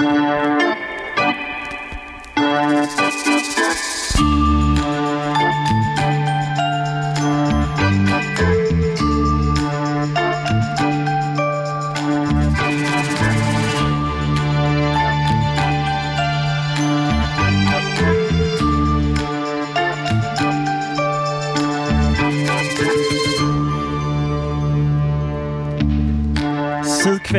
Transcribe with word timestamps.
Thank 0.00 0.78
you. 3.00 3.07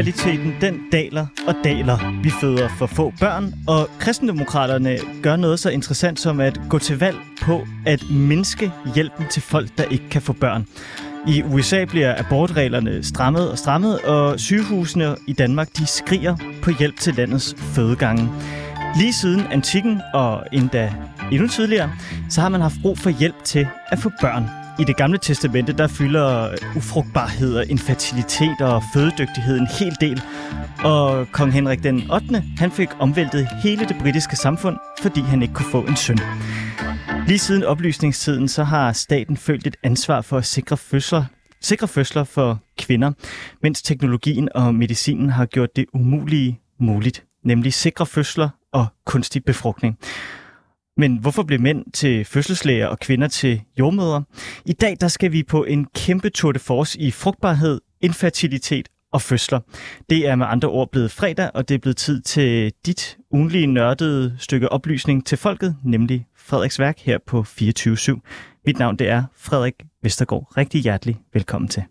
Livskvaliteten 0.02 0.54
den 0.62 0.82
daler 0.92 1.26
og 1.48 1.56
daler. 1.64 2.22
Vi 2.24 2.30
føder 2.30 2.70
for 2.78 2.86
få 2.86 3.14
børn, 3.20 3.54
og 3.68 3.90
kristendemokraterne 4.00 4.98
gør 5.24 5.36
noget 5.36 5.60
så 5.60 5.70
interessant 5.70 6.20
som 6.20 6.40
at 6.40 6.62
gå 6.70 6.80
til 6.80 7.00
valg 7.00 7.18
på 7.42 7.62
at 7.86 8.04
mindske 8.12 8.72
hjælpen 8.96 9.26
til 9.32 9.42
folk, 9.42 9.78
der 9.78 9.84
ikke 9.84 10.10
kan 10.10 10.22
få 10.22 10.34
børn. 10.34 10.66
I 11.28 11.44
USA 11.44 11.86
bliver 11.86 12.26
abortreglerne 12.26 13.04
strammet 13.04 13.52
og 13.52 13.58
strammet, 13.58 14.00
og 14.00 14.40
sygehusene 14.40 15.16
i 15.28 15.34
Danmark 15.34 15.78
de 15.78 15.86
skriger 15.86 16.36
på 16.62 16.72
hjælp 16.80 17.00
til 17.00 17.16
landets 17.16 17.56
fødegange. 17.58 18.30
Lige 18.98 19.14
siden 19.14 19.42
antikken 19.52 20.02
og 20.14 20.44
endda 20.52 20.94
endnu 21.32 21.48
tidligere, 21.48 21.92
så 22.30 22.42
har 22.42 22.50
man 22.50 22.62
haft 22.62 22.76
brug 22.82 22.98
for 22.98 23.10
hjælp 23.10 23.44
til 23.44 23.68
at 23.92 24.00
få 24.00 24.12
børn. 24.22 24.59
I 24.80 24.84
det 24.84 24.98
gamle 24.98 25.18
testamente, 25.18 25.74
der 25.74 25.88
fylder 25.88 26.56
ufrugtbarhed 26.76 27.56
og 27.56 27.66
infertilitet 27.70 28.62
og 28.62 28.84
fødedygtighed 28.94 29.58
en 29.60 29.68
hel 29.80 29.96
del. 30.02 30.22
Og 30.84 31.28
kong 31.32 31.54
Henrik 31.54 31.84
den 31.84 32.12
8. 32.12 32.44
han 32.58 32.72
fik 32.72 32.90
omvæltet 33.00 33.48
hele 33.64 33.86
det 33.86 33.96
britiske 34.02 34.36
samfund, 34.36 34.78
fordi 35.02 35.22
han 35.22 35.42
ikke 35.42 35.54
kunne 35.54 35.72
få 35.72 35.82
en 35.82 35.96
søn. 35.96 36.20
Lige 37.28 37.40
siden 37.40 37.64
oplysningstiden, 37.64 38.48
så 38.48 38.64
har 38.64 38.94
staten 38.94 39.38
følt 39.38 39.68
et 39.68 39.76
ansvar 39.84 40.22
for 40.22 40.38
at 40.38 40.46
sikre 40.46 40.78
fødsler, 40.78 41.26
sikre 41.62 41.88
fødsler 41.88 42.24
for 42.24 42.60
kvinder, 42.78 43.12
mens 43.64 43.82
teknologien 43.82 44.50
og 44.56 44.76
medicinen 44.76 45.30
har 45.30 45.46
gjort 45.46 45.76
det 45.76 45.86
umulige 45.94 46.60
muligt, 46.80 47.24
nemlig 47.44 47.74
sikre 47.74 48.06
fødsler 48.06 48.50
og 48.74 48.88
kunstig 49.06 49.44
befrugtning. 49.46 49.98
Men 51.00 51.18
hvorfor 51.18 51.44
blev 51.44 51.62
mænd 51.62 51.86
til 51.94 52.26
fødselslæger 52.26 52.88
og 52.88 53.00
kvinder 53.00 53.28
til 53.28 53.62
jordmøder? 53.80 54.22
I 54.66 54.74
dag 54.74 54.98
der 55.02 55.08
skal 55.08 55.32
vi 55.32 55.44
på 55.44 55.64
en 55.64 55.86
kæmpe 55.96 56.30
tour 56.30 56.52
de 56.52 56.60
force 56.60 57.00
i 57.00 57.12
frugtbarhed, 57.12 57.82
infertilitet 58.02 58.90
og 59.14 59.22
fødsler. 59.22 59.60
Det 60.10 60.28
er 60.28 60.36
med 60.36 60.46
andre 60.50 60.68
ord 60.68 60.92
blevet 60.92 61.12
fredag, 61.12 61.52
og 61.54 61.70
det 61.70 61.76
er 61.76 61.80
blevet 61.80 61.98
tid 61.98 62.22
til 62.22 62.72
dit 62.86 63.18
ugenlige 63.32 63.68
nørdede 63.68 64.36
stykke 64.40 64.72
oplysning 64.72 65.26
til 65.26 65.38
folket, 65.38 65.76
nemlig 65.84 66.26
Frederiks 66.38 66.80
værk 66.80 67.00
her 67.00 67.18
på 67.28 67.46
24-7. 67.48 68.20
Mit 68.66 68.80
navn 68.80 68.96
det 68.96 69.10
er 69.10 69.24
Frederik 69.38 69.76
Vestergaard. 70.04 70.58
Rigtig 70.58 70.82
hjertelig 70.82 71.18
velkommen 71.34 71.68
til. 71.68 71.84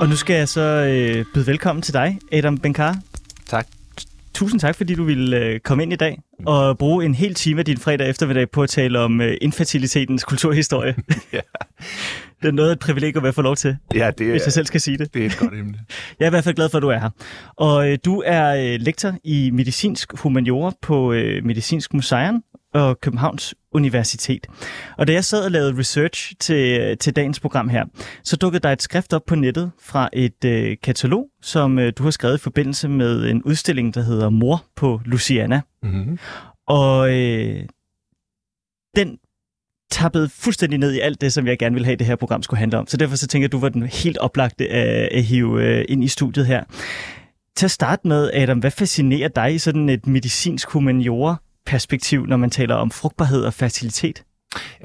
Og 0.00 0.08
nu 0.08 0.16
skal 0.16 0.36
jeg 0.36 0.48
så 0.48 0.60
øh, 0.60 1.24
byde 1.34 1.46
velkommen 1.46 1.82
til 1.82 1.94
dig, 1.94 2.18
Adam 2.32 2.58
Benkar. 2.58 2.96
Tak. 3.46 3.66
Tusind 4.34 4.60
tak, 4.60 4.74
fordi 4.76 4.94
du 4.94 5.04
ville 5.04 5.38
øh, 5.38 5.60
komme 5.60 5.82
ind 5.82 5.92
i 5.92 5.96
dag 5.96 6.20
og 6.46 6.78
bruge 6.78 7.04
en 7.04 7.14
hel 7.14 7.34
time 7.34 7.58
af 7.58 7.64
din 7.64 7.78
fredag 7.78 8.08
eftermiddag 8.08 8.50
på 8.50 8.62
at 8.62 8.68
tale 8.68 8.98
om 8.98 9.20
øh, 9.20 9.36
infertilitetens 9.40 10.24
kulturhistorie. 10.24 10.94
Ja, 11.32 11.40
det 12.42 12.48
er 12.48 12.52
noget 12.52 12.68
af 12.68 12.72
et 12.72 12.78
privilegium 12.78 13.24
at 13.24 13.34
få 13.34 13.42
lov 13.42 13.56
til, 13.56 13.76
ja 13.94 14.10
det, 14.18 14.30
hvis 14.30 14.42
er, 14.42 14.46
jeg 14.46 14.52
selv 14.52 14.66
skal 14.66 14.80
sige 14.80 14.98
det. 14.98 15.14
det 15.14 15.22
er 15.22 15.26
et 15.26 15.36
godt 15.38 15.54
emne. 15.54 15.78
Jeg 16.18 16.26
er 16.26 16.30
i 16.30 16.30
hvert 16.30 16.44
fald 16.44 16.54
glad 16.54 16.68
for, 16.68 16.78
at 16.78 16.82
du 16.82 16.88
er 16.88 16.98
her. 16.98 17.10
Og 17.56 17.90
øh, 17.90 17.98
du 18.04 18.22
er 18.26 18.72
øh, 18.74 18.80
lektor 18.80 19.14
i 19.24 19.50
medicinsk 19.50 20.18
humaniora 20.18 20.72
på 20.82 21.12
øh, 21.12 21.44
Medicinsk 21.44 21.94
Museum 21.94 22.42
og 22.74 23.00
Københavns 23.00 23.54
Universitet. 23.72 24.46
Og 24.98 25.06
da 25.06 25.12
jeg 25.12 25.24
sad 25.24 25.44
og 25.44 25.50
lavede 25.50 25.78
research 25.78 26.32
til, 26.40 26.96
til 26.98 27.16
dagens 27.16 27.40
program 27.40 27.68
her, 27.68 27.84
så 28.24 28.36
dukkede 28.36 28.62
der 28.62 28.72
et 28.72 28.82
skrift 28.82 29.12
op 29.12 29.22
på 29.26 29.34
nettet 29.34 29.70
fra 29.82 30.08
et 30.12 30.44
øh, 30.44 30.76
katalog, 30.82 31.26
som 31.42 31.78
øh, 31.78 31.92
du 31.98 32.02
har 32.02 32.10
skrevet 32.10 32.38
i 32.38 32.40
forbindelse 32.40 32.88
med 32.88 33.30
en 33.30 33.42
udstilling, 33.42 33.94
der 33.94 34.02
hedder 34.02 34.30
Mor 34.30 34.64
på 34.76 35.00
Luciana. 35.04 35.60
Mm-hmm. 35.82 36.18
Og 36.66 37.14
øh, 37.16 37.64
den 38.96 39.18
tappede 39.90 40.28
fuldstændig 40.28 40.78
ned 40.78 40.92
i 40.92 41.00
alt 41.00 41.20
det, 41.20 41.32
som 41.32 41.46
jeg 41.46 41.58
gerne 41.58 41.74
ville 41.74 41.86
have, 41.86 41.96
det 41.96 42.06
her 42.06 42.16
program 42.16 42.42
skulle 42.42 42.58
handle 42.58 42.78
om. 42.78 42.86
Så 42.86 42.96
derfor 42.96 43.16
så 43.16 43.26
tænker 43.26 43.44
jeg, 43.44 43.48
at 43.48 43.52
du 43.52 43.58
var 43.58 43.68
den 43.68 43.82
helt 43.82 44.18
oplagte 44.18 44.68
at, 44.68 45.08
at 45.12 45.24
hive 45.24 45.64
øh, 45.64 45.84
ind 45.88 46.04
i 46.04 46.08
studiet 46.08 46.46
her. 46.46 46.64
Til 47.56 47.66
at 47.66 47.70
starte 47.70 48.08
med, 48.08 48.30
Adam, 48.34 48.58
hvad 48.58 48.70
fascinerer 48.70 49.28
dig 49.28 49.54
i 49.54 49.58
sådan 49.58 49.88
et 49.88 50.06
medicinsk 50.06 50.70
humaniora 50.70 51.36
perspektiv, 51.70 52.26
når 52.26 52.36
man 52.36 52.50
taler 52.50 52.74
om 52.74 52.90
frugtbarhed 52.90 53.44
og 53.44 53.54
fertilitet? 53.54 54.22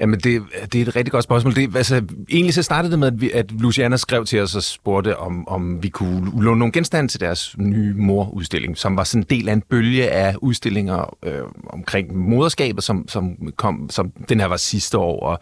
Jamen, 0.00 0.20
det, 0.20 0.42
det 0.72 0.82
er 0.82 0.82
et 0.82 0.96
rigtig 0.96 1.12
godt 1.12 1.24
spørgsmål. 1.24 1.54
Det, 1.54 1.76
altså, 1.76 2.02
egentlig 2.30 2.54
så 2.54 2.62
startede 2.62 2.90
det 2.90 2.98
med, 2.98 3.06
at, 3.06 3.20
vi, 3.20 3.30
at 3.30 3.52
Luciana 3.52 3.96
skrev 3.96 4.24
til 4.24 4.40
os 4.40 4.54
og 4.54 4.62
spurgte, 4.62 5.16
om, 5.16 5.48
om 5.48 5.82
vi 5.82 5.88
kunne 5.88 6.42
låne 6.42 6.58
nogle 6.58 6.72
genstande 6.72 7.08
til 7.08 7.20
deres 7.20 7.54
nye 7.58 7.94
morudstilling, 7.94 8.78
som 8.78 8.96
var 8.96 9.04
sådan 9.04 9.22
en 9.22 9.26
del 9.38 9.48
af 9.48 9.52
en 9.52 9.62
bølge 9.70 10.10
af 10.10 10.34
udstillinger 10.42 11.16
øh, 11.22 11.42
omkring 11.66 12.16
moderskabet, 12.16 12.84
som, 12.84 13.08
som 13.08 13.52
kom, 13.56 13.90
som 13.90 14.12
den 14.28 14.40
her 14.40 14.46
var 14.46 14.56
sidste 14.56 14.98
år, 14.98 15.20
og 15.26 15.40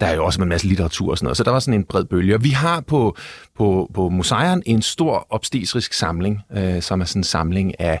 der 0.00 0.06
er 0.06 0.14
jo 0.14 0.24
også 0.24 0.42
en 0.42 0.48
masse 0.48 0.66
litteratur 0.66 1.10
og 1.10 1.18
sådan 1.18 1.24
noget, 1.24 1.36
så 1.36 1.44
der 1.44 1.50
var 1.50 1.58
sådan 1.58 1.80
en 1.80 1.84
bred 1.84 2.04
bølge. 2.04 2.34
Og 2.34 2.44
vi 2.44 2.50
har 2.50 2.80
på, 2.80 3.16
på, 3.60 3.90
på 3.94 4.08
museeren 4.08 4.62
en 4.66 4.82
stor 4.82 5.26
obstetrisk 5.30 5.92
samling, 5.92 6.40
øh, 6.56 6.82
som 6.82 7.00
er 7.00 7.04
sådan 7.04 7.20
en 7.20 7.24
samling 7.24 7.80
af 7.80 8.00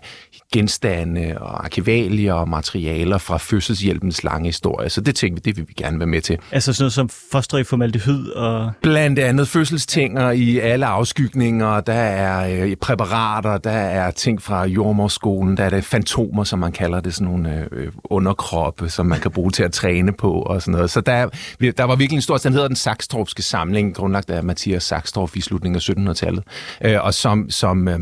genstande 0.52 1.36
og 1.40 1.64
arkivalier 1.64 2.32
og 2.32 2.48
materialer 2.48 3.18
fra 3.18 3.36
fødselshjælpens 3.36 4.24
lange 4.24 4.48
historie. 4.48 4.90
Så 4.90 5.00
det 5.00 5.14
tænkte 5.14 5.44
vi, 5.44 5.50
det 5.50 5.56
vil 5.56 5.68
vi 5.68 5.72
gerne 5.72 5.98
være 5.98 6.06
med 6.06 6.20
til. 6.20 6.38
Altså 6.52 6.72
sådan 6.72 6.82
noget 6.82 6.92
som 6.92 7.08
foster 7.32 7.58
i 7.58 7.64
formaldehyd 7.64 8.28
og... 8.28 8.72
Blandt 8.82 9.18
andet 9.18 9.48
fødselstinger 9.48 10.30
i 10.30 10.58
alle 10.58 10.86
afskygninger, 10.86 11.80
der 11.80 11.92
er 11.92 12.64
øh, 12.64 12.76
præparater, 12.76 13.58
der 13.58 13.70
er 13.70 14.10
ting 14.10 14.42
fra 14.42 14.64
jordmorskolen, 14.64 15.56
der 15.56 15.64
er 15.64 15.70
det 15.70 15.84
fantomer, 15.84 16.44
som 16.44 16.58
man 16.58 16.72
kalder 16.72 17.00
det, 17.00 17.14
sådan 17.14 17.32
nogle 17.32 17.68
øh, 17.72 17.92
underkroppe, 18.04 18.88
som 18.88 19.06
man 19.06 19.20
kan 19.20 19.30
bruge 19.30 19.50
til 19.50 19.62
at 19.62 19.72
træne 19.72 20.12
på 20.12 20.32
og 20.32 20.62
sådan 20.62 20.72
noget. 20.72 20.90
Så 20.90 21.00
der, 21.00 21.28
der 21.60 21.84
var 21.84 21.96
virkelig 21.96 22.16
en 22.16 22.22
stor, 22.22 22.36
den 22.36 22.52
hedder 22.52 22.68
den 22.68 22.76
Saxtorpske 22.76 23.42
Samling, 23.42 23.94
grundlagt 23.94 24.30
af 24.30 24.44
Mathias 24.44 24.82
Saxtorp 24.82 25.36
i 25.36 25.40
slutningen 25.50 25.76
af 25.76 26.12
1700-tallet, 26.12 26.44
øh, 26.84 27.04
og 27.04 27.14
som, 27.14 27.50
som, 27.50 27.88
øh, 27.88 28.00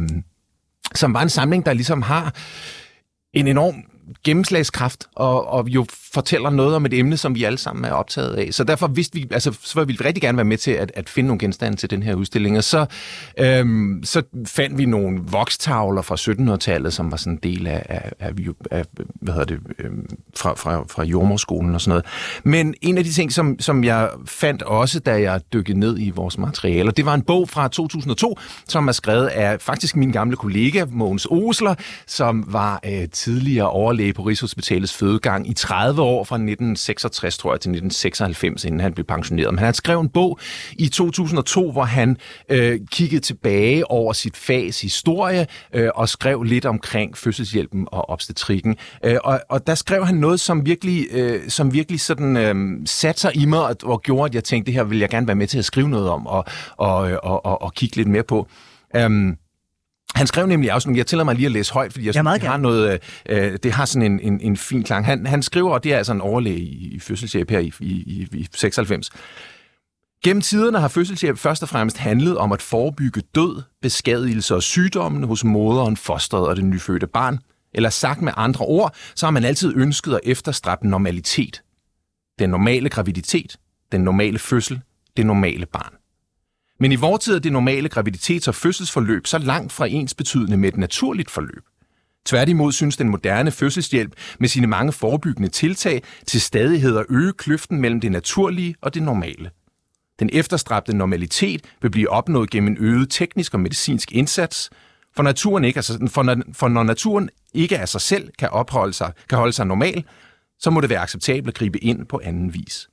som 0.95 1.15
var 1.15 1.23
en 1.23 1.29
samling, 1.29 1.67
der 1.67 1.73
ligesom 1.73 2.03
har 2.03 2.35
en 3.33 3.47
enorm 3.49 3.75
gennemslagskraft, 4.25 5.07
og, 5.15 5.49
og 5.49 5.69
jo 5.69 5.87
fortæller 6.15 6.51
noget 6.51 6.77
om 6.77 6.87
et 6.87 6.95
emne, 6.95 7.17
som 7.17 7.35
vi 7.35 7.45
alle 7.45 7.59
sammen 7.59 7.85
er 7.85 7.93
optaget 7.93 8.35
af. 8.35 8.49
Så 8.55 8.65
derfor 8.65 8.87
vidste 8.87 9.19
vi, 9.19 9.27
altså, 9.31 9.59
så 9.63 9.85
ville 9.85 9.99
vi 9.99 10.05
rigtig 10.05 10.23
gerne 10.23 10.39
være 10.39 10.45
med 10.45 10.57
til 10.57 10.71
at, 10.71 10.93
at 10.95 11.09
finde 11.09 11.27
nogle 11.27 11.39
genstande 11.39 11.77
til 11.77 11.91
den 11.91 12.03
her 12.03 12.15
udstilling. 12.15 12.57
Og 12.57 12.65
så, 12.65 12.87
øhm, 13.39 14.01
så 14.05 14.23
fandt 14.47 14.79
vi 14.79 14.85
nogle 14.85 15.21
vokstavler 15.23 16.03
fra 16.03 16.15
1700-tallet, 16.15 16.93
som 16.93 17.11
var 17.11 17.17
sådan 17.17 17.33
en 17.33 17.39
del 17.43 17.67
af, 17.67 17.83
af, 17.89 18.13
af, 18.19 18.33
af 18.71 18.85
hvad 19.21 19.35
hedder 19.35 19.47
det, 19.47 19.61
øhm, 19.79 20.07
fra, 20.37 20.55
fra, 20.55 20.85
fra 20.91 21.05
jordmorskolen 21.05 21.75
og 21.75 21.81
sådan 21.81 21.91
noget. 21.91 22.05
Men 22.45 22.75
en 22.83 22.99
af 22.99 23.05
de 23.05 23.13
ting, 23.13 23.33
som, 23.33 23.57
som 23.61 23.85
jeg 23.85 24.11
fandt 24.27 24.63
også, 24.63 25.01
da 25.01 25.21
jeg 25.21 25.41
dykkede 25.53 25.79
ned 25.79 25.99
i 25.99 26.11
vores 26.11 26.39
materialer, 26.39 26.91
det 26.91 27.07
var 27.07 27.15
en 27.15 27.23
bog 27.23 27.49
fra 27.49 27.69
2002, 27.69 28.39
som 28.69 28.89
er 28.89 28.93
skrevet 28.93 29.27
af 29.27 29.61
faktisk 29.61 29.97
min 29.97 30.13
gamle 30.13 30.37
kollega, 30.37 30.85
Mogens 30.91 31.27
Osler, 31.31 31.75
som 32.07 32.45
var 32.47 32.81
øh, 32.87 33.09
tidligere 33.13 33.71
overlæge 33.71 33.98
på 34.15 34.23
Rigshospitalets 34.23 34.95
fødegang 34.95 35.51
i 35.51 35.53
30 35.53 36.03
år 36.03 36.25
fra 36.25 36.37
1966, 36.37 37.39
tror 37.39 37.53
jeg, 37.53 37.61
til 37.61 37.71
1996, 37.71 38.65
inden 38.65 38.81
han 38.81 38.93
blev 38.93 39.07
pensioneret. 39.07 39.55
Men 39.55 39.59
han 39.59 39.75
skrev 39.75 40.01
en 40.01 40.09
bog 40.09 40.39
i 40.73 40.89
2002, 40.89 41.73
hvor 41.73 41.85
han 41.85 42.17
øh, 42.49 42.81
kiggede 42.93 43.21
tilbage 43.21 43.91
over 43.91 44.13
sit 44.13 44.37
fags 44.37 44.81
historie 44.81 45.47
øh, 45.75 45.89
og 45.95 46.09
skrev 46.09 46.43
lidt 46.43 46.67
omkring 46.67 47.17
fødselshjælpen 47.17 47.89
og 47.93 48.11
obstetrikken. 48.11 48.77
Øh, 49.05 49.17
og, 49.25 49.41
og 49.49 49.67
der 49.67 49.75
skrev 49.75 50.07
han 50.07 50.15
noget, 50.15 50.41
som 50.41 50.67
virkelig, 50.67 51.07
øh, 51.11 51.49
som 51.49 51.73
virkelig 51.73 52.01
sådan, 52.01 52.37
øh, 52.37 52.87
satte 52.87 53.21
sig 53.21 53.37
i 53.37 53.45
mig 53.45 53.67
og, 53.67 53.77
og 53.83 54.03
gjorde, 54.03 54.25
at 54.25 54.35
jeg 54.35 54.45
tænkte, 54.45 54.67
det 54.67 54.75
her 54.75 54.85
vil 54.85 54.99
jeg 54.99 55.09
gerne 55.09 55.27
være 55.27 55.37
med 55.37 55.47
til 55.47 55.59
at 55.59 55.65
skrive 55.65 55.89
noget 55.89 56.09
om 56.09 56.27
og, 56.27 56.45
og, 56.77 57.11
øh, 57.11 57.19
og, 57.23 57.47
og, 57.47 57.63
og 57.63 57.75
kigge 57.75 57.97
lidt 57.97 58.09
mere 58.09 58.23
på. 58.23 58.49
Um, 59.07 59.37
han 60.15 60.27
skrev 60.27 60.47
nemlig 60.47 60.73
også, 60.73 60.93
jeg 60.97 61.07
tillader 61.07 61.25
mig 61.25 61.35
lige 61.35 61.47
at 61.47 61.53
læse 61.53 61.73
højt, 61.73 61.93
fordi 61.93 62.07
jeg 62.07 62.15
Ja, 62.15 62.23
synes, 62.23 62.41
det 62.41 62.49
har 62.49 62.57
noget, 62.57 63.01
øh, 63.29 63.59
det 63.63 63.73
har 63.73 63.85
sådan 63.85 64.13
en, 64.13 64.21
en, 64.21 64.41
en 64.41 64.57
fin 64.57 64.83
klang. 64.83 65.07
Han, 65.07 65.27
han 65.27 65.43
skriver, 65.43 65.71
og 65.71 65.85
det 65.85 65.93
er 65.93 65.97
altså 65.97 66.13
en 66.13 66.21
overlæge 66.21 66.59
i, 66.59 66.95
i 66.95 67.01
fødselshjælp 67.01 67.51
her 67.51 67.59
i, 67.59 67.73
i, 67.81 67.87
i, 67.87 68.29
i 68.33 68.49
96. 68.55 69.11
Gennem 70.25 70.41
tiderne 70.41 70.81
har 70.81 70.89
fødselshjælp 70.89 71.39
først 71.39 71.63
og 71.63 71.69
fremmest 71.69 71.99
handlet 71.99 72.39
om 72.39 72.53
at 72.53 72.63
forebygge 72.63 73.23
død, 73.35 73.63
beskadigelse 73.83 74.55
og 74.55 74.63
sygdommen 74.63 75.25
hos 75.25 75.45
moderen, 75.45 75.97
fosteret 75.97 76.49
og 76.49 76.57
det 76.57 76.65
nyfødte 76.65 77.07
barn. 77.07 77.39
Eller 77.75 77.91
sagt 77.91 78.23
med 78.23 78.33
andre 78.37 78.65
ord, 78.65 78.95
så 79.15 79.27
har 79.27 79.31
man 79.31 79.45
altid 79.45 79.73
ønsket 79.77 80.15
at 80.15 80.21
efterstræbe 80.25 80.89
normalitet. 80.89 81.63
Den 82.39 82.51
normale 82.51 82.89
graviditet, 82.89 83.57
den 83.93 84.01
normale 84.01 84.39
fødsel, 84.39 84.81
det 85.17 85.27
normale 85.27 85.67
barn. 85.67 85.98
Men 86.81 86.93
i 86.93 86.97
vores 86.97 87.25
tid 87.25 87.35
er 87.35 87.39
det 87.39 87.53
normale 87.53 87.89
graviditets- 87.95 88.49
og 88.49 88.55
fødselsforløb 88.55 89.27
så 89.27 89.39
langt 89.39 89.73
fra 89.73 89.87
ens 89.87 90.15
betydende 90.15 90.57
med 90.57 90.69
et 90.69 90.77
naturligt 90.77 91.31
forløb. 91.31 91.65
Tværtimod 92.27 92.73
synes 92.73 92.97
den 92.97 93.09
moderne 93.09 93.51
fødselshjælp 93.51 94.13
med 94.41 94.49
sine 94.49 94.67
mange 94.67 94.93
forebyggende 94.93 95.49
tiltag 95.49 96.03
til 96.27 96.41
stadighed 96.41 96.97
at 96.97 97.07
øge 97.09 97.33
kløften 97.33 97.81
mellem 97.81 98.01
det 98.01 98.13
naturlige 98.13 98.75
og 98.81 98.95
det 98.95 99.03
normale. 99.03 99.51
Den 100.19 100.31
efterstræbte 100.33 100.97
normalitet 100.97 101.65
vil 101.83 101.91
blive 101.91 102.11
opnået 102.11 102.51
gennem 102.51 102.73
en 102.73 102.77
øget 102.81 103.11
teknisk 103.11 103.55
og 103.55 103.61
medicinsk 103.61 104.13
indsats, 104.13 104.71
for, 105.17 105.23
naturen 105.23 105.65
ikke 105.65 105.79
er, 105.79 106.09
for, 106.11 106.23
når, 106.23 106.37
for 106.53 106.69
når 106.69 106.83
naturen 106.83 107.31
ikke 107.55 107.79
af 107.79 107.89
sig 107.89 108.01
selv 108.01 108.31
kan, 108.39 108.49
opholde 108.49 108.93
sig, 108.93 109.13
kan 109.29 109.39
holde 109.39 109.53
sig 109.53 109.67
normal, 109.67 110.05
så 110.59 110.71
må 110.71 110.81
det 110.81 110.91
være 110.91 111.01
acceptabelt 111.01 111.49
at 111.49 111.55
gribe 111.55 111.79
ind 111.79 112.07
på 112.07 112.21
anden 112.25 112.55
vis. 112.55 112.89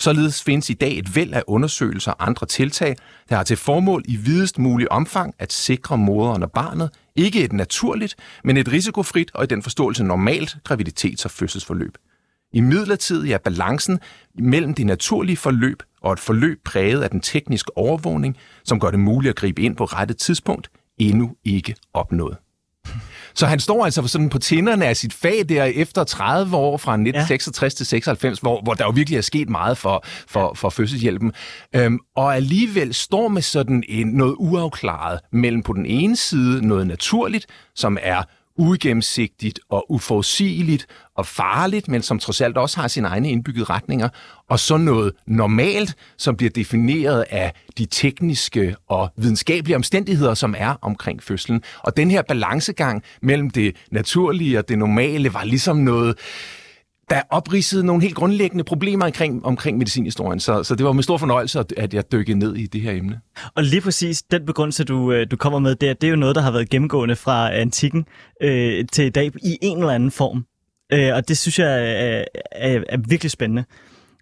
Således 0.00 0.42
findes 0.42 0.70
i 0.70 0.74
dag 0.74 0.98
et 0.98 1.16
væld 1.16 1.32
af 1.32 1.42
undersøgelser 1.46 2.12
og 2.12 2.26
andre 2.26 2.46
tiltag, 2.46 2.96
der 3.28 3.36
har 3.36 3.42
til 3.42 3.56
formål 3.56 4.02
i 4.04 4.16
videst 4.16 4.58
mulig 4.58 4.92
omfang 4.92 5.34
at 5.38 5.52
sikre 5.52 5.98
moderen 5.98 6.42
og 6.42 6.52
barnet 6.52 6.90
ikke 7.16 7.44
et 7.44 7.52
naturligt, 7.52 8.16
men 8.44 8.56
et 8.56 8.72
risikofrit 8.72 9.30
og 9.34 9.44
i 9.44 9.46
den 9.46 9.62
forståelse 9.62 10.04
normalt 10.04 10.56
graviditets- 10.70 11.24
og 11.24 11.30
fødselsforløb. 11.30 11.98
I 12.52 12.60
midlertid 12.60 13.30
er 13.30 13.38
balancen 13.38 14.00
mellem 14.38 14.74
det 14.74 14.86
naturlige 14.86 15.36
forløb 15.36 15.82
og 16.00 16.12
et 16.12 16.20
forløb 16.20 16.64
præget 16.64 17.02
af 17.02 17.10
den 17.10 17.20
tekniske 17.20 17.76
overvågning, 17.76 18.36
som 18.64 18.80
gør 18.80 18.90
det 18.90 19.00
muligt 19.00 19.30
at 19.30 19.36
gribe 19.36 19.62
ind 19.62 19.76
på 19.76 19.84
rette 19.84 20.14
tidspunkt, 20.14 20.70
endnu 20.98 21.36
ikke 21.44 21.74
opnået. 21.94 22.36
Så 23.38 23.46
han 23.46 23.60
står 23.60 23.84
altså 23.84 24.06
sådan 24.06 24.28
på 24.28 24.38
tinderne 24.38 24.86
af 24.86 24.96
sit 24.96 25.12
fag 25.12 25.44
der 25.48 25.64
efter 25.64 26.04
30 26.04 26.56
år 26.56 26.76
fra 26.76 26.92
1966 26.92 27.74
ja. 27.74 27.76
til 27.76 27.86
96, 27.86 28.38
hvor, 28.38 28.62
hvor 28.62 28.74
der 28.74 28.84
jo 28.84 28.90
virkelig 28.90 29.16
er 29.16 29.22
sket 29.22 29.48
meget 29.48 29.78
for, 29.78 30.04
for, 30.28 30.54
for 30.54 30.70
fødselshjælpen. 30.70 31.32
Øhm, 31.74 31.98
og 32.16 32.36
alligevel 32.36 32.94
står 32.94 33.28
med 33.28 33.42
sådan 33.42 33.84
en, 33.88 34.06
noget 34.06 34.34
uafklaret 34.38 35.20
mellem 35.32 35.62
på 35.62 35.72
den 35.72 35.86
ene 35.86 36.16
side 36.16 36.66
noget 36.66 36.86
naturligt, 36.86 37.46
som 37.74 37.98
er 38.02 38.22
uigennemsigtigt 38.58 39.60
og 39.68 39.92
uforudsigeligt 39.92 40.86
og 41.14 41.26
farligt, 41.26 41.88
men 41.88 42.02
som 42.02 42.18
trods 42.18 42.40
alt 42.40 42.56
også 42.56 42.80
har 42.80 42.88
sine 42.88 43.08
egne 43.08 43.30
indbyggede 43.30 43.64
retninger, 43.64 44.08
og 44.48 44.60
så 44.60 44.76
noget 44.76 45.12
normalt, 45.26 45.94
som 46.16 46.36
bliver 46.36 46.50
defineret 46.50 47.24
af 47.30 47.52
de 47.78 47.86
tekniske 47.86 48.76
og 48.88 49.12
videnskabelige 49.16 49.76
omstændigheder, 49.76 50.34
som 50.34 50.54
er 50.58 50.74
omkring 50.82 51.22
fødslen. 51.22 51.62
Og 51.82 51.96
den 51.96 52.10
her 52.10 52.22
balancegang 52.22 53.02
mellem 53.22 53.50
det 53.50 53.76
naturlige 53.90 54.58
og 54.58 54.68
det 54.68 54.78
normale 54.78 55.34
var 55.34 55.44
ligesom 55.44 55.76
noget, 55.76 56.18
der 57.10 57.22
opridsede 57.30 57.86
nogle 57.86 58.02
helt 58.02 58.14
grundlæggende 58.14 58.64
problemer 58.64 59.04
omkring, 59.04 59.46
omkring 59.46 59.78
medicinhistorien, 59.78 60.40
så, 60.40 60.62
så 60.62 60.74
det 60.74 60.86
var 60.86 60.92
med 60.92 61.02
stor 61.02 61.16
fornøjelse, 61.16 61.64
at 61.76 61.94
jeg 61.94 62.12
dykkede 62.12 62.38
ned 62.38 62.56
i 62.56 62.66
det 62.66 62.80
her 62.80 62.92
emne. 62.92 63.20
Og 63.54 63.62
lige 63.62 63.80
præcis 63.80 64.22
den 64.22 64.46
begrundelse, 64.46 64.84
du, 64.84 65.12
øh, 65.12 65.26
du 65.30 65.36
kommer 65.36 65.58
med 65.58 65.74
der, 65.74 65.94
det 65.94 66.06
er 66.06 66.10
jo 66.10 66.16
noget, 66.16 66.36
der 66.36 66.42
har 66.42 66.50
været 66.50 66.70
gennemgående 66.70 67.16
fra 67.16 67.54
antikken 67.54 68.04
øh, 68.42 68.84
til 68.92 69.04
i 69.04 69.10
dag 69.10 69.30
i 69.42 69.58
en 69.62 69.78
eller 69.78 69.92
anden 69.92 70.10
form. 70.10 70.44
Øh, 70.92 71.14
og 71.14 71.28
det 71.28 71.38
synes 71.38 71.58
jeg 71.58 71.68
er, 71.68 72.24
er, 72.52 72.82
er 72.88 72.98
virkelig 73.08 73.30
spændende. 73.30 73.64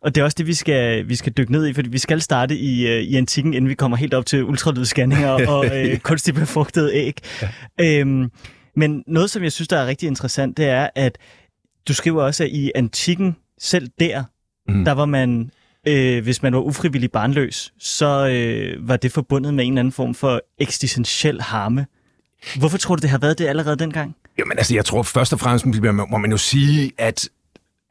Og 0.03 0.15
det 0.15 0.21
er 0.21 0.25
også 0.25 0.35
det, 0.38 0.47
vi 0.47 0.55
skal, 0.55 1.09
vi 1.09 1.15
skal 1.15 1.33
dykke 1.33 1.53
ned 1.53 1.67
i, 1.67 1.73
fordi 1.73 1.88
vi 1.88 1.99
skal 1.99 2.21
starte 2.21 2.56
i, 2.56 2.87
øh, 2.87 3.03
i 3.03 3.17
antikken, 3.17 3.55
inden 3.55 3.69
vi 3.69 3.75
kommer 3.75 3.97
helt 3.97 4.15
op 4.15 4.27
til 4.27 4.44
ultralydsscanninger 4.44 5.31
og 5.55 5.67
øh, 5.67 5.99
kunstigt 5.99 6.37
befrugtede 6.37 6.94
æg. 6.94 7.19
Ja. 7.43 8.00
Øhm, 8.00 8.31
men 8.77 9.05
noget, 9.06 9.31
som 9.31 9.43
jeg 9.43 9.53
synes, 9.53 9.69
der 9.69 9.79
er 9.79 9.87
rigtig 9.87 10.06
interessant, 10.06 10.56
det 10.56 10.67
er, 10.67 10.88
at 10.94 11.19
du 11.88 11.94
skriver 11.94 12.23
også, 12.23 12.44
at 12.44 12.50
i 12.50 12.73
antikken, 12.75 13.37
selv 13.59 13.88
der, 14.00 14.25
mm. 14.69 14.85
der 14.85 14.93
var 14.93 15.05
man, 15.05 15.50
øh, 15.87 16.23
hvis 16.23 16.43
man 16.43 16.53
var 16.53 16.61
ufrivillig 16.61 17.11
barnløs, 17.11 17.73
så 17.79 18.29
øh, 18.29 18.88
var 18.88 18.97
det 18.97 19.12
forbundet 19.12 19.55
med 19.55 19.65
en 19.65 19.73
eller 19.73 19.81
anden 19.81 19.93
form 19.93 20.15
for 20.15 20.41
eksistentiel 20.59 21.41
harme. 21.43 21.87
Hvorfor 22.59 22.79
tror 22.79 22.97
du, 22.97 23.00
det 23.00 23.11
har 23.11 23.19
været 23.19 23.38
det 23.38 23.47
allerede 23.47 23.77
dengang? 23.77 24.17
Jamen 24.38 24.59
altså, 24.59 24.75
jeg 24.75 24.85
tror 24.85 25.03
først 25.03 25.33
og 25.33 25.41
fremmest 25.41 25.67
må 26.11 26.19
man 26.19 26.31
jo 26.31 26.37
sige, 26.37 26.93
at, 26.99 27.29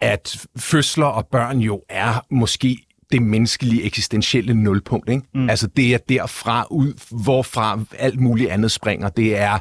at 0.02 0.46
fødsler 0.58 1.06
og 1.06 1.28
børn 1.28 1.60
jo 1.60 1.82
er 1.90 2.26
måske 2.32 2.78
det 3.12 3.22
menneskelige 3.22 3.84
eksistentielle 3.84 4.54
nulpunkt. 4.54 5.10
Ikke? 5.10 5.22
Mm. 5.34 5.50
Altså 5.50 5.68
det 5.68 5.94
er 5.94 5.98
derfra 5.98 6.68
ud, 6.72 6.94
hvorfra 7.24 7.80
alt 8.00 8.20
muligt 8.20 8.50
andet 8.50 8.72
springer. 8.72 9.10
Det 9.10 9.38
er 9.38 9.60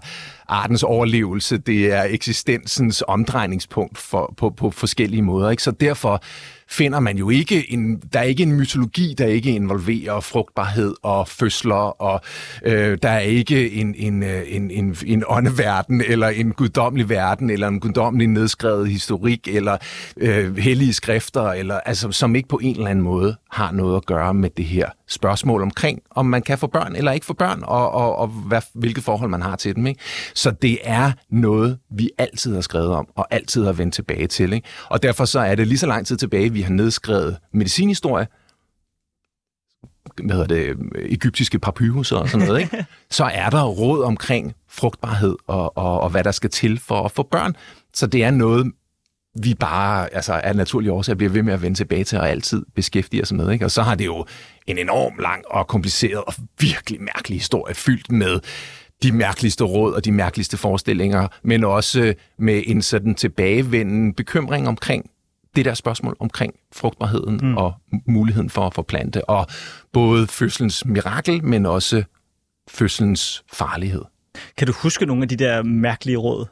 artens 0.48 0.82
overlevelse, 0.82 1.58
det 1.58 1.92
er 1.92 2.02
eksistensens 2.02 3.04
omdrejningspunkt 3.08 3.98
for, 3.98 4.34
på, 4.36 4.50
på 4.50 4.70
forskellige 4.70 5.22
måder. 5.22 5.50
Ikke? 5.50 5.62
Så 5.62 5.70
derfor 5.70 6.22
finder 6.68 7.00
man 7.00 7.18
jo 7.18 7.30
ikke 7.30 7.72
en, 7.72 8.02
der 8.12 8.18
er 8.18 8.22
ikke 8.22 8.42
en 8.42 8.52
mytologi, 8.52 9.14
der 9.18 9.26
ikke 9.26 9.50
involverer 9.50 10.20
frugtbarhed 10.20 10.94
og 11.02 11.28
fødsler, 11.28 12.02
og 12.02 12.20
øh, 12.62 12.98
der 13.02 13.08
er 13.08 13.18
ikke 13.18 13.72
en, 13.72 13.94
en, 13.94 14.22
øh, 14.22 14.42
en, 14.46 14.70
en, 14.70 14.96
en 15.06 15.24
åndeverden, 15.28 16.02
eller 16.08 16.28
en 16.28 16.52
guddommelig 16.52 17.08
verden, 17.08 17.50
eller 17.50 17.68
en 17.68 17.80
guddommelig 17.80 18.28
nedskrevet 18.28 18.88
historik, 18.88 19.48
eller 19.48 19.76
øh, 20.16 20.56
hellige 20.56 20.92
skrifter, 20.92 21.50
eller, 21.50 21.80
altså, 21.80 22.12
som 22.12 22.34
ikke 22.34 22.48
på 22.48 22.60
en 22.62 22.76
eller 22.76 22.90
anden 22.90 23.04
måde 23.04 23.36
har 23.50 23.72
noget 23.72 23.96
at 23.96 24.06
gøre 24.06 24.34
med 24.34 24.50
det 24.56 24.64
her 24.64 24.88
spørgsmål 25.08 25.62
omkring, 25.62 26.00
om 26.10 26.26
man 26.26 26.42
kan 26.42 26.58
få 26.58 26.66
børn 26.66 26.96
eller 26.96 27.12
ikke 27.12 27.26
få 27.26 27.32
børn, 27.32 27.62
og, 27.62 27.90
og, 27.90 28.16
og 28.16 28.28
hvad, 28.28 28.62
hvilke 28.74 29.00
forhold 29.00 29.30
man 29.30 29.42
har 29.42 29.56
til 29.56 29.76
dem. 29.76 29.86
Ikke? 29.86 30.00
Så 30.34 30.50
det 30.50 30.78
er 30.82 31.12
noget, 31.30 31.78
vi 31.90 32.10
altid 32.18 32.54
har 32.54 32.60
skrevet 32.60 32.88
om, 32.88 33.08
og 33.14 33.26
altid 33.30 33.64
har 33.64 33.72
vendt 33.72 33.94
tilbage 33.94 34.26
til. 34.26 34.52
Ikke? 34.52 34.68
Og 34.88 35.02
derfor 35.02 35.24
så 35.24 35.40
er 35.40 35.54
det 35.54 35.66
lige 35.66 35.78
så 35.78 35.86
lang 35.86 36.06
tid 36.06 36.16
tilbage, 36.16 36.52
vi 36.52 36.62
har 36.62 36.72
nedskrevet 36.72 37.36
medicinhistorie, 37.52 38.26
hvad 40.24 40.36
hedder 40.36 40.46
det, 40.46 40.76
egyptiske 40.98 41.58
papyrusser 41.58 42.16
og 42.16 42.28
sådan 42.28 42.46
noget, 42.46 42.60
ikke? 42.60 42.86
så 43.10 43.24
er 43.24 43.50
der 43.50 43.64
råd 43.64 44.02
omkring 44.02 44.54
frugtbarhed 44.68 45.36
og, 45.46 45.76
og, 45.76 46.00
og 46.00 46.10
hvad 46.10 46.24
der 46.24 46.30
skal 46.30 46.50
til 46.50 46.78
for 46.78 47.04
at 47.04 47.12
få 47.12 47.22
børn. 47.22 47.56
Så 47.94 48.06
det 48.06 48.24
er 48.24 48.30
noget, 48.30 48.72
vi 49.42 49.54
bare 49.54 50.14
altså, 50.14 50.32
af 50.32 50.56
naturlige 50.56 50.92
årsager 50.92 51.16
bliver 51.16 51.32
ved 51.32 51.42
med 51.42 51.52
at 51.52 51.62
vende 51.62 51.76
tilbage 51.76 52.04
til 52.04 52.18
og 52.18 52.30
altid 52.30 52.64
beskæftige 52.74 53.22
os 53.22 53.32
med. 53.32 53.50
Ikke? 53.50 53.64
Og 53.64 53.70
så 53.70 53.82
har 53.82 53.94
det 53.94 54.06
jo 54.06 54.26
en 54.66 54.78
enorm 54.78 55.18
lang 55.18 55.44
og 55.50 55.66
kompliceret 55.66 56.24
og 56.24 56.34
virkelig 56.60 57.02
mærkelig 57.02 57.38
historie 57.38 57.74
fyldt 57.74 58.12
med 58.12 58.40
de 59.02 59.12
mærkeligste 59.12 59.64
råd 59.64 59.92
og 59.92 60.04
de 60.04 60.12
mærkeligste 60.12 60.56
forestillinger, 60.56 61.28
men 61.42 61.64
også 61.64 62.14
med 62.38 62.62
en 62.66 62.82
sådan 62.82 63.14
tilbagevendende 63.14 64.14
bekymring 64.14 64.68
omkring 64.68 65.10
det 65.56 65.64
der 65.64 65.74
spørgsmål 65.74 66.16
omkring 66.20 66.54
frugtbarheden 66.72 67.40
mm. 67.42 67.56
og 67.56 67.74
muligheden 68.06 68.50
for 68.50 68.66
at 68.66 68.74
forplante, 68.74 69.24
og 69.24 69.46
både 69.92 70.26
fødselens 70.26 70.84
mirakel, 70.86 71.44
men 71.44 71.66
også 71.66 72.04
fødselens 72.70 73.44
farlighed. 73.52 74.02
Kan 74.56 74.66
du 74.66 74.72
huske 74.82 75.06
nogle 75.06 75.22
af 75.22 75.28
de 75.28 75.36
der 75.36 75.62
mærkelige 75.62 76.16
råd? 76.16 76.46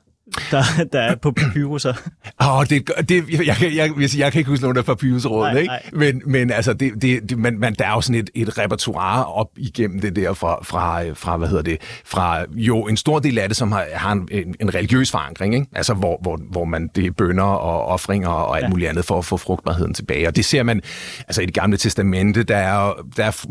Der, 0.51 0.63
der 0.93 1.01
er 1.01 1.15
på 1.15 1.33
papyruser. 1.33 1.93
Åh, 2.41 2.59
oh, 2.59 2.67
det, 2.67 2.91
det, 3.09 3.25
jeg, 3.31 3.47
jeg, 3.47 3.57
jeg, 3.77 3.91
jeg, 4.01 4.19
jeg 4.19 4.33
kan 4.33 4.39
ikke 4.39 4.51
huske 4.51 4.63
nogen 4.63 4.77
af 4.77 4.85
papyrusrådene, 4.85 5.61
ikke? 5.61 5.75
Men, 5.93 6.23
men 6.27 6.51
altså, 6.51 6.73
det, 6.73 7.03
det, 7.03 7.31
det, 7.31 7.39
man, 7.39 7.59
man, 7.59 7.75
der 7.79 7.87
er 7.87 7.91
jo 7.91 8.01
sådan 8.01 8.21
et, 8.21 8.31
et 8.35 8.59
repertoire 8.59 9.27
op 9.27 9.49
igennem 9.57 10.01
det 10.01 10.17
der 10.17 10.33
fra, 10.33 10.59
fra, 10.65 11.03
fra, 11.13 11.37
hvad 11.37 11.49
hedder 11.49 11.63
det, 11.63 11.79
fra 12.05 12.45
jo 12.51 12.87
en 12.87 12.97
stor 12.97 13.19
del 13.19 13.39
af 13.39 13.49
det, 13.49 13.57
som 13.57 13.73
har, 13.73 13.87
har 13.93 14.13
en, 14.13 14.29
en, 14.31 14.55
en 14.61 14.75
religiøs 14.75 15.11
forankring, 15.11 15.55
ikke? 15.55 15.67
Altså, 15.75 15.95
hvor, 15.95 16.19
hvor, 16.23 16.41
hvor 16.51 16.65
man, 16.65 16.89
det 16.95 17.07
er 17.07 17.11
bønder 17.11 17.45
og 17.45 17.87
offringer 17.87 18.29
og 18.29 18.57
alt 18.57 18.65
ja. 18.65 18.69
muligt 18.69 18.89
andet 18.89 19.05
for 19.05 19.19
at 19.19 19.25
få 19.25 19.37
frugtbarheden 19.37 19.95
tilbage. 19.95 20.29
Og 20.29 20.37
det 20.37 20.45
ser 20.45 20.63
man, 20.63 20.81
altså 21.19 21.43
i 21.43 21.47
det 21.47 21.55
gamle 21.55 21.77
testamente, 21.77 22.43
der 22.43 22.57
er, 22.57 22.93
der 23.17 23.25
er 23.25 23.47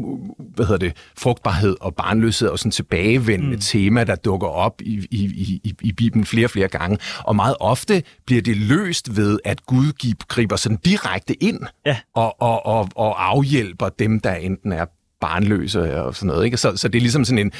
hvad 0.56 0.66
hedder 0.66 0.78
det, 0.78 0.94
frugtbarhed 1.18 1.76
og 1.82 1.96
barnløshed 1.96 2.48
og 2.48 2.60
sådan 2.60 2.72
tilbagevendende 2.72 3.56
mm. 3.56 3.62
tema, 3.62 4.04
der 4.04 4.16
dukker 4.16 4.48
op 4.48 4.82
i, 4.82 5.08
i, 5.12 5.26
i, 5.64 5.76
i 5.82 5.92
Bibelen 5.92 6.26
flere 6.26 6.46
og 6.46 6.50
flere 6.52 6.68
gange. 6.72 6.98
Og 7.24 7.36
meget 7.36 7.56
ofte 7.60 8.04
bliver 8.25 8.42
det 8.42 8.58
løst 8.58 9.16
ved, 9.16 9.40
at 9.46 9.66
Gud 9.66 10.16
griber 10.28 10.56
sådan 10.56 10.78
direkte 10.78 11.44
ind 11.44 11.60
ja. 11.86 11.98
og, 12.16 12.42
og, 12.42 12.66
og, 12.66 12.90
og 12.96 13.30
afhjælper 13.30 13.90
dem, 13.90 14.20
der 14.20 14.34
enten 14.34 14.72
er 14.72 14.86
barnløse 15.22 16.04
og 16.04 16.16
sådan 16.16 16.28
noget. 16.28 16.46
Ikke? 16.46 16.58
Så, 16.58 16.78
så 16.78 16.88
det 16.88 17.00
er 17.00 17.01
ligesom 17.01 17.25
sådan 17.25 17.40
en 17.40 17.51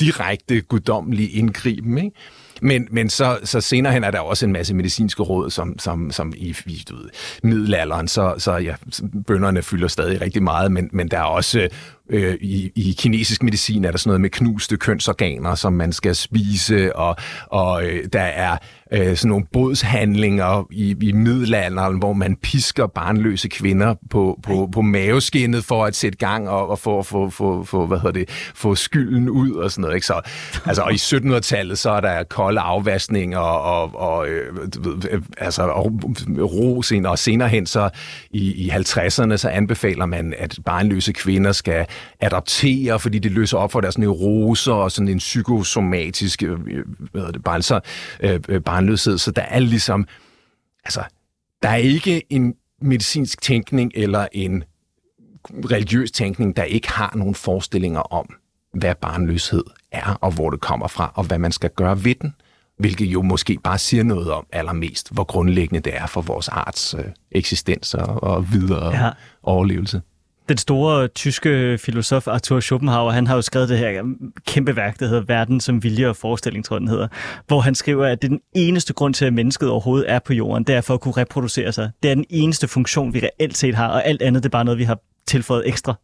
direkte 0.00 0.60
guddommelig 0.60 1.36
indgriben. 1.36 1.98
Ikke? 1.98 2.16
Men, 2.62 2.88
men 2.90 3.10
så, 3.10 3.38
så 3.44 3.60
senere 3.60 3.92
hen 3.92 4.04
er 4.04 4.10
der 4.10 4.20
også 4.20 4.46
en 4.46 4.52
masse 4.52 4.74
medicinske 4.74 5.22
råd, 5.22 5.50
som, 5.50 5.78
som, 5.78 6.10
som 6.10 6.32
i, 6.36 6.56
i 6.66 6.84
du 6.88 6.96
ved, 6.96 7.08
middelalderen, 7.42 8.08
så, 8.08 8.34
så 8.38 8.56
ja, 8.56 8.74
bønderne 9.26 9.62
fylder 9.62 9.88
stadig 9.88 10.20
rigtig 10.20 10.42
meget, 10.42 10.72
men, 10.72 10.90
men 10.92 11.08
der 11.08 11.18
er 11.18 11.22
også 11.22 11.68
øh, 12.10 12.34
i, 12.40 12.72
i 12.76 12.94
kinesisk 12.98 13.42
medicin 13.42 13.84
er 13.84 13.90
der 13.90 13.98
sådan 13.98 14.08
noget 14.08 14.20
med 14.20 14.30
knuste 14.30 14.76
kønsorganer, 14.76 15.54
som 15.54 15.72
man 15.72 15.92
skal 15.92 16.14
spise, 16.14 16.96
og, 16.96 17.16
og 17.46 17.84
øh, 17.84 18.04
der 18.12 18.20
er 18.20 18.56
øh, 18.92 19.16
sådan 19.16 19.28
nogle 19.28 19.46
bodshandlinger 19.52 20.66
i, 20.70 20.96
i 21.00 21.12
middelalderen, 21.12 21.98
hvor 21.98 22.12
man 22.12 22.36
pisker 22.36 22.86
barnløse 22.86 23.48
kvinder 23.48 23.94
på, 24.10 24.40
på, 24.42 24.68
på 24.72 24.82
maveskinnet 24.82 25.64
for 25.64 25.84
at 25.84 25.96
sætte 25.96 26.18
gang 26.18 26.48
og, 26.48 26.68
og 26.68 26.78
få, 26.78 27.02
få, 27.02 27.30
få, 27.30 27.64
få, 27.64 27.86
hvad 27.86 27.98
hedder 27.98 28.12
det, 28.12 28.30
få 28.54 28.74
skylden 28.74 29.28
ud 29.28 29.52
og 29.52 29.70
sådan 29.70 29.82
noget. 29.82 29.94
Ikke? 29.94 30.06
Så, 30.06 30.20
altså, 30.66 30.82
og 30.82 30.92
i 30.92 30.96
1700-tallet, 30.96 31.78
så 31.78 31.90
er 31.90 32.00
der 32.00 32.22
kolde 32.22 32.60
afvaskning 32.60 33.36
og, 33.36 33.62
og, 33.62 33.94
og 33.94 34.28
øh, 34.28 34.68
altså, 35.38 35.62
og 35.62 35.92
ro 36.38 36.82
senere. 36.82 37.12
Og 37.12 37.18
senere 37.18 37.48
hen 37.48 37.66
så 37.66 37.90
i, 38.30 38.66
i 38.66 38.70
50'erne, 38.70 39.36
så 39.36 39.48
anbefaler 39.52 40.06
man, 40.06 40.34
at 40.38 40.58
barnløse 40.64 41.12
kvinder 41.12 41.52
skal 41.52 41.86
adoptere, 42.20 43.00
fordi 43.00 43.18
det 43.18 43.32
løser 43.32 43.58
op 43.58 43.72
for 43.72 43.80
deres 43.80 43.98
neuroser 43.98 44.72
og 44.72 44.92
sådan 44.92 45.08
en 45.08 45.18
psykosomatisk 45.18 46.42
øh, 46.42 46.58
hvad 47.12 47.32
det, 47.32 47.44
barn, 47.44 47.62
så, 47.62 47.80
øh, 48.20 48.60
barnløshed. 48.60 49.18
Så 49.18 49.30
der 49.30 49.42
er 49.42 49.58
ligesom, 49.58 50.06
altså, 50.84 51.02
der 51.62 51.68
er 51.68 51.76
ikke 51.76 52.22
en 52.30 52.54
medicinsk 52.82 53.42
tænkning 53.42 53.92
eller 53.94 54.26
en 54.32 54.64
religiøs 55.48 56.10
tænkning, 56.10 56.56
der 56.56 56.62
ikke 56.62 56.90
har 56.90 57.12
nogen 57.16 57.34
forestillinger 57.34 58.00
om, 58.00 58.26
hvad 58.74 58.94
barnløshed 58.94 59.64
er, 59.92 60.18
og 60.20 60.30
hvor 60.30 60.50
det 60.50 60.60
kommer 60.60 60.88
fra, 60.88 61.12
og 61.14 61.24
hvad 61.24 61.38
man 61.38 61.52
skal 61.52 61.70
gøre 61.70 62.04
ved 62.04 62.14
den. 62.14 62.34
Hvilket 62.78 63.06
jo 63.06 63.22
måske 63.22 63.58
bare 63.64 63.78
siger 63.78 64.02
noget 64.02 64.32
om 64.32 64.46
allermest, 64.52 65.12
hvor 65.12 65.24
grundlæggende 65.24 65.80
det 65.80 65.96
er 65.96 66.06
for 66.06 66.20
vores 66.20 66.48
arts 66.48 66.94
øh, 66.94 67.04
eksistens 67.32 67.94
og, 67.94 68.22
og 68.22 68.52
videre 68.52 69.04
ja. 69.04 69.10
overlevelse. 69.42 70.02
Den 70.50 70.58
store 70.58 71.08
tyske 71.08 71.78
filosof 71.78 72.28
Arthur 72.28 72.60
Schopenhauer, 72.60 73.12
han 73.12 73.26
har 73.26 73.34
jo 73.34 73.42
skrevet 73.42 73.68
det 73.68 73.78
her 73.78 74.02
kæmpe 74.46 74.76
værk, 74.76 75.00
der 75.00 75.06
hedder 75.06 75.22
Verden 75.22 75.60
som 75.60 75.82
vilje 75.82 76.08
og 76.08 76.16
forestilling, 76.16 76.64
tror 76.64 76.76
jeg, 76.76 76.80
den 76.80 76.88
hedder, 76.88 77.08
hvor 77.46 77.60
han 77.60 77.74
skriver, 77.74 78.06
at 78.06 78.22
det 78.22 78.28
er 78.28 78.32
den 78.32 78.40
eneste 78.54 78.92
grund 78.92 79.14
til, 79.14 79.24
at 79.24 79.32
mennesket 79.32 79.68
overhovedet 79.68 80.10
er 80.10 80.18
på 80.18 80.34
jorden, 80.34 80.64
det 80.64 80.74
er 80.74 80.80
for 80.80 80.94
at 80.94 81.00
kunne 81.00 81.14
reproducere 81.16 81.72
sig. 81.72 81.90
Det 82.02 82.10
er 82.10 82.14
den 82.14 82.24
eneste 82.30 82.68
funktion, 82.68 83.14
vi 83.14 83.20
reelt 83.20 83.56
set 83.56 83.74
har, 83.74 83.88
og 83.88 84.06
alt 84.06 84.22
andet, 84.22 84.42
det 84.42 84.48
er 84.48 84.50
bare 84.50 84.64
noget, 84.64 84.78
vi 84.78 84.84
har 84.84 84.98
tilføjet 85.26 85.68
ekstra. 85.68 85.94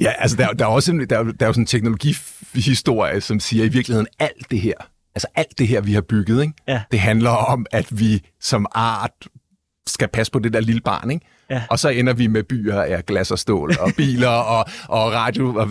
Ja, 0.00 0.12
altså 0.18 0.36
der, 0.36 0.48
der 0.48 0.64
er 0.64 0.68
også 0.68 0.92
en, 0.92 1.00
der, 1.00 1.06
der 1.06 1.20
er 1.40 1.46
jo 1.46 1.52
sådan 1.52 1.62
en 1.62 1.66
teknologihistorie, 1.66 3.20
som 3.20 3.40
siger 3.40 3.64
i 3.64 3.68
virkeligheden 3.68 4.06
alt 4.18 4.50
det 4.50 4.60
her, 4.60 4.74
altså 5.14 5.26
alt 5.34 5.58
det 5.58 5.68
her, 5.68 5.80
vi 5.80 5.92
har 5.92 6.00
bygget, 6.00 6.42
ikke? 6.42 6.54
Ja. 6.68 6.82
det 6.90 7.00
handler 7.00 7.30
om, 7.30 7.66
at 7.72 7.98
vi 8.00 8.22
som 8.40 8.66
art 8.74 9.28
skal 9.86 10.08
passe 10.08 10.32
på 10.32 10.38
det 10.38 10.52
der 10.52 10.60
lille 10.60 10.80
barn, 10.80 11.10
ikke? 11.10 11.26
Ja. 11.50 11.62
Og 11.70 11.78
så 11.78 11.88
ender 11.88 12.12
vi 12.12 12.26
med 12.26 12.42
byer 12.42 12.80
af 12.80 13.06
glas 13.06 13.30
og 13.30 13.38
stål, 13.38 13.72
og 13.80 13.90
biler 13.96 14.28
og, 14.56 14.64
og 14.88 15.12
radio, 15.12 15.54
og, 15.54 15.68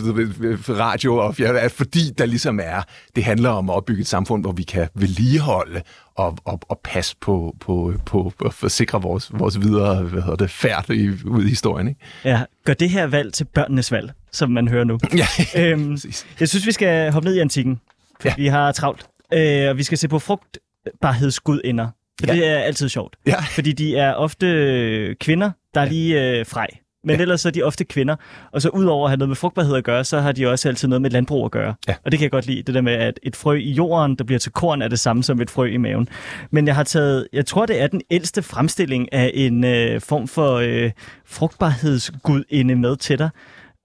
radio 0.70 1.16
og 1.18 1.36
fjerde, 1.36 1.70
fordi 1.70 2.12
der 2.18 2.26
ligesom 2.26 2.60
er, 2.64 2.82
det 3.16 3.24
handler 3.24 3.50
om 3.50 3.70
at 3.70 3.76
opbygge 3.76 4.02
et 4.02 4.08
samfund, 4.08 4.44
hvor 4.44 4.52
vi 4.52 4.64
kan 4.64 4.88
vedligeholde 4.96 5.82
og, 6.16 6.38
og, 6.46 6.60
og 6.70 6.80
passe 6.84 7.16
på, 7.22 7.56
på, 7.60 7.94
på, 8.06 8.34
på 8.40 8.66
at 8.66 8.72
sikre 8.72 9.02
vores, 9.02 9.32
vores 9.34 9.62
videre 9.62 10.04
hvad 10.04 10.22
hedder 10.22 10.36
det, 10.36 10.50
færd 10.50 10.90
i, 10.90 11.10
ud 11.26 11.44
i 11.46 11.50
historien. 11.50 11.88
Ikke? 11.88 12.00
Ja, 12.26 12.42
gør 12.66 12.74
det 12.74 12.90
her 12.90 13.08
valg 13.08 13.34
til 13.34 13.46
børnenes 13.46 13.92
valg, 13.92 14.12
som 14.32 14.52
man 14.52 14.68
hører 14.68 14.84
nu. 14.84 15.00
Ja, 15.18 15.28
øhm, 15.58 15.98
jeg 16.40 16.50
synes, 16.50 16.68
vi 16.68 16.72
skal 16.72 17.12
hoppe 17.12 17.30
ned 17.30 17.36
i 17.36 17.40
antikken, 17.40 17.80
for 18.22 18.28
ja. 18.28 18.34
vi 18.38 18.48
har 18.48 18.72
travlt. 18.72 19.06
Øh, 19.34 19.70
og 19.70 19.78
vi 19.78 19.84
skal 19.84 19.98
se 19.98 20.08
på 20.08 20.20
frugtbarhedsgudinder. 20.20 21.88
For 22.20 22.28
ja. 22.28 22.34
det 22.34 22.48
er 22.48 22.58
altid 22.58 22.90
sjovt. 22.90 23.16
Ja. 23.26 23.42
Fordi 23.42 23.72
de 23.72 23.96
er 23.96 24.14
ofte 24.14 25.16
kvinder, 25.20 25.52
der 25.74 25.82
er 25.82 25.86
lige 25.86 26.40
øh, 26.40 26.46
frej. 26.46 26.68
Men 27.04 27.16
ja. 27.16 27.22
ellers 27.22 27.46
er 27.46 27.50
de 27.50 27.64
ofte 27.64 27.84
kvinder. 27.84 28.16
Og 28.52 28.62
så 28.62 28.70
udover 28.70 29.06
at 29.06 29.12
have 29.12 29.18
noget 29.18 29.30
med 29.30 29.36
frugtbarhed 29.36 29.76
at 29.76 29.84
gøre, 29.84 30.04
så 30.04 30.20
har 30.20 30.32
de 30.32 30.50
også 30.50 30.70
altid 30.70 30.88
noget 30.88 31.02
med 31.02 31.10
landbrug 31.10 31.46
at 31.46 31.52
gøre. 31.52 31.76
Ja. 31.88 31.96
Og 32.06 32.12
det 32.12 32.20
kan 32.20 32.24
jeg 32.24 32.32
godt 32.32 32.48
lide, 32.48 32.64
det 32.64 32.76
der 32.76 32.82
med, 32.82 32.94
at 32.94 33.20
et 33.24 33.36
frø 33.36 33.56
i 33.56 33.72
jorden, 33.72 34.16
der 34.16 34.24
bliver 34.24 34.40
til 34.40 34.52
korn, 34.52 34.82
er 34.82 34.88
det 34.88 35.00
samme 35.00 35.24
som 35.24 35.42
et 35.42 35.50
frø 35.50 35.66
i 35.66 35.78
maven. 35.78 36.10
Men 36.52 36.68
jeg 36.68 36.76
har 36.76 36.84
taget, 36.84 37.28
jeg 37.34 37.46
tror 37.46 37.66
det 37.66 37.82
er 37.82 37.88
den 37.88 38.02
ældste 38.12 38.42
fremstilling 38.42 39.14
af 39.14 39.32
en 39.34 39.64
øh, 39.64 40.02
form 40.02 40.28
for 40.28 40.56
øh, 40.56 40.92
frugtbarhedsgudinde 41.26 42.76
med 42.76 42.96
til 42.96 43.20
dig, 43.20 43.30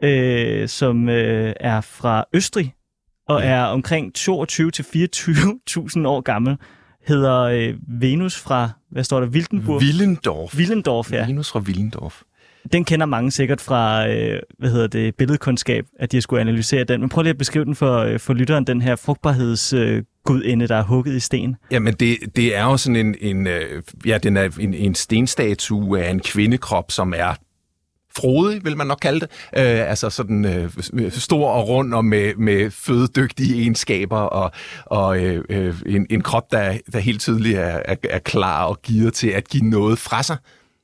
øh, 0.02 0.68
som 0.68 1.08
øh, 1.08 1.52
er 1.60 1.80
fra 1.80 2.24
Østrig, 2.34 2.74
og 3.28 3.44
er 3.44 3.62
omkring 3.62 4.12
22-24.000 4.18 4.28
år 6.06 6.20
gammel 6.20 6.56
hedder 7.08 7.40
øh, 7.40 7.74
Venus 8.00 8.38
fra, 8.38 8.70
hvad 8.90 9.04
står 9.04 9.20
der, 9.20 9.26
Wildenburg? 9.26 9.82
Willendorf. 9.82 10.56
Willendorf, 10.56 11.12
ja. 11.12 11.26
Venus 11.26 11.50
fra 11.50 11.60
Willendorf. 11.60 12.22
Den 12.72 12.84
kender 12.84 13.06
mange 13.06 13.30
sikkert 13.30 13.60
fra, 13.60 14.08
øh, 14.08 14.40
hvad 14.58 14.70
hedder 14.70 14.86
det, 14.86 15.14
billedkundskab, 15.14 15.84
at 15.98 16.12
de 16.12 16.20
skulle 16.20 16.40
analysere 16.40 16.84
den. 16.84 17.00
Men 17.00 17.08
prøv 17.08 17.22
lige 17.22 17.30
at 17.30 17.38
beskrive 17.38 17.64
den 17.64 17.74
for, 17.74 17.98
øh, 17.98 18.18
for 18.20 18.34
lytteren, 18.34 18.66
den 18.66 18.82
her 18.82 18.96
frugtbarheds... 18.96 19.72
Øh, 19.72 20.02
gudinde, 20.24 20.68
der 20.68 20.76
er 20.76 20.82
hugget 20.82 21.14
i 21.14 21.20
sten. 21.20 21.56
Jamen, 21.70 21.94
det, 21.94 22.18
det 22.36 22.56
er 22.56 22.64
jo 22.64 22.76
sådan 22.76 22.96
en, 22.96 23.14
en, 23.20 23.46
øh, 23.46 23.82
ja, 24.06 24.18
den 24.18 24.36
er 24.36 24.50
en, 24.60 24.74
en 24.74 24.94
stenstatue 24.94 26.00
af 26.00 26.10
en 26.10 26.20
kvindekrop, 26.20 26.90
som 26.90 27.14
er 27.16 27.34
frodig, 28.20 28.64
vil 28.64 28.76
man 28.76 28.86
nok 28.86 28.98
kalde 29.02 29.20
det. 29.20 29.30
Øh, 29.56 29.90
altså 29.90 30.10
sådan 30.10 30.44
øh, 30.44 31.12
stor 31.12 31.50
og 31.50 31.68
rund 31.68 31.94
og 31.94 32.04
med, 32.04 32.34
med 32.34 32.70
fødedygtige 32.70 33.60
egenskaber 33.60 34.18
og, 34.18 34.52
og 34.84 35.24
øh, 35.24 35.44
øh, 35.48 35.74
en, 35.86 36.06
en 36.10 36.20
krop, 36.20 36.50
der, 36.50 36.78
der 36.92 36.98
helt 36.98 37.20
tydeligt 37.20 37.58
er, 37.58 37.82
er, 37.84 37.96
er 38.10 38.18
klar 38.18 38.64
og 38.64 38.82
givet 38.82 39.14
til 39.14 39.28
at 39.28 39.48
give 39.48 39.64
noget 39.64 39.98
fra 39.98 40.22
sig. 40.22 40.36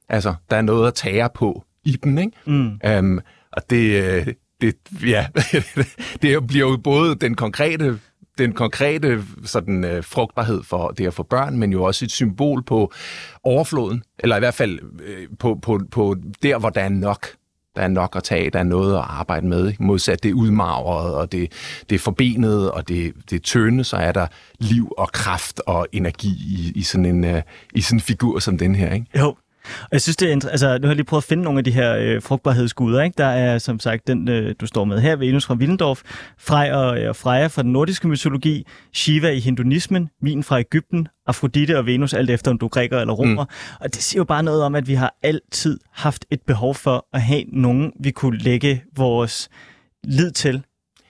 Altså, 0.08 0.34
der 0.50 0.56
er 0.56 0.62
noget 0.62 0.86
at 0.86 0.94
tage 0.94 1.28
på 1.34 1.64
i 1.84 1.96
den, 2.04 2.18
ikke? 2.18 2.32
Mm. 2.46 2.80
Um, 2.98 3.20
og 3.52 3.62
det, 3.70 4.02
øh, 4.02 4.26
det, 4.60 4.74
ja, 5.06 5.26
det 6.22 6.46
bliver 6.46 6.68
jo 6.68 6.76
både 6.76 7.14
den 7.14 7.34
konkrete 7.34 7.98
den 8.38 8.52
konkrete 8.52 9.22
sådan, 9.44 9.84
øh, 9.84 10.04
frugtbarhed 10.04 10.62
for 10.62 10.88
det 10.88 11.06
at 11.06 11.14
få 11.14 11.22
børn, 11.22 11.58
men 11.58 11.72
jo 11.72 11.82
også 11.84 12.04
et 12.04 12.10
symbol 12.10 12.62
på 12.62 12.92
overfloden, 13.44 14.02
eller 14.18 14.36
i 14.36 14.38
hvert 14.38 14.54
fald 14.54 14.78
øh, 15.04 15.28
på, 15.38 15.58
på, 15.62 15.80
på 15.90 16.16
der, 16.42 16.58
hvor 16.58 16.70
der 16.70 16.80
er 16.80 16.88
nok. 16.88 17.26
Der 17.76 17.82
er 17.82 17.88
nok 17.88 18.16
at 18.16 18.24
tage, 18.24 18.50
der 18.50 18.58
er 18.58 18.62
noget 18.62 18.94
at 18.94 19.04
arbejde 19.08 19.46
med. 19.46 19.68
Ikke? 19.68 19.82
Modsat 19.82 20.22
det 20.22 20.32
udmagret, 20.32 21.14
og 21.14 21.32
det, 21.32 21.52
det 21.90 22.00
forbenede, 22.00 22.72
og 22.72 22.88
det, 22.88 23.12
det 23.30 23.42
tynde, 23.42 23.84
så 23.84 23.96
er 23.96 24.12
der 24.12 24.26
liv 24.58 24.92
og 24.98 25.12
kraft 25.12 25.60
og 25.66 25.86
energi 25.92 26.28
i, 26.28 26.72
i, 26.74 26.82
sådan, 26.82 27.04
en, 27.04 27.24
øh, 27.24 27.42
i 27.74 27.80
sådan 27.80 27.96
en 27.96 28.00
figur 28.00 28.38
som 28.38 28.58
den 28.58 28.74
her. 28.74 28.94
Ikke? 28.94 29.06
Jo, 29.18 29.36
og 29.82 29.88
jeg 29.92 30.02
synes, 30.02 30.16
det 30.16 30.32
er 30.32 30.48
altså, 30.48 30.66
nu 30.78 30.86
har 30.86 30.90
jeg 30.90 30.96
lige 30.96 31.04
prøvet 31.04 31.22
at 31.22 31.28
finde 31.28 31.42
nogle 31.42 31.58
af 31.58 31.64
de 31.64 31.70
her 31.70 31.96
øh, 31.96 32.22
frugtbarhedsguder. 32.22 33.02
Ikke? 33.02 33.14
Der 33.18 33.26
er 33.26 33.58
som 33.58 33.80
sagt 33.80 34.06
den, 34.06 34.28
øh, 34.28 34.54
du 34.60 34.66
står 34.66 34.84
med 34.84 35.00
her, 35.00 35.16
Venus 35.16 35.46
fra 35.46 35.54
Willendorf, 35.54 36.02
Frej 36.38 36.72
og, 36.72 36.98
øh, 36.98 37.14
Freja 37.14 37.46
fra 37.46 37.62
den 37.62 37.72
nordiske 37.72 38.08
mytologi, 38.08 38.66
Shiva 38.94 39.30
i 39.30 39.40
hinduismen, 39.40 40.10
Min 40.22 40.42
fra 40.42 40.60
Ægypten, 40.60 41.08
Afrodite 41.26 41.78
og 41.78 41.86
Venus, 41.86 42.14
alt 42.14 42.30
efter 42.30 42.50
om 42.50 42.58
du 42.58 42.66
er 42.66 42.70
græker 42.70 43.00
eller 43.00 43.14
romer. 43.14 43.44
Mm. 43.44 43.78
Og 43.80 43.94
det 43.94 44.02
siger 44.02 44.20
jo 44.20 44.24
bare 44.24 44.42
noget 44.42 44.62
om, 44.62 44.74
at 44.74 44.88
vi 44.88 44.94
har 44.94 45.14
altid 45.22 45.78
haft 45.92 46.24
et 46.30 46.40
behov 46.46 46.74
for 46.74 47.06
at 47.12 47.22
have 47.22 47.44
nogen, 47.52 47.92
vi 48.00 48.10
kunne 48.10 48.38
lægge 48.38 48.82
vores 48.96 49.48
lid 50.04 50.30
til 50.30 50.62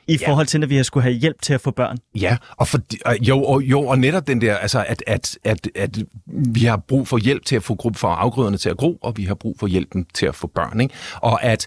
i 0.08 0.18
ja. 0.20 0.28
forhold 0.28 0.46
til, 0.46 0.62
at 0.62 0.70
vi 0.70 0.76
har 0.76 0.82
skulle 0.82 1.02
have 1.02 1.14
hjælp 1.14 1.42
til 1.42 1.54
at 1.54 1.60
få 1.60 1.70
børn. 1.70 1.98
Ja, 2.14 2.36
og, 2.56 2.68
for, 2.68 2.78
jo, 3.22 3.42
og, 3.42 3.62
jo, 3.62 3.80
og 3.80 3.98
netop 3.98 4.26
den 4.26 4.40
der, 4.40 4.56
altså, 4.56 4.84
at, 4.88 5.04
at, 5.06 5.38
at, 5.44 5.68
at 5.74 5.98
vi 6.26 6.60
har 6.60 6.76
brug 6.76 7.08
for 7.08 7.18
hjælp 7.18 7.44
til 7.44 7.56
at 7.56 7.62
få 7.62 7.74
gruppe 7.74 7.98
for 7.98 8.08
afgrøderne 8.08 8.56
til 8.56 8.68
at 8.68 8.76
gro, 8.76 8.98
og 9.02 9.16
vi 9.16 9.24
har 9.24 9.34
brug 9.34 9.56
for 9.58 9.66
hjælpen 9.66 10.06
til 10.14 10.26
at 10.26 10.34
få 10.34 10.46
børn. 10.46 10.80
Ikke? 10.80 10.94
Og 11.16 11.44
at 11.44 11.66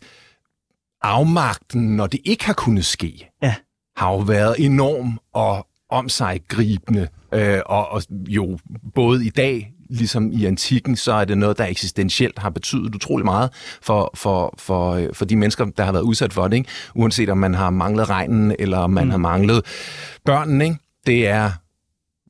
afmagten, 1.01 1.95
når 1.95 2.07
det 2.07 2.19
ikke 2.25 2.45
har 2.45 2.53
kunnet 2.53 2.85
ske, 2.85 3.29
ja. 3.43 3.55
har 3.97 4.11
jo 4.11 4.17
været 4.17 4.55
enorm 4.59 5.19
og 5.33 5.67
om 5.89 6.09
sig 6.09 6.41
gribende, 6.47 7.07
øh, 7.33 7.61
og, 7.65 7.89
og 7.89 8.01
jo 8.11 8.59
både 8.95 9.25
i 9.25 9.29
dag 9.29 9.73
ligesom 9.89 10.31
i 10.31 10.45
antikken, 10.45 10.95
så 10.95 11.13
er 11.13 11.25
det 11.25 11.37
noget, 11.37 11.57
der 11.57 11.65
eksistentielt 11.65 12.39
har 12.39 12.49
betydet 12.49 12.95
utrolig 12.95 13.25
meget 13.25 13.49
for, 13.81 14.11
for, 14.15 14.53
for, 14.57 14.91
øh, 14.91 15.09
for 15.13 15.25
de 15.25 15.35
mennesker, 15.35 15.65
der 15.65 15.83
har 15.83 15.91
været 15.91 16.03
udsat 16.03 16.33
for 16.33 16.47
det. 16.47 16.57
Ikke? 16.57 16.69
Uanset 16.95 17.29
om 17.29 17.37
man 17.37 17.53
har 17.53 17.69
manglet 17.69 18.09
regnen, 18.09 18.55
eller 18.59 18.77
om 18.77 18.89
man 18.89 19.03
mm. 19.03 19.11
har 19.11 19.17
manglet 19.17 19.65
børnene. 20.25 20.63
Ikke? 20.65 20.77
Det 21.05 21.27
er 21.27 21.51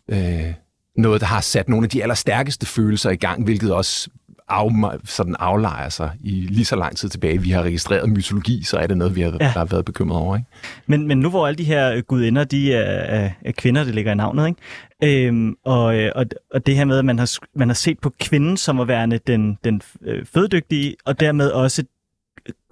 øh, 0.10 0.54
noget, 0.98 1.22
der 1.22 1.28
har 1.28 1.42
sat 1.42 1.70
nogle 1.70 1.86
af 1.86 1.90
de 1.90 2.02
allerstærkeste 2.02 2.66
følelser 2.66 3.10
i 3.10 3.16
gang, 3.16 3.44
hvilket 3.44 3.74
også 3.74 4.10
af, 4.50 5.00
sådan 5.06 5.36
aflejer 5.40 5.90
sig 5.90 6.12
i 6.24 6.32
lige 6.32 6.66
så 6.66 6.76
lang 6.76 6.98
tid 6.98 7.10
tilbage, 7.10 7.42
vi 7.42 7.50
har 7.50 7.64
registreret 7.64 8.10
mytologi, 8.10 8.64
så 8.64 8.78
er 8.78 8.88
det 8.88 8.98
noget, 8.98 9.16
vi 9.16 9.22
har, 9.22 9.38
ja. 9.40 9.48
har 9.48 9.66
været 9.66 9.86
bekymret 9.86 10.22
over. 10.22 10.36
Ikke? 10.36 10.50
Men, 10.86 11.08
men 11.08 11.20
nu 11.20 11.30
hvor 11.30 11.48
alle 11.48 11.58
de 11.58 11.64
her 11.64 12.02
gudinder, 12.02 12.44
de 12.44 12.74
er, 12.74 12.80
er, 12.82 13.30
er 13.46 13.52
kvinder, 13.52 13.84
det 13.84 13.96
ligger 13.96 14.12
i 14.12 14.16
navnet, 14.16 14.48
ikke? 14.48 15.28
Øhm, 15.28 15.56
og, 15.66 15.84
og, 16.16 16.26
og 16.54 16.66
det 16.66 16.76
her 16.76 16.86
med, 16.86 16.98
at 16.98 17.06
man 17.06 17.20
har, 17.20 17.38
man 17.56 17.70
har 17.70 17.74
set 17.74 18.00
på 18.00 18.12
kvinden 18.20 18.58
som 18.58 18.80
at 18.80 18.88
være 18.88 19.20
den, 19.28 19.58
den 19.64 19.82
øh, 20.02 20.26
fødedygtige, 20.34 20.96
og 21.06 21.20
dermed 21.20 21.52
også 21.52 21.84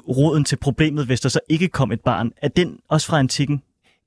roden 0.08 0.44
til 0.44 0.56
problemet, 0.56 1.06
hvis 1.06 1.22
der 1.22 1.30
så 1.30 1.40
ikke 1.50 1.68
kom 1.68 1.92
et 1.92 2.02
barn. 2.02 2.32
Er 2.42 2.48
den 2.48 2.80
også 2.90 3.08
fra 3.08 3.20
antikken? 3.20 3.62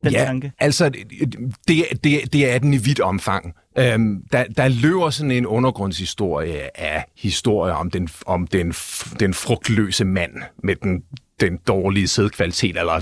Den 0.05 0.13
ja, 0.13 0.25
tanke? 0.25 0.53
altså, 0.59 0.89
det, 0.89 2.05
det, 2.05 2.33
det 2.33 2.55
er 2.55 2.59
den 2.59 2.75
i 2.75 2.77
vidt 2.77 3.01
omfang. 3.01 3.55
Øhm, 3.79 4.23
der, 4.33 4.45
der 4.45 4.69
løber 4.69 5.11
sådan 5.11 5.31
en 5.31 5.47
undergrundshistorie 5.47 6.81
af 6.81 7.05
historier 7.17 7.75
om 7.75 7.91
den, 7.91 8.09
om 8.27 8.47
den, 8.47 8.73
den 9.21 9.35
frugtløse 9.35 10.05
mand 10.05 10.33
med 10.63 10.77
den 10.77 11.03
den 11.41 11.59
dårlige 11.67 12.09
sædkvalitet, 12.09 12.77
eller 12.79 13.01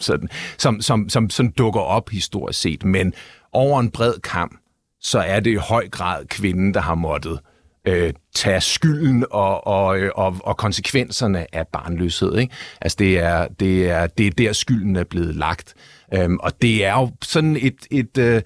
sådan, 0.00 0.28
som, 0.58 0.80
som, 0.80 1.08
som, 1.08 1.30
som 1.30 1.52
dukker 1.52 1.80
op 1.80 2.10
historisk 2.10 2.60
set. 2.60 2.84
Men 2.84 3.14
over 3.52 3.80
en 3.80 3.90
bred 3.90 4.14
kamp, 4.22 4.52
så 5.00 5.18
er 5.18 5.40
det 5.40 5.50
i 5.50 5.54
høj 5.54 5.88
grad 5.88 6.26
kvinden, 6.26 6.74
der 6.74 6.80
har 6.80 6.94
måttet 6.94 7.40
øh, 7.84 8.12
tage 8.34 8.60
skylden 8.60 9.24
og, 9.30 9.66
og, 9.66 10.00
og, 10.14 10.36
og 10.44 10.56
konsekvenserne 10.56 11.54
af 11.54 11.66
barnløshed. 11.66 12.38
Ikke? 12.38 12.54
Altså 12.80 12.96
det 12.98 13.18
er, 13.18 13.48
det, 13.48 13.90
er, 13.90 14.06
det 14.06 14.26
er 14.26 14.30
der 14.30 14.52
skylden 14.52 14.96
er 14.96 15.04
blevet 15.04 15.34
lagt. 15.34 15.74
Øhm, 16.14 16.38
og 16.40 16.62
det 16.62 16.84
er 16.84 16.92
jo 16.92 17.10
sådan 17.22 17.56
et, 17.60 17.86
et 17.90 18.18
øh, 18.18 18.42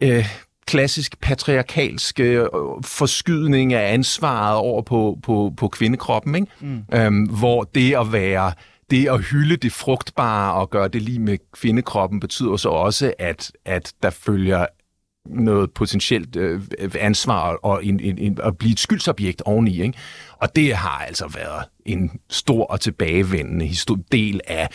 øh, 0.00 0.26
klassisk 0.66 1.20
patriarkalsk 1.20 2.20
øh, 2.20 2.46
forskydning 2.84 3.72
af 3.72 3.92
ansvaret 3.92 4.56
over 4.56 4.82
på, 4.82 5.18
på, 5.22 5.52
på 5.56 5.68
kvindekroppen, 5.68 6.34
ikke? 6.34 6.46
Mm. 6.60 6.82
Øhm, 6.94 7.22
hvor 7.24 7.62
det 7.62 7.94
at 7.94 8.12
være 8.12 8.52
det 8.90 9.08
at 9.08 9.20
hylde 9.20 9.56
det 9.56 9.72
frugtbare 9.72 10.54
og 10.54 10.70
gøre 10.70 10.88
det 10.88 11.02
lige 11.02 11.18
med 11.18 11.38
kvindekroppen 11.52 12.20
betyder 12.20 12.56
så 12.56 12.68
også, 12.68 13.12
at, 13.18 13.52
at 13.64 13.92
der 14.02 14.10
følger 14.10 14.66
noget 15.28 15.70
potentielt 15.70 16.36
øh, 16.36 16.60
ansvar 17.00 17.58
og 17.62 17.84
en, 17.84 18.00
en, 18.00 18.18
en, 18.18 18.38
at 18.44 18.58
blive 18.58 18.72
et 18.72 18.80
skyldsobjekt 18.80 19.42
oveni. 19.42 19.82
Ikke? 19.82 19.98
Og 20.32 20.56
det 20.56 20.74
har 20.74 21.04
altså 21.08 21.28
været 21.28 21.64
en 21.84 22.10
stor 22.30 22.64
og 22.64 22.80
tilbagevendende 22.80 23.94
del 24.12 24.40
af 24.46 24.68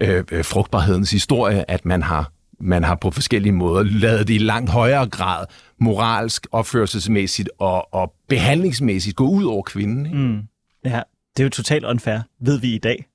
øh, 0.00 0.24
øh, 0.32 0.44
frugtbarhedens 0.44 1.10
historie, 1.10 1.70
at 1.70 1.84
man 1.84 2.02
har 2.02 2.32
man 2.60 2.84
har 2.84 2.94
på 2.94 3.10
forskellige 3.10 3.52
måder 3.52 3.82
lavet 3.82 4.28
det 4.28 4.34
i 4.34 4.38
langt 4.38 4.70
højere 4.70 5.08
grad 5.08 5.46
moralsk, 5.80 6.46
opførselsmæssigt 6.52 7.48
og, 7.58 7.94
og 7.94 8.14
behandlingsmæssigt 8.28 9.16
gå 9.16 9.28
ud 9.28 9.44
over 9.44 9.62
kvinden. 9.62 10.06
Ikke? 10.06 10.18
Mm. 10.18 10.42
Ja, 10.84 11.00
det 11.36 11.42
er 11.42 11.44
jo 11.44 11.50
totalt 11.50 11.84
unfair, 11.84 12.18
ved 12.40 12.60
vi 12.60 12.74
i 12.74 12.78
dag. 12.78 13.06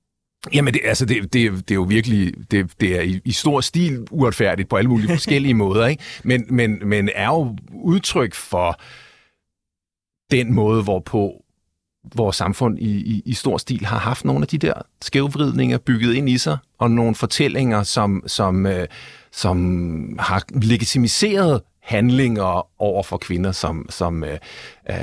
Jamen, 0.53 0.73
det, 0.73 0.81
altså, 0.83 1.05
det, 1.05 1.33
det, 1.33 1.51
det 1.51 1.71
er 1.71 1.75
jo 1.75 1.83
virkelig, 1.83 2.33
det, 2.51 2.81
det 2.81 2.97
er 2.97 3.01
i, 3.01 3.21
i 3.25 3.31
stor 3.31 3.61
stil 3.61 4.07
uretfærdigt 4.11 4.69
på 4.69 4.75
alle 4.75 4.89
mulige 4.89 5.07
forskellige 5.17 5.53
måder, 5.53 5.87
ikke? 5.87 6.03
Men, 6.23 6.45
men, 6.49 6.87
men 6.87 7.09
er 7.15 7.27
jo 7.27 7.57
udtryk 7.73 8.33
for 8.33 8.79
den 10.31 10.53
måde, 10.53 10.83
hvorpå 10.83 11.43
vores 12.15 12.35
samfund 12.35 12.79
i, 12.79 12.91
i, 12.91 13.21
i 13.25 13.33
stor 13.33 13.57
stil 13.57 13.85
har 13.85 13.99
haft 13.99 14.25
nogle 14.25 14.41
af 14.41 14.47
de 14.47 14.57
der 14.57 14.73
skævvridninger 15.01 15.77
bygget 15.77 16.13
ind 16.13 16.29
i 16.29 16.37
sig, 16.37 16.57
og 16.79 16.91
nogle 16.91 17.15
fortællinger, 17.15 17.83
som, 17.83 18.23
som, 18.27 18.65
øh, 18.65 18.87
som 19.31 20.19
har 20.19 20.43
legitimiseret 20.61 21.61
handlinger 21.91 22.81
over 22.81 23.03
for 23.03 23.17
kvinder, 23.17 23.51
som, 23.51 23.85
som, 23.89 24.23
øh, 24.23 24.37
øh, 24.89 24.95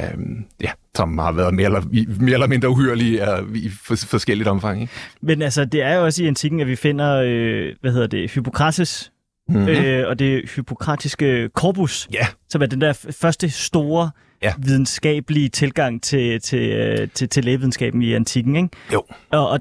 ja, 0.60 0.70
som 0.94 1.18
har 1.18 1.32
været 1.32 1.54
mere 1.54 1.66
eller, 1.66 1.82
mere 2.20 2.32
eller 2.32 2.46
mindre 2.46 2.68
uhyrlige 2.68 3.38
øh, 3.38 3.54
i 3.54 3.70
for, 3.86 3.96
forskelligt 3.96 4.48
omfang. 4.48 4.80
Ikke? 4.80 4.92
Men 5.22 5.42
altså, 5.42 5.64
det 5.64 5.82
er 5.82 5.94
jo 5.94 6.04
også 6.04 6.22
i 6.22 6.26
antikken, 6.26 6.60
at 6.60 6.66
vi 6.66 6.76
finder, 6.76 7.22
øh, 7.26 7.74
hvad 7.80 7.92
hedder 7.92 8.06
det, 8.06 8.30
Hippokrates, 8.30 9.12
mm-hmm. 9.48 9.68
øh, 9.68 10.08
og 10.08 10.18
det 10.18 10.50
hypokratiske 10.56 11.48
korpus, 11.54 12.08
ja. 12.12 12.26
som 12.48 12.62
er 12.62 12.66
den 12.66 12.80
der 12.80 12.92
første 13.20 13.50
store 13.50 14.10
ja. 14.42 14.52
videnskabelige 14.58 15.48
tilgang 15.48 16.02
til, 16.02 16.40
til, 16.40 16.70
øh, 16.70 17.08
til, 17.14 17.28
til 17.28 17.44
lægevidenskaben 17.44 18.02
i 18.02 18.12
antikken. 18.12 18.56
Ikke? 18.56 18.68
Jo. 18.92 19.02
Og, 19.30 19.48
og 19.48 19.60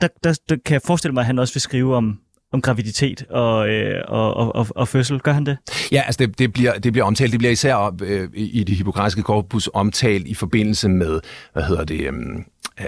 der, 0.00 0.08
der, 0.24 0.38
der 0.48 0.56
kan 0.64 0.72
jeg 0.72 0.82
forestille 0.84 1.14
mig, 1.14 1.20
at 1.20 1.26
han 1.26 1.38
også 1.38 1.54
vil 1.54 1.60
skrive 1.60 1.96
om, 1.96 2.18
om 2.52 2.62
graviditet 2.62 3.24
og, 3.30 3.68
øh, 3.68 4.04
og, 4.08 4.36
og, 4.36 4.56
og, 4.56 4.66
og 4.70 4.88
fødsel. 4.88 5.20
Gør 5.20 5.32
han 5.32 5.46
det? 5.46 5.58
Ja, 5.92 6.02
altså 6.06 6.26
det, 6.26 6.38
det, 6.38 6.52
bliver, 6.52 6.78
det 6.78 6.92
bliver 6.92 7.04
omtalt. 7.04 7.32
Det 7.32 7.38
bliver 7.38 7.52
især 7.52 7.96
øh, 8.02 8.28
i 8.34 8.64
det 8.64 8.76
hippokratiske 8.76 9.22
korpus 9.22 9.70
omtalt 9.74 10.28
i 10.28 10.34
forbindelse 10.34 10.88
med, 10.88 11.20
hvad 11.52 11.62
hedder 11.62 11.84
det, 11.84 12.00
øh, 12.00 12.12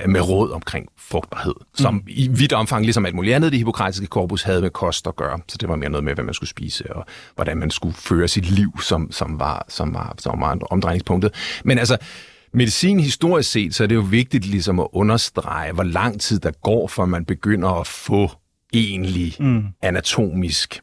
med 0.07 0.21
råd 0.21 0.51
omkring 0.51 0.89
frugtbarhed, 0.99 1.55
som 1.75 1.95
mm. 1.95 2.03
i 2.07 2.29
vidt 2.29 2.53
omfang, 2.53 2.85
ligesom 2.85 3.07
alt 3.07 3.15
muligt 3.15 3.35
andet, 3.35 3.53
det 3.53 3.59
hippokratiske 3.59 4.07
korpus 4.07 4.43
havde 4.43 4.61
med 4.61 4.71
kost 4.71 5.07
at 5.07 5.17
gøre. 5.17 5.39
Så 5.49 5.59
det 5.61 5.69
var 5.69 5.77
mere 5.77 5.91
noget 5.91 6.05
med, 6.05 6.15
hvad 6.15 6.25
man 6.25 6.35
skulle 6.35 6.51
spise, 6.51 6.97
og 6.97 7.07
hvordan 7.35 7.57
man 7.57 7.71
skulle 7.71 7.95
føre 7.95 8.29
sit 8.29 8.51
liv, 8.51 8.81
som, 8.81 9.13
som, 9.13 9.39
var, 9.41 9.65
som, 9.69 9.95
var, 9.95 10.15
som 10.19 10.41
var 10.41 10.59
omdrejningspunktet. 10.71 11.61
Men 11.65 11.79
altså, 11.79 11.97
medicin 12.55 13.01
historisk 13.01 13.51
set, 13.51 13.75
så 13.75 13.83
er 13.83 13.87
det 13.87 13.95
jo 13.95 14.07
vigtigt 14.11 14.47
ligesom 14.47 14.81
at 14.81 14.87
understrege, 14.93 15.73
hvor 15.73 15.85
lang 15.85 16.21
tid 16.21 16.39
der 16.39 16.51
går, 16.63 16.89
før 16.89 17.05
man 17.05 17.25
begynder 17.25 17.69
at 17.69 17.87
få 17.87 18.31
egentlig 18.73 19.37
mm. 19.41 19.65
anatomisk 19.83 20.81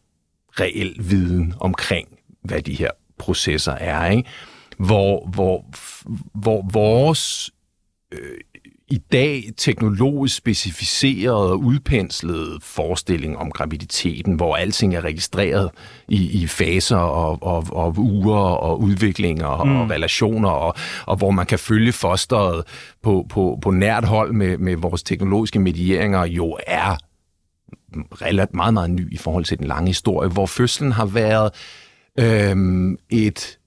reel 0.60 0.96
viden 1.00 1.54
omkring, 1.60 2.08
hvad 2.44 2.62
de 2.62 2.74
her 2.74 2.92
processer 3.18 3.72
er. 3.74 4.10
Ikke? 4.10 4.30
Hvor, 4.78 5.28
hvor, 5.28 5.66
hvor 6.34 6.70
vores 6.74 7.52
øh, 8.12 8.38
i 8.92 8.98
dag 9.12 9.44
teknologisk 9.58 10.36
specificerede 10.36 11.52
og 11.52 11.60
udpenslede 11.60 12.60
forestilling 12.62 13.38
om 13.38 13.52
graviditeten, 13.52 14.34
hvor 14.34 14.56
alting 14.56 14.96
er 14.96 15.02
registreret 15.02 15.70
i, 16.08 16.42
i 16.42 16.48
faser 16.48 16.98
og, 16.98 17.38
og, 17.42 17.68
og 17.72 17.98
uger 17.98 18.38
og 18.38 18.82
udviklinger 18.82 19.64
mm. 19.64 19.76
og 19.76 19.90
relationer, 19.90 20.50
og, 20.50 20.76
og 21.06 21.18
hvor 21.18 21.32
man 21.32 21.46
kan 21.46 21.60
følge 21.60 21.92
fosteret 21.92 22.64
på, 23.04 23.26
på, 23.30 23.60
på 23.62 23.72
nært 23.72 24.06
hold 24.06 24.34
med, 24.34 24.58
med 24.58 24.76
vores 24.76 25.04
teknologiske 25.04 25.60
medieringer, 25.60 26.26
jo 26.26 26.58
er 26.68 26.98
relativt 28.22 28.56
meget, 28.56 28.74
meget 28.74 28.90
ny 28.90 29.14
i 29.14 29.18
forhold 29.18 29.46
til 29.46 29.60
den 29.60 29.68
lange 29.68 29.88
historie, 29.88 30.30
hvor 30.30 30.46
fødslen 30.46 30.92
har 30.92 31.06
været 31.06 31.52
øhm, 32.20 32.98
et 33.10 33.58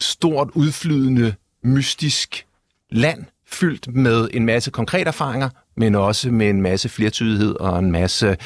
stort, 0.00 0.48
udflydende, 0.54 1.34
mystisk 1.64 2.46
land, 2.90 3.24
fyldt 3.46 3.94
med 3.94 4.28
en 4.32 4.46
masse 4.46 4.70
konkrete 4.70 5.08
erfaringer, 5.08 5.48
men 5.76 5.94
også 5.94 6.30
med 6.30 6.50
en 6.50 6.62
masse 6.62 6.88
flertydighed 6.88 7.54
og 7.54 7.78
en 7.78 7.92
masse 7.92 8.36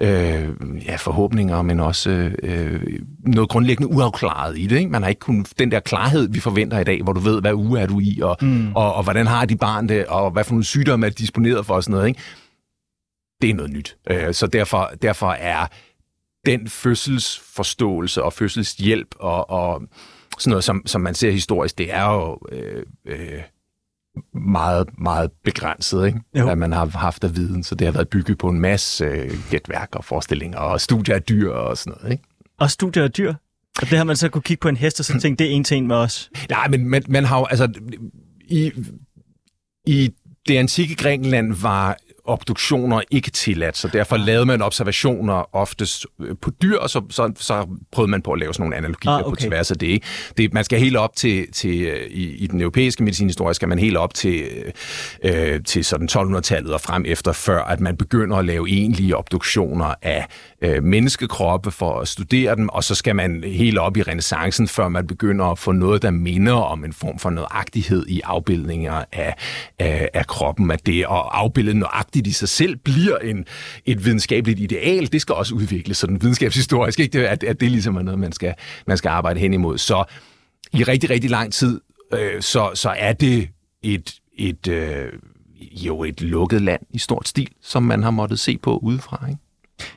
øh, 0.00 0.48
ja, 0.86 0.96
forhåbninger, 0.96 1.62
men 1.62 1.80
også 1.80 2.30
øh, 2.42 3.00
noget 3.26 3.50
grundlæggende 3.50 3.92
uafklaret 3.92 4.58
i 4.58 4.66
det. 4.66 4.78
Ikke? 4.78 4.90
Man 4.90 5.02
har 5.02 5.08
ikke 5.08 5.18
kun 5.18 5.46
den 5.58 5.70
der 5.70 5.80
klarhed, 5.80 6.28
vi 6.28 6.40
forventer 6.40 6.78
i 6.78 6.84
dag, 6.84 7.02
hvor 7.02 7.12
du 7.12 7.20
ved, 7.20 7.40
hvad 7.40 7.52
uge 7.52 7.80
er 7.80 7.86
du 7.86 8.00
i, 8.00 8.20
og, 8.22 8.36
mm. 8.40 8.72
og, 8.74 8.94
og 8.94 9.02
hvordan 9.02 9.26
har 9.26 9.44
de 9.44 9.56
barn 9.56 9.88
det, 9.88 10.06
og 10.06 10.30
hvad 10.30 10.44
for 10.44 10.52
nogle 10.52 10.64
sygdomme 10.64 11.06
er 11.06 11.10
disponeret 11.10 11.66
for 11.66 11.74
og 11.74 11.82
sådan 11.82 11.92
noget. 11.92 12.08
Ikke? 12.08 12.20
Det 13.42 13.50
er 13.50 13.54
noget 13.54 13.72
nyt. 13.72 13.96
Øh, 14.10 14.34
så 14.34 14.46
derfor, 14.46 14.92
derfor 15.02 15.30
er 15.30 15.66
den 16.46 16.68
fødselsforståelse 16.68 18.22
og 18.22 18.32
fødselshjælp 18.32 19.14
og, 19.18 19.50
og 19.50 19.82
sådan 20.38 20.50
noget, 20.50 20.64
som, 20.64 20.82
som 20.86 21.00
man 21.00 21.14
ser 21.14 21.30
historisk, 21.30 21.78
det 21.78 21.92
er 21.92 22.04
jo 22.04 22.38
øh, 22.52 22.82
øh, 23.06 23.42
meget, 24.34 24.88
meget 24.98 25.30
begrænset, 25.44 26.06
ikke? 26.06 26.20
Jo. 26.38 26.48
at 26.48 26.58
man 26.58 26.72
har 26.72 26.86
haft 26.86 27.24
af 27.24 27.36
viden. 27.36 27.62
Så 27.62 27.74
det 27.74 27.86
har 27.86 27.92
været 27.92 28.08
bygget 28.08 28.38
på 28.38 28.48
en 28.48 28.60
masse 28.60 29.04
øh, 29.04 29.30
gætværk 29.50 29.88
og 29.92 30.04
forestillinger 30.04 30.58
og 30.58 30.80
studier 30.80 31.14
af 31.14 31.22
dyr 31.22 31.50
og 31.50 31.78
sådan 31.78 31.98
noget. 31.98 32.12
Ikke? 32.12 32.24
Og 32.58 32.70
studier 32.70 33.04
af 33.04 33.12
dyr? 33.12 33.34
Og 33.82 33.90
det 33.90 33.98
har 33.98 34.04
man 34.04 34.16
så 34.16 34.28
kunne 34.28 34.42
kigge 34.42 34.60
på 34.60 34.68
en 34.68 34.76
hest 34.76 35.00
og 35.00 35.04
så 35.04 35.20
tænke, 35.20 35.38
det 35.38 35.46
er 35.46 35.50
en 35.50 35.64
ting 35.64 35.86
med 35.86 35.96
os. 35.96 36.30
Nej, 36.50 36.68
men 36.68 36.88
man, 36.88 37.02
man 37.08 37.24
har 37.24 37.38
jo, 37.38 37.44
altså, 37.44 37.72
i, 38.48 38.72
i 39.86 40.14
det 40.48 40.56
antikke 40.56 40.94
Grækenland 40.94 41.52
var 41.52 41.96
obduktioner 42.30 43.00
ikke 43.10 43.30
tilladt, 43.30 43.76
så 43.76 43.88
derfor 43.88 44.16
ah. 44.16 44.26
lavede 44.26 44.46
man 44.46 44.62
observationer 44.62 45.56
oftest 45.56 46.06
øh, 46.20 46.36
på 46.42 46.50
dyr, 46.62 46.78
og 46.78 46.90
så, 46.90 47.02
så, 47.10 47.32
så 47.38 47.66
prøvede 47.92 48.10
man 48.10 48.22
på 48.22 48.32
at 48.32 48.38
lave 48.38 48.54
sådan 48.54 48.62
nogle 48.62 48.76
analogier 48.76 49.12
ah, 49.12 49.20
okay. 49.20 49.30
på 49.30 49.48
tværs 49.48 49.70
af 49.70 49.78
det. 49.78 50.02
det. 50.36 50.52
Man 50.54 50.64
skal 50.64 50.78
helt 50.78 50.96
op 50.96 51.16
til, 51.16 51.52
til 51.52 51.80
øh, 51.80 52.10
i, 52.10 52.34
i 52.36 52.46
den 52.46 52.60
europæiske 52.60 53.04
medicinhistorie, 53.04 53.54
skal 53.54 53.68
man 53.68 53.78
helt 53.78 53.96
op 53.96 54.14
til, 54.14 54.44
øh, 55.24 55.60
til 55.64 55.84
sådan 55.84 56.08
1200-tallet 56.12 56.74
og 56.74 56.80
frem 56.80 57.04
efter, 57.06 57.32
før 57.32 57.62
at 57.62 57.80
man 57.80 57.96
begynder 57.96 58.36
at 58.36 58.44
lave 58.44 58.68
egentlige 58.68 59.16
obduktioner 59.16 59.94
af 60.02 60.26
øh, 60.62 60.84
menneskekroppe 60.84 61.70
for 61.70 62.00
at 62.00 62.08
studere 62.08 62.56
dem, 62.56 62.68
og 62.68 62.84
så 62.84 62.94
skal 62.94 63.16
man 63.16 63.44
helt 63.46 63.78
op 63.78 63.96
i 63.96 64.02
renaissancen, 64.02 64.68
før 64.68 64.88
man 64.88 65.06
begynder 65.06 65.44
at 65.44 65.58
få 65.58 65.72
noget, 65.72 66.02
der 66.02 66.10
minder 66.10 66.52
om 66.52 66.84
en 66.84 66.92
form 66.92 67.18
for 67.18 67.30
nøjagtighed 67.30 68.06
i 68.08 68.20
afbildninger 68.24 69.04
af, 69.12 69.34
af, 69.78 70.08
af 70.14 70.26
kroppen, 70.26 70.70
at 70.70 70.86
det 70.86 71.00
at 71.00 71.06
afbilde 71.10 71.74
nøjagtigt 71.74 72.19
i 72.26 72.32
sig 72.32 72.48
selv 72.48 72.76
bliver 72.76 73.16
en, 73.16 73.44
et 73.86 74.04
videnskabeligt 74.04 74.60
ideal, 74.60 75.12
det 75.12 75.20
skal 75.20 75.34
også 75.34 75.54
udvikles 75.54 75.98
sådan 75.98 76.22
videnskabshistorisk, 76.22 77.00
ikke? 77.00 77.28
at, 77.28 77.44
at 77.44 77.60
det 77.60 77.70
ligesom 77.70 77.96
er 77.96 78.02
noget, 78.02 78.20
man 78.20 78.32
skal, 78.32 78.54
man 78.86 78.96
skal 78.96 79.08
arbejde 79.08 79.40
hen 79.40 79.54
imod. 79.54 79.78
Så 79.78 80.04
i 80.72 80.84
rigtig, 80.84 81.10
rigtig 81.10 81.30
lang 81.30 81.52
tid, 81.52 81.80
øh, 82.12 82.42
så, 82.42 82.70
så 82.74 82.94
er 82.98 83.12
det 83.12 83.48
et, 83.82 84.14
et, 84.38 84.68
øh, 84.68 85.12
jo 85.72 86.04
et 86.04 86.20
lukket 86.20 86.62
land 86.62 86.82
i 86.90 86.98
stort 86.98 87.28
stil, 87.28 87.48
som 87.62 87.82
man 87.82 88.02
har 88.02 88.10
måttet 88.10 88.38
se 88.38 88.58
på 88.58 88.78
udefra. 88.78 89.26
Ikke? 89.28 89.40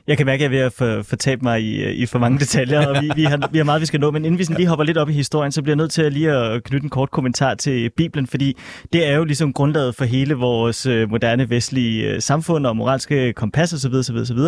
Jeg 0.06 0.16
kan 0.16 0.26
mærke, 0.26 0.44
at 0.44 0.52
jeg 0.52 0.60
er 0.60 0.70
ved 0.78 0.98
at 0.98 1.06
fortabe 1.06 1.42
mig 1.42 1.62
i, 1.62 1.92
i 1.92 2.06
for 2.06 2.18
mange 2.18 2.38
detaljer, 2.38 2.86
og 2.86 3.02
vi, 3.02 3.10
vi, 3.16 3.24
har, 3.24 3.48
vi 3.52 3.58
har 3.58 3.64
meget, 3.64 3.80
vi 3.80 3.86
skal 3.86 4.00
nå. 4.00 4.10
Men 4.10 4.24
inden 4.24 4.38
vi 4.38 4.44
sådan 4.44 4.56
lige 4.56 4.68
hopper 4.68 4.84
lidt 4.84 4.98
op 4.98 5.08
i 5.08 5.12
historien, 5.12 5.52
så 5.52 5.62
bliver 5.62 5.72
jeg 5.72 5.76
nødt 5.76 5.90
til 5.90 6.02
at 6.02 6.12
lige 6.12 6.32
at 6.32 6.64
knytte 6.64 6.84
en 6.84 6.90
kort 6.90 7.10
kommentar 7.10 7.54
til 7.54 7.90
Bibelen, 7.96 8.26
fordi 8.26 8.56
det 8.92 9.08
er 9.08 9.16
jo 9.16 9.24
ligesom 9.24 9.52
grundlaget 9.52 9.94
for 9.94 10.04
hele 10.04 10.34
vores 10.34 10.86
øh, 10.86 11.10
moderne 11.10 11.50
vestlige 11.50 12.10
øh, 12.10 12.20
samfund 12.20 12.66
og 12.66 12.76
moralske 12.76 13.32
kompas 13.32 13.72
osv. 13.72 13.94
osv., 13.94 14.16
osv. 14.16 14.38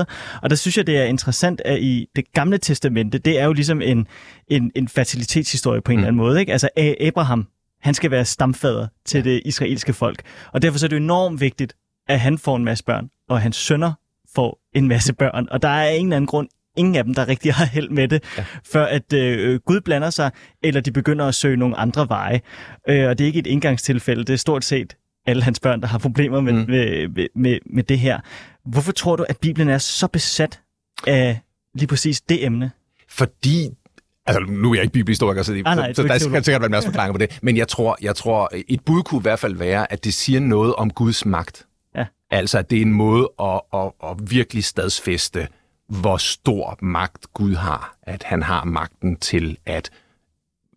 Og 0.43 0.51
der 0.51 0.57
synes 0.57 0.77
jeg, 0.77 0.87
det 0.87 0.97
er 0.97 1.05
interessant, 1.05 1.63
at 1.65 1.83
i 1.83 2.07
det 2.17 2.25
gamle 2.33 2.59
testamente, 2.59 3.19
det 3.19 3.41
er 3.41 3.45
jo 3.45 3.53
ligesom 3.53 3.83
en, 3.83 4.07
en, 4.49 4.73
en 4.75 4.89
fertilitetshistorie 4.89 5.81
på 5.81 5.93
en 5.93 5.97
mm. 5.97 5.99
eller 5.99 6.09
anden 6.09 6.19
måde. 6.19 6.41
Ikke? 6.41 6.53
Altså 6.53 6.69
Abraham, 7.01 7.47
han 7.81 7.95
skal 7.95 8.11
være 8.11 8.25
stamfader 8.25 8.87
til 9.05 9.25
det 9.25 9.43
israelske 9.45 9.93
folk. 9.93 10.23
Og 10.53 10.63
derfor 10.63 10.79
så 10.79 10.87
er 10.87 10.89
det 10.89 10.97
enormt 10.97 11.41
vigtigt, 11.41 11.77
at 12.09 12.21
han 12.21 12.39
får 12.39 12.57
en 12.57 12.65
masse 12.65 12.85
børn, 12.85 13.09
og 13.29 13.41
hans 13.41 13.57
sønner 13.57 13.93
får 14.37 14.59
en 14.75 14.89
masse 14.89 15.13
børn, 15.13 15.49
og 15.51 15.63
der 15.63 15.69
er 15.69 15.89
ingen 15.89 16.13
anden 16.13 16.27
grund, 16.27 16.49
ingen 16.77 16.97
af 16.97 17.05
dem, 17.05 17.15
der 17.15 17.29
rigtig 17.29 17.55
har 17.55 17.65
held 17.65 17.91
med 17.91 18.09
det, 18.09 18.25
ja. 18.39 18.45
før 18.73 18.85
at 18.85 19.13
øh, 19.13 19.61
Gud 19.67 19.81
blander 19.81 20.11
sig, 20.11 20.31
eller 20.63 20.81
de 20.81 20.93
begynder 20.93 21.27
at 21.27 21.35
søge 21.35 21.57
nogle 21.57 21.77
andre 21.77 22.09
veje. 22.09 22.41
Øh, 22.89 23.09
og 23.09 23.19
det 23.19 23.25
er 23.25 23.27
ikke 23.27 23.39
et 23.39 23.47
indgangstilfælde, 23.47 24.25
det 24.25 24.33
er 24.33 24.37
stort 24.37 24.65
set 24.65 24.97
alle 25.27 25.43
hans 25.43 25.61
børn, 25.61 25.81
der 25.81 25.87
har 25.87 25.99
problemer 25.99 26.41
med, 26.41 26.53
mm. 26.53 26.71
med, 26.71 27.09
med, 27.09 27.27
med, 27.35 27.59
med 27.71 27.83
det 27.83 27.99
her. 27.99 28.21
Hvorfor 28.65 28.93
tror 28.93 29.17
du, 29.17 29.25
at 29.29 29.37
Bibelen 29.37 29.69
er 29.69 29.79
så 29.79 30.07
besat 30.07 30.61
af 31.07 31.41
lige 31.75 31.87
præcis 31.87 32.21
det 32.21 32.45
emne? 32.45 32.71
Fordi 33.09 33.69
Altså, 34.29 34.41
nu 34.53 34.71
er 34.71 34.75
jeg 34.75 34.83
ikke 34.83 34.93
bibelhistoriker, 34.93 35.43
så, 35.43 35.53
Ah, 35.53 35.77
nej, 35.77 35.93
så, 35.93 35.97
så 35.97 36.03
er 36.03 36.07
der 36.07 36.15
ikke 36.15 36.25
skal 36.25 36.45
sikkert 36.45 36.61
være 36.61 36.67
en 36.67 36.71
masse 36.71 36.87
forklaringer 36.87 37.13
på 37.13 37.19
det. 37.19 37.39
Men 37.43 37.57
jeg 37.57 37.69
tror, 37.69 37.99
jeg 38.03 38.17
tror, 38.17 38.51
et 38.69 38.81
bud 38.81 39.03
kunne 39.03 39.19
i 39.19 39.23
hvert 39.23 39.39
fald 39.39 39.55
være, 39.55 39.93
at 39.93 40.05
det 40.05 40.15
siger 40.15 40.41
noget 40.41 40.75
om 40.75 40.91
Guds 40.91 41.27
magt. 41.27 41.67
Altså, 42.31 42.59
at 42.59 42.71
det 42.71 42.79
er 42.79 42.83
en 42.83 42.93
måde 42.93 43.31
at, 43.41 43.61
at, 43.75 43.93
at 44.05 44.31
virkelig 44.31 44.65
stadsfeste, 44.65 45.49
hvor 45.89 46.17
stor 46.17 46.79
magt 46.83 47.35
Gud 47.35 47.55
har. 47.55 47.97
At 48.03 48.23
han 48.23 48.43
har 48.43 48.65
magten 48.65 49.17
til 49.17 49.59
at 49.67 49.91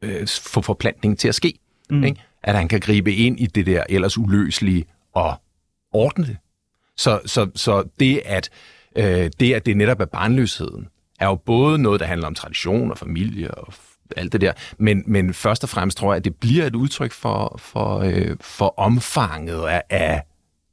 øh, 0.01 0.27
få 0.27 0.61
forplantningen 0.61 1.17
til 1.17 1.27
at 1.27 1.35
ske. 1.35 1.59
Mm. 1.89 2.03
Ikke? 2.03 2.21
At 2.43 2.55
han 2.55 2.67
kan 2.67 2.79
gribe 2.79 3.15
ind 3.15 3.39
i 3.39 3.45
det 3.45 3.65
der 3.65 3.83
ellers 3.89 4.17
uløselige 4.17 4.85
og 5.13 5.41
ordne 5.91 6.25
det. 6.25 6.37
Så, 6.97 7.21
så, 7.25 7.49
så 7.55 7.83
det, 7.99 8.21
at, 8.25 8.49
øh, 8.95 9.29
det, 9.39 9.53
at 9.53 9.65
det 9.65 9.77
netop 9.77 10.01
er 10.01 10.05
barnløsheden, 10.05 10.87
er 11.19 11.25
jo 11.25 11.35
både 11.35 11.77
noget, 11.77 11.99
der 11.99 12.05
handler 12.05 12.27
om 12.27 12.35
tradition 12.35 12.91
og 12.91 12.97
familie 12.97 13.51
og 13.51 13.73
alt 14.17 14.33
det 14.33 14.41
der, 14.41 14.53
men, 14.77 15.03
men 15.07 15.33
først 15.33 15.63
og 15.63 15.69
fremmest 15.69 15.97
tror 15.97 16.13
jeg, 16.13 16.17
at 16.17 16.25
det 16.25 16.35
bliver 16.35 16.65
et 16.65 16.75
udtryk 16.75 17.11
for, 17.11 17.55
for, 17.59 17.99
øh, 17.99 18.35
for 18.41 18.79
omfanget 18.79 19.67
af, 19.67 19.83
af 19.89 20.23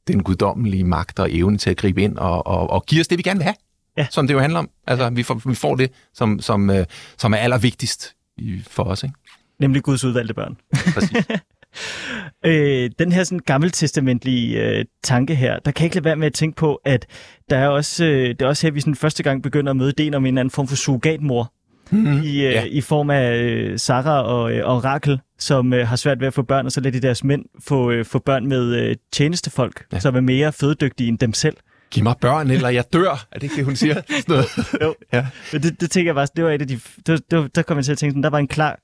den 0.08 0.22
guddommelige 0.22 0.84
magt 0.84 1.18
og 1.18 1.32
evne 1.32 1.58
til 1.58 1.70
at 1.70 1.76
gribe 1.76 2.02
ind 2.02 2.16
og, 2.18 2.46
og, 2.46 2.70
og 2.70 2.86
give 2.86 3.00
os 3.00 3.08
det, 3.08 3.18
vi 3.18 3.22
gerne 3.22 3.38
vil 3.38 3.44
have. 3.44 3.54
Ja. 3.98 4.06
Som 4.10 4.26
det 4.26 4.34
jo 4.34 4.38
handler 4.40 4.58
om. 4.58 4.70
Altså, 4.86 5.10
vi 5.10 5.22
får, 5.22 5.48
vi 5.48 5.54
får 5.54 5.76
det, 5.76 5.90
som, 6.14 6.40
som, 6.40 6.70
øh, 6.70 6.84
som 7.18 7.32
er 7.32 7.36
allervigtigst 7.36 8.14
i, 8.38 8.62
for 8.70 8.82
os. 8.82 9.02
Ikke? 9.02 9.14
Nemlig 9.58 9.82
Guds 9.82 10.04
udvalgte 10.04 10.34
børn. 10.34 10.56
Præcis. 10.94 11.26
øh, 12.46 12.90
den 12.98 13.12
her 13.12 13.24
sådan 13.24 13.38
gammeltestamentlige 13.38 14.62
øh, 14.62 14.84
tanke 15.04 15.34
her, 15.34 15.58
der 15.58 15.70
kan 15.70 15.84
ikke 15.84 15.96
lade 15.96 16.04
være 16.04 16.16
med 16.16 16.26
at 16.26 16.34
tænke 16.34 16.56
på, 16.56 16.80
at 16.84 17.06
der 17.50 17.58
er 17.58 17.68
også, 17.68 18.04
øh, 18.04 18.28
det 18.28 18.42
er 18.42 18.46
også 18.46 18.66
her, 18.66 18.72
vi 18.72 18.80
sådan 18.80 18.94
første 18.94 19.22
gang 19.22 19.42
begynder 19.42 19.70
at 19.70 19.76
møde 19.76 19.90
ideen 19.90 20.14
om 20.14 20.26
en 20.26 20.38
anden 20.38 20.50
form 20.50 20.68
for 20.68 20.76
surrogatmor. 20.76 21.52
Mm-hmm. 21.90 22.22
I, 22.22 22.44
øh, 22.44 22.52
Ja. 22.52 22.64
i 22.64 22.80
form 22.80 23.10
af 23.10 23.36
øh, 23.36 23.78
Sarah 23.78 24.24
og, 24.26 24.52
øh, 24.52 24.68
og 24.68 24.84
Rakel, 24.84 25.20
som 25.38 25.72
øh, 25.72 25.88
har 25.88 25.96
svært 25.96 26.20
ved 26.20 26.26
at 26.26 26.34
få 26.34 26.42
børn, 26.42 26.66
og 26.66 26.72
så 26.72 26.80
lader 26.80 27.00
de 27.00 27.06
deres 27.06 27.24
mænd 27.24 27.44
få, 27.60 27.90
øh, 27.90 28.04
få 28.04 28.18
børn 28.18 28.46
med 28.46 28.74
øh, 28.74 28.96
tjenestefolk, 29.12 29.86
ja. 29.92 30.00
Som 30.00 30.16
er 30.16 30.20
mere 30.20 30.52
fødedygtige 30.52 31.08
end 31.08 31.18
dem 31.18 31.32
selv. 31.32 31.56
Giv 31.90 32.02
mig 32.02 32.14
børn, 32.20 32.50
eller 32.50 32.68
jeg 32.68 32.84
dør. 32.92 33.26
Er 33.32 33.34
det 33.34 33.42
ikke 33.42 33.56
det, 33.56 33.64
hun 33.64 33.76
siger? 33.76 33.94
Sådan 34.08 34.22
noget. 34.28 34.46
Jo. 34.82 34.94
Ja. 35.12 35.26
Men 35.52 35.62
det, 35.62 35.80
det 35.80 35.90
tænker 35.90 36.08
jeg 36.08 36.14
bare, 36.14 36.26
det 36.36 36.44
var 36.44 36.50
et 36.50 36.60
af 36.60 36.68
de, 36.68 36.80
det, 37.06 37.30
det, 37.30 37.54
der 37.54 37.62
kom 37.62 37.76
jeg 37.76 37.84
til 37.84 37.92
at 37.92 37.98
tænke, 37.98 38.10
sådan, 38.10 38.22
der 38.22 38.30
var 38.30 38.38
en 38.38 38.48
klar 38.48 38.78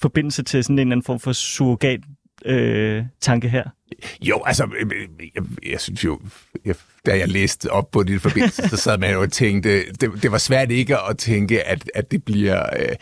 forbindelse 0.00 0.42
til 0.42 0.64
sådan 0.64 0.74
en 0.74 0.78
eller 0.78 0.92
anden 0.92 1.04
form 1.04 1.20
for 1.20 1.32
surrogat 1.32 2.00
øh, 2.44 3.04
tanke 3.20 3.48
her. 3.48 3.64
Jo, 4.22 4.42
altså, 4.46 4.64
øh, 4.64 4.90
øh, 4.94 5.08
jeg, 5.34 5.42
jeg 5.70 5.80
synes 5.80 6.04
jo, 6.04 6.20
jeg, 6.64 6.74
da 7.06 7.18
jeg 7.18 7.28
læste 7.28 7.70
op 7.70 7.90
på 7.90 8.02
det 8.02 8.22
forbindelse, 8.22 8.68
så 8.68 8.76
sad 8.76 8.98
man 8.98 9.12
jo 9.12 9.22
og 9.22 9.32
tænkte, 9.32 9.84
det, 10.00 10.22
det 10.22 10.32
var 10.32 10.38
svært 10.38 10.70
ikke 10.70 10.98
at 10.98 11.18
tænke, 11.18 11.66
at, 11.66 11.90
at 11.94 12.10
det 12.10 12.24
bliver... 12.24 12.62
Øh, 12.78 12.96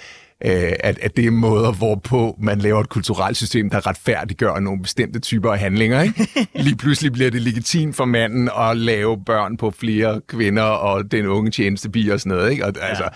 øh, 0.45 0.73
at, 0.81 0.99
at 1.03 1.17
det 1.17 1.27
er 1.27 1.31
måder, 1.31 1.73
hvorpå 1.73 2.37
man 2.41 2.59
laver 2.59 2.81
et 2.81 2.89
kulturelt 2.89 3.37
system, 3.37 3.71
der 3.71 3.87
retfærdiggør 3.87 4.59
nogle 4.61 4.83
bestemte 4.83 5.19
typer 5.21 5.53
af 5.53 5.59
handlinger. 5.59 6.03
Ikke? 6.03 6.29
Lige 6.55 6.77
pludselig 6.77 7.13
bliver 7.13 7.31
det 7.31 7.43
legitimt 7.43 7.97
for 7.97 8.05
manden 8.05 8.51
at 8.59 8.77
lave 8.77 9.25
børn 9.27 9.57
på 9.57 9.71
flere 9.71 10.21
kvinder 10.29 10.63
og 10.63 11.11
den 11.11 11.27
unge 11.27 11.51
tjenestepige 11.51 12.13
og 12.13 12.21
sådan 12.21 12.37
noget. 12.37 12.51
Ikke? 12.51 12.67
Og, 12.67 12.73
ja. 12.77 12.87
altså, 12.87 13.09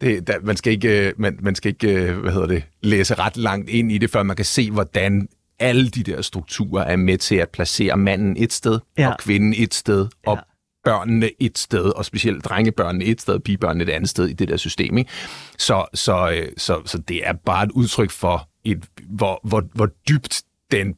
det, 0.00 0.26
der, 0.26 0.34
man 0.42 0.56
skal 0.56 0.72
ikke, 0.72 1.06
øh, 1.06 1.12
man, 1.18 1.38
man 1.42 1.54
skal 1.54 1.68
ikke 1.68 1.94
øh, 1.94 2.18
hvad 2.18 2.32
hedder 2.32 2.46
det, 2.46 2.62
læse 2.82 3.14
ret 3.14 3.36
langt 3.36 3.70
ind 3.70 3.92
i 3.92 3.98
det, 3.98 4.10
før 4.10 4.22
man 4.22 4.36
kan 4.36 4.44
se, 4.44 4.70
hvordan 4.70 5.28
alle 5.60 5.88
de 5.88 6.02
der 6.02 6.22
strukturer 6.22 6.84
er 6.84 6.96
med 6.96 7.18
til 7.18 7.34
at 7.36 7.48
placere 7.48 7.96
manden 7.96 8.36
et 8.38 8.52
sted, 8.52 8.78
Ja. 8.98 9.02
ja. 9.02 9.08
og 9.10 9.18
kvinden 9.18 9.54
et 9.56 9.74
sted, 9.74 10.06
og 10.26 10.36
Ja. 10.36 10.40
Børnene 10.84 11.30
et 11.40 11.58
sted, 11.58 11.84
og 11.84 12.04
specielt 12.04 12.44
drengebørnene 12.44 13.04
et 13.04 13.20
sted, 13.20 13.34
og 13.34 13.42
pigebørnene 13.42 13.84
et 13.84 13.90
andet 13.90 14.10
sted 14.10 14.28
i 14.28 14.32
det 14.32 14.48
der 14.48 14.56
system. 14.56 14.98
Ikke? 14.98 15.10
Så, 15.58 15.84
så, 15.94 16.30
øh, 16.30 16.48
så, 16.56 16.82
så 16.84 16.98
det 16.98 17.28
er 17.28 17.32
bare 17.32 17.64
et 17.64 17.70
udtryk 17.70 18.10
for, 18.10 18.48
et, 18.64 18.84
hvor, 19.08 19.40
hvor, 19.44 19.64
hvor 19.74 19.88
dybt 20.08 20.42
den 20.70 20.94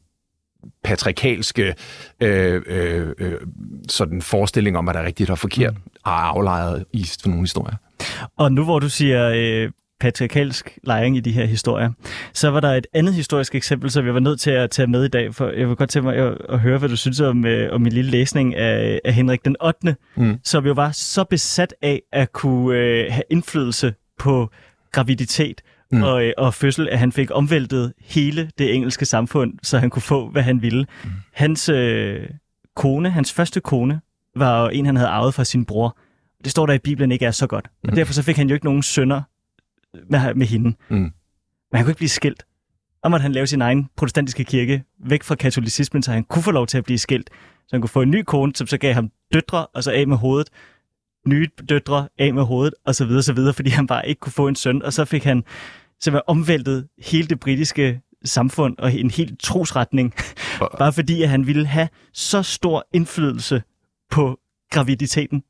patriarkalske 0.83 1.75
øh, 2.19 2.61
øh, 2.65 3.13
øh, 3.17 3.39
sådan 3.89 4.21
forestilling 4.21 4.77
om, 4.77 4.83
hvad 4.83 4.93
der 4.93 4.99
er 4.99 5.05
rigtigt 5.05 5.29
og 5.29 5.39
forkert, 5.39 5.73
mm. 5.73 5.91
er 6.05 6.09
aflejret 6.09 6.85
i 6.93 7.05
for 7.21 7.29
nogle 7.29 7.43
historier. 7.43 7.75
Og 8.37 8.51
nu 8.51 8.63
hvor 8.63 8.79
du 8.79 8.89
siger 8.89 9.31
øh, 9.35 9.71
patriarkalsk 9.99 10.77
lejring 10.83 11.17
i 11.17 11.19
de 11.19 11.31
her 11.31 11.45
historier, 11.45 11.91
så 12.33 12.49
var 12.49 12.59
der 12.59 12.69
et 12.69 12.87
andet 12.93 13.13
historisk 13.13 13.55
eksempel, 13.55 13.91
som 13.91 14.05
jeg 14.05 14.13
var 14.13 14.19
nødt 14.19 14.39
til 14.39 14.51
at 14.51 14.69
tage 14.71 14.87
med 14.87 15.05
i 15.05 15.07
dag, 15.07 15.35
for 15.35 15.49
jeg 15.49 15.67
vil 15.67 15.75
godt 15.75 15.89
tænke 15.89 16.07
mig 16.07 16.15
at, 16.17 16.37
at 16.49 16.59
høre, 16.59 16.77
hvad 16.77 16.89
du 16.89 16.95
synes 16.95 17.19
om, 17.21 17.45
øh, 17.45 17.73
om 17.73 17.81
min 17.81 17.91
lille 17.93 18.11
læsning 18.11 18.55
af, 18.55 18.99
af 19.05 19.13
Henrik 19.13 19.45
den 19.45 19.55
8., 19.65 19.95
Mm. 20.15 20.37
som 20.43 20.65
jo 20.65 20.73
var 20.73 20.91
så 20.91 21.23
besat 21.23 21.75
af 21.81 22.01
at 22.11 22.31
kunne 22.33 22.77
øh, 22.79 23.05
have 23.09 23.23
indflydelse 23.29 23.93
på 24.19 24.49
graviditet 24.91 25.61
mm. 25.91 26.03
Og, 26.03 26.23
øh, 26.25 26.33
og 26.37 26.53
fødsel, 26.53 26.89
at 26.89 26.99
han 26.99 27.11
fik 27.11 27.29
omvæltet 27.31 27.93
hele 28.05 28.49
det 28.57 28.73
engelske 28.75 29.05
samfund, 29.05 29.53
så 29.63 29.77
han 29.77 29.89
kunne 29.89 30.01
få, 30.01 30.29
hvad 30.29 30.41
han 30.43 30.61
ville. 30.61 30.85
Mm. 31.03 31.09
Hans 31.33 31.69
øh, 31.69 32.29
kone, 32.75 33.09
hans 33.09 33.33
første 33.33 33.59
kone, 33.59 33.99
var 34.35 34.69
en, 34.69 34.85
han 34.85 34.95
havde 34.95 35.09
arvet 35.09 35.33
fra 35.33 35.43
sin 35.43 35.65
bror. 35.65 35.97
Det 36.43 36.51
står 36.51 36.65
der 36.65 36.73
i 36.73 36.77
Bibelen 36.79 37.11
ikke 37.11 37.25
er 37.25 37.31
så 37.31 37.47
godt. 37.47 37.65
Og 37.83 37.89
Mm. 37.89 37.95
derfor 37.95 38.13
så 38.13 38.23
fik 38.23 38.37
han 38.37 38.47
jo 38.47 38.53
ikke 38.53 38.65
nogen 38.65 38.83
sønner 38.83 39.21
med, 40.09 40.33
med 40.35 40.47
hende. 40.47 40.75
Mm. 40.89 40.97
Men 40.97 41.11
han 41.73 41.83
kunne 41.83 41.91
ikke 41.91 41.97
blive 41.97 42.09
skilt. 42.09 42.45
Og 43.03 43.11
måtte 43.11 43.21
han 43.21 43.31
lave 43.31 43.47
sin 43.47 43.61
egen 43.61 43.89
protestantiske 43.97 44.43
kirke 44.43 44.83
væk 45.05 45.23
fra 45.23 45.35
katolicismen, 45.35 46.03
så 46.03 46.11
han 46.11 46.23
kunne 46.23 46.43
få 46.43 46.51
lov 46.51 46.67
til 46.67 46.77
at 46.77 46.83
blive 46.83 46.97
skilt. 46.97 47.29
Så 47.67 47.69
han 47.71 47.81
kunne 47.81 47.89
få 47.89 48.01
en 48.01 48.11
ny 48.11 48.23
kone, 48.23 48.55
som 48.55 48.67
så 48.67 48.77
gav 48.77 48.93
ham 48.93 49.11
døtre, 49.33 49.67
og 49.67 49.83
så 49.83 49.91
af 49.91 50.07
med 50.07 50.17
hovedet. 50.17 50.49
Nye 51.27 51.47
døtre, 51.69 52.07
af 52.19 52.33
med 52.33 52.43
hovedet, 52.43 52.73
og 52.85 52.95
så 52.95 53.05
videre, 53.05 53.23
så 53.23 53.33
videre, 53.33 53.53
fordi 53.53 53.69
han 53.69 53.87
bare 53.87 54.09
ikke 54.09 54.19
kunne 54.19 54.33
få 54.33 54.47
en 54.47 54.55
søn. 54.55 54.81
Og 54.81 54.93
så 54.93 55.05
fik 55.05 55.23
han 55.23 55.43
simpelthen 56.01 56.23
omvæltet 56.27 56.87
hele 57.05 57.27
det 57.27 57.39
britiske 57.39 58.01
samfund 58.23 58.77
og 58.77 58.93
en 58.93 59.11
helt 59.11 59.39
trosretning, 59.39 60.13
bare 60.79 60.93
fordi 60.93 61.21
at 61.21 61.29
han 61.29 61.47
ville 61.47 61.65
have 61.65 61.89
så 62.13 62.43
stor 62.43 62.87
indflydelse 62.93 63.63
på 64.11 64.39
graviditeten. 64.71 65.43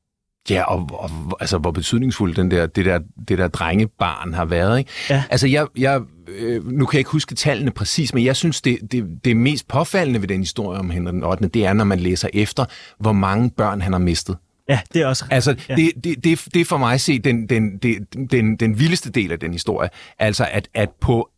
Ja, 0.50 0.64
og, 0.64 0.90
og 0.94 1.10
altså, 1.40 1.58
hvor 1.58 1.72
betydningsfuld 1.72 2.36
den 2.36 2.52
der, 2.52 2.66
det, 2.66 2.86
der, 2.86 3.00
det 3.28 3.38
der 3.38 3.48
drengebarn 3.48 4.34
har 4.34 4.46
været. 4.46 4.80
Ikke? 4.80 4.92
Ja. 5.10 5.24
Altså, 5.30 5.48
jeg, 5.48 5.68
jeg, 5.78 6.02
øh, 6.28 6.68
nu 6.72 6.86
kan 6.86 6.98
jeg 6.98 7.00
ikke 7.00 7.12
huske 7.12 7.36
tallene 7.36 7.72
præcis, 7.72 8.14
men 8.14 8.26
jeg 8.26 8.36
synes, 8.36 8.62
det, 8.62 8.78
det, 8.92 9.06
det 9.26 9.38
mest 9.38 9.68
påfaldende 9.68 10.22
ved 10.22 10.28
den 10.28 10.40
historie 10.40 10.80
om 10.80 10.90
Henrik 10.90 11.14
den 11.14 11.24
8., 11.24 11.48
det 11.48 11.66
er, 11.66 11.74
når 11.74 11.84
man 11.84 12.00
læser 12.00 12.30
efter, 12.34 12.66
hvor 13.00 13.12
mange 13.14 13.50
børn 13.50 13.82
han 13.82 13.92
har 13.94 14.00
mistet. 14.00 14.38
Ja, 14.70 14.80
det 14.94 15.02
er 15.02 15.08
også... 15.08 15.26
Altså, 15.32 15.56
Ja. 15.70 15.76
det, 15.76 15.92
det, 16.04 16.24
det, 16.24 16.46
det 16.54 16.62
er 16.62 16.66
for 16.66 16.78
mig 16.78 16.94
at 16.94 17.02
se 17.02 17.20
den, 17.20 17.50
den, 17.50 17.78
den, 17.78 18.04
den, 18.32 18.56
den 18.56 18.80
vildeste 18.80 19.10
del 19.12 19.32
af 19.32 19.40
den 19.40 19.52
historie. 19.52 19.90
Altså, 20.20 20.48
at, 20.52 20.68
at 20.74 20.90
på 21.02 21.30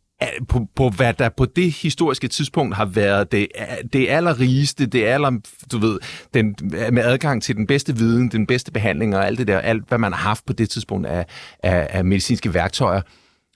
på, 0.48 0.66
på 0.76 0.88
hvad 0.88 1.14
der 1.14 1.28
på 1.28 1.44
det 1.44 1.72
historiske 1.72 2.28
tidspunkt 2.28 2.76
har 2.76 2.84
været 2.84 3.32
det, 3.32 3.48
det 3.92 4.08
allerrigeste, 4.08 4.86
det 4.86 5.04
aller, 5.04 5.30
du 5.72 5.78
ved, 5.78 5.98
den, 6.34 6.56
med 6.92 7.02
adgang 7.02 7.42
til 7.42 7.56
den 7.56 7.66
bedste 7.66 7.96
viden, 7.96 8.28
den 8.28 8.46
bedste 8.46 8.72
behandling 8.72 9.16
og 9.16 9.26
alt 9.26 9.38
det 9.38 9.46
der, 9.46 9.58
alt 9.58 9.88
hvad 9.88 9.98
man 9.98 10.12
har 10.12 10.20
haft 10.20 10.46
på 10.46 10.52
det 10.52 10.70
tidspunkt 10.70 11.06
af, 11.06 11.26
af, 11.62 11.86
af 11.90 12.04
medicinske 12.04 12.54
værktøjer, 12.54 13.00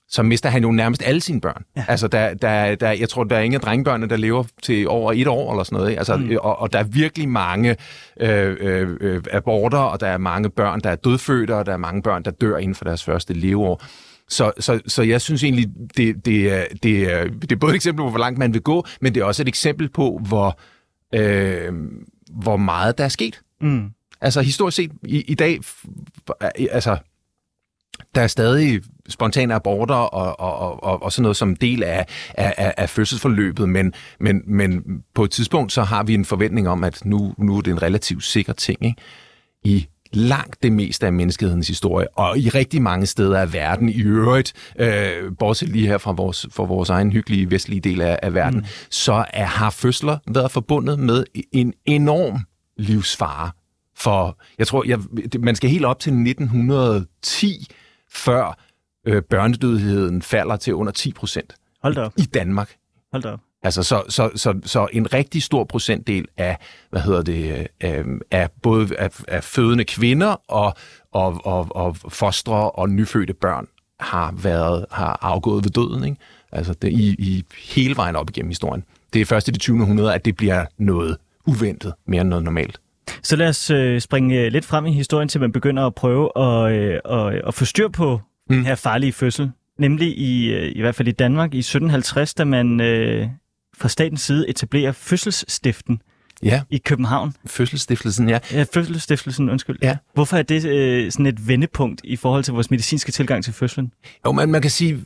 så 0.08 0.22
mister 0.22 0.48
han 0.48 0.62
jo 0.62 0.70
nærmest 0.70 1.02
alle 1.06 1.20
sine 1.20 1.40
børn. 1.40 1.64
Ja. 1.76 1.84
Altså, 1.88 2.08
der, 2.08 2.34
der, 2.34 2.74
der, 2.74 2.90
jeg 2.90 3.08
tror, 3.08 3.24
der 3.24 3.36
er 3.36 3.40
ingen 3.40 3.54
af 3.54 3.60
drengebørnene, 3.60 4.10
der 4.10 4.16
lever 4.16 4.44
til 4.62 4.88
over 4.88 5.12
et 5.12 5.26
år 5.26 5.52
eller 5.52 5.64
sådan 5.64 5.76
noget. 5.76 5.90
Ikke? 5.90 6.00
Altså, 6.00 6.16
mm. 6.16 6.36
og, 6.40 6.58
og 6.58 6.72
der 6.72 6.78
er 6.78 6.84
virkelig 6.84 7.28
mange 7.28 7.76
øh, 8.20 8.56
øh, 8.60 8.96
øh, 9.00 9.22
aborter, 9.30 9.78
og 9.78 10.00
der 10.00 10.06
er 10.06 10.18
mange 10.18 10.50
børn, 10.50 10.80
der 10.80 10.90
er 10.90 10.96
dødfødte, 10.96 11.56
og 11.56 11.66
der 11.66 11.72
er 11.72 11.76
mange 11.76 12.02
børn, 12.02 12.22
der 12.22 12.30
dør 12.30 12.56
inden 12.56 12.74
for 12.74 12.84
deres 12.84 13.04
første 13.04 13.34
leveår. 13.34 13.82
Så, 14.32 14.52
så, 14.60 14.80
så 14.86 15.02
jeg 15.02 15.20
synes 15.20 15.44
egentlig, 15.44 15.66
det, 15.96 16.24
det, 16.24 16.52
er, 16.52 16.64
det, 16.82 17.12
er, 17.12 17.24
det 17.28 17.52
er 17.52 17.56
både 17.56 17.72
et 17.72 17.76
eksempel 17.76 18.02
på, 18.02 18.10
hvor 18.10 18.18
langt 18.18 18.38
man 18.38 18.54
vil 18.54 18.62
gå, 18.62 18.86
men 19.00 19.14
det 19.14 19.20
er 19.20 19.24
også 19.24 19.42
et 19.42 19.48
eksempel 19.48 19.88
på, 19.88 20.20
hvor, 20.28 20.58
øh, 21.14 21.72
hvor 22.42 22.56
meget 22.56 22.98
der 22.98 23.04
er 23.04 23.08
sket. 23.08 23.40
Mm. 23.60 23.90
Altså 24.20 24.40
historisk 24.42 24.76
set 24.76 24.92
i, 25.04 25.20
i 25.20 25.34
dag, 25.34 25.58
f- 25.58 26.38
altså 26.70 26.96
der 28.14 28.20
er 28.20 28.26
stadig 28.26 28.82
spontane 29.08 29.54
aborter 29.54 29.94
og, 29.94 30.40
og, 30.40 30.82
og, 30.84 31.02
og 31.02 31.12
sådan 31.12 31.22
noget 31.22 31.36
som 31.36 31.56
del 31.56 31.82
af, 31.82 32.06
af, 32.34 32.54
af, 32.56 32.74
af 32.76 32.90
fødselsforløbet, 32.90 33.68
men, 33.68 33.92
men, 34.20 34.42
men 34.46 34.82
på 35.14 35.24
et 35.24 35.30
tidspunkt 35.30 35.72
så 35.72 35.82
har 35.82 36.02
vi 36.02 36.14
en 36.14 36.24
forventning 36.24 36.68
om, 36.68 36.84
at 36.84 37.04
nu, 37.04 37.34
nu 37.38 37.56
er 37.56 37.60
det 37.60 37.70
en 37.70 37.82
relativt 37.82 38.24
sikker 38.24 38.52
ting 38.52 38.84
ikke? 38.84 39.02
i 39.64 39.86
langt 40.12 40.62
det 40.62 40.72
meste 40.72 41.06
af 41.06 41.12
menneskehedens 41.12 41.68
historie, 41.68 42.18
og 42.18 42.38
i 42.38 42.48
rigtig 42.48 42.82
mange 42.82 43.06
steder 43.06 43.38
af 43.38 43.52
verden 43.52 43.88
i 43.88 44.02
øvrigt, 44.02 44.52
øh, 44.78 45.32
bortset 45.38 45.68
lige 45.68 45.86
her 45.86 45.98
fra 45.98 46.12
vores, 46.12 46.46
fra 46.50 46.64
vores 46.64 46.90
egen 46.90 47.12
hyggelige 47.12 47.50
vestlige 47.50 47.80
del 47.80 48.00
af, 48.00 48.18
af 48.22 48.34
verden, 48.34 48.58
mm. 48.58 48.66
så 48.90 49.24
er, 49.32 49.44
har 49.44 49.70
fødsler 49.70 50.18
været 50.28 50.50
forbundet 50.50 50.98
med 50.98 51.24
en 51.52 51.74
enorm 51.84 52.38
livsfare. 52.76 53.50
For 53.96 54.38
jeg 54.58 54.66
tror, 54.66 54.84
jeg, 54.86 54.98
man 55.40 55.56
skal 55.56 55.70
helt 55.70 55.84
op 55.84 55.98
til 56.00 56.12
1910, 56.12 57.66
før 58.10 58.58
øh, 59.06 59.22
børnedødeligheden 59.22 60.22
falder 60.22 60.56
til 60.56 60.74
under 60.74 60.92
10 60.92 61.12
procent 61.12 61.54
Hold 61.82 61.94
da 61.94 62.00
op, 62.00 62.12
i 62.16 62.22
Danmark. 62.22 62.76
hold 63.12 63.22
da 63.22 63.28
op. 63.28 63.40
Altså, 63.62 63.82
så, 63.82 64.02
så, 64.08 64.30
så, 64.34 64.60
så 64.64 64.88
en 64.92 65.12
rigtig 65.12 65.42
stor 65.42 65.64
procentdel 65.64 66.26
af, 66.36 66.56
hvad 66.90 67.00
hedder 67.00 67.22
det, 67.22 67.66
øh, 67.84 68.04
af 68.30 68.50
både 68.62 68.96
af, 68.98 69.10
af 69.28 69.44
fødende 69.44 69.84
kvinder 69.84 70.36
og, 70.48 70.74
og, 71.12 71.40
og, 71.46 71.68
og 71.70 71.96
fostre 71.96 72.70
og 72.70 72.90
nyfødte 72.90 73.34
børn 73.34 73.66
har 74.00 74.34
været 74.42 74.86
har 74.90 75.18
afgået 75.22 75.64
ved 75.64 75.70
døden. 75.70 76.04
Ikke? 76.04 76.16
Altså 76.52 76.74
det, 76.74 76.92
i, 76.92 77.16
i 77.18 77.44
hele 77.74 77.96
vejen 77.96 78.16
op 78.16 78.30
igennem 78.30 78.50
historien. 78.50 78.84
Det 79.12 79.20
er 79.20 79.26
først 79.26 79.48
i 79.48 79.50
det 79.50 79.60
20. 79.60 79.80
århundrede, 79.80 80.14
at 80.14 80.24
det 80.24 80.36
bliver 80.36 80.64
noget 80.78 81.16
uventet 81.46 81.92
mere 82.06 82.20
end 82.20 82.28
noget 82.28 82.44
normalt. 82.44 82.80
Så 83.22 83.36
lad 83.36 83.48
os 83.48 83.70
øh, 83.70 84.00
springe 84.00 84.40
øh, 84.40 84.52
lidt 84.52 84.64
frem 84.64 84.86
i 84.86 84.92
historien, 84.92 85.28
til 85.28 85.40
man 85.40 85.52
begynder 85.52 85.86
at 85.86 85.94
prøve 85.94 86.38
at, 86.38 86.72
øh, 86.72 87.00
at, 87.04 87.42
at 87.46 87.54
få 87.54 87.64
styr 87.64 87.88
på 87.88 88.20
mm. 88.50 88.56
den 88.56 88.66
her 88.66 88.74
farlige 88.74 89.12
fødsel. 89.12 89.50
Nemlig 89.78 90.18
i, 90.18 90.52
øh, 90.52 90.72
i 90.76 90.80
hvert 90.80 90.94
fald 90.94 91.08
i 91.08 91.12
Danmark 91.12 91.54
i 91.54 91.58
1750, 91.58 92.34
da 92.34 92.44
man 92.44 92.80
øh, 92.80 93.28
fra 93.82 93.88
statens 93.88 94.20
side 94.20 94.48
etablerer 94.48 94.92
fødselsstiften 94.92 96.02
Ja, 96.42 96.62
i 96.70 96.78
København. 96.78 97.34
fødselsstiftelsen, 97.46 98.28
ja. 98.28 98.38
Ja, 98.52 98.64
fødselsstiftelsen, 98.74 99.50
undskyld. 99.50 99.78
Ja. 99.82 99.96
Hvorfor 100.14 100.36
er 100.36 100.42
det 100.42 100.64
øh, 100.64 101.12
sådan 101.12 101.26
et 101.26 101.48
vendepunkt 101.48 102.00
i 102.04 102.16
forhold 102.16 102.44
til 102.44 102.52
vores 102.54 102.70
medicinske 102.70 103.12
tilgang 103.12 103.44
til 103.44 103.52
fødslen? 103.52 103.92
Jo, 104.26 104.32
man, 104.32 104.48
man 104.50 104.62
kan 104.62 104.70
sige, 104.70 105.04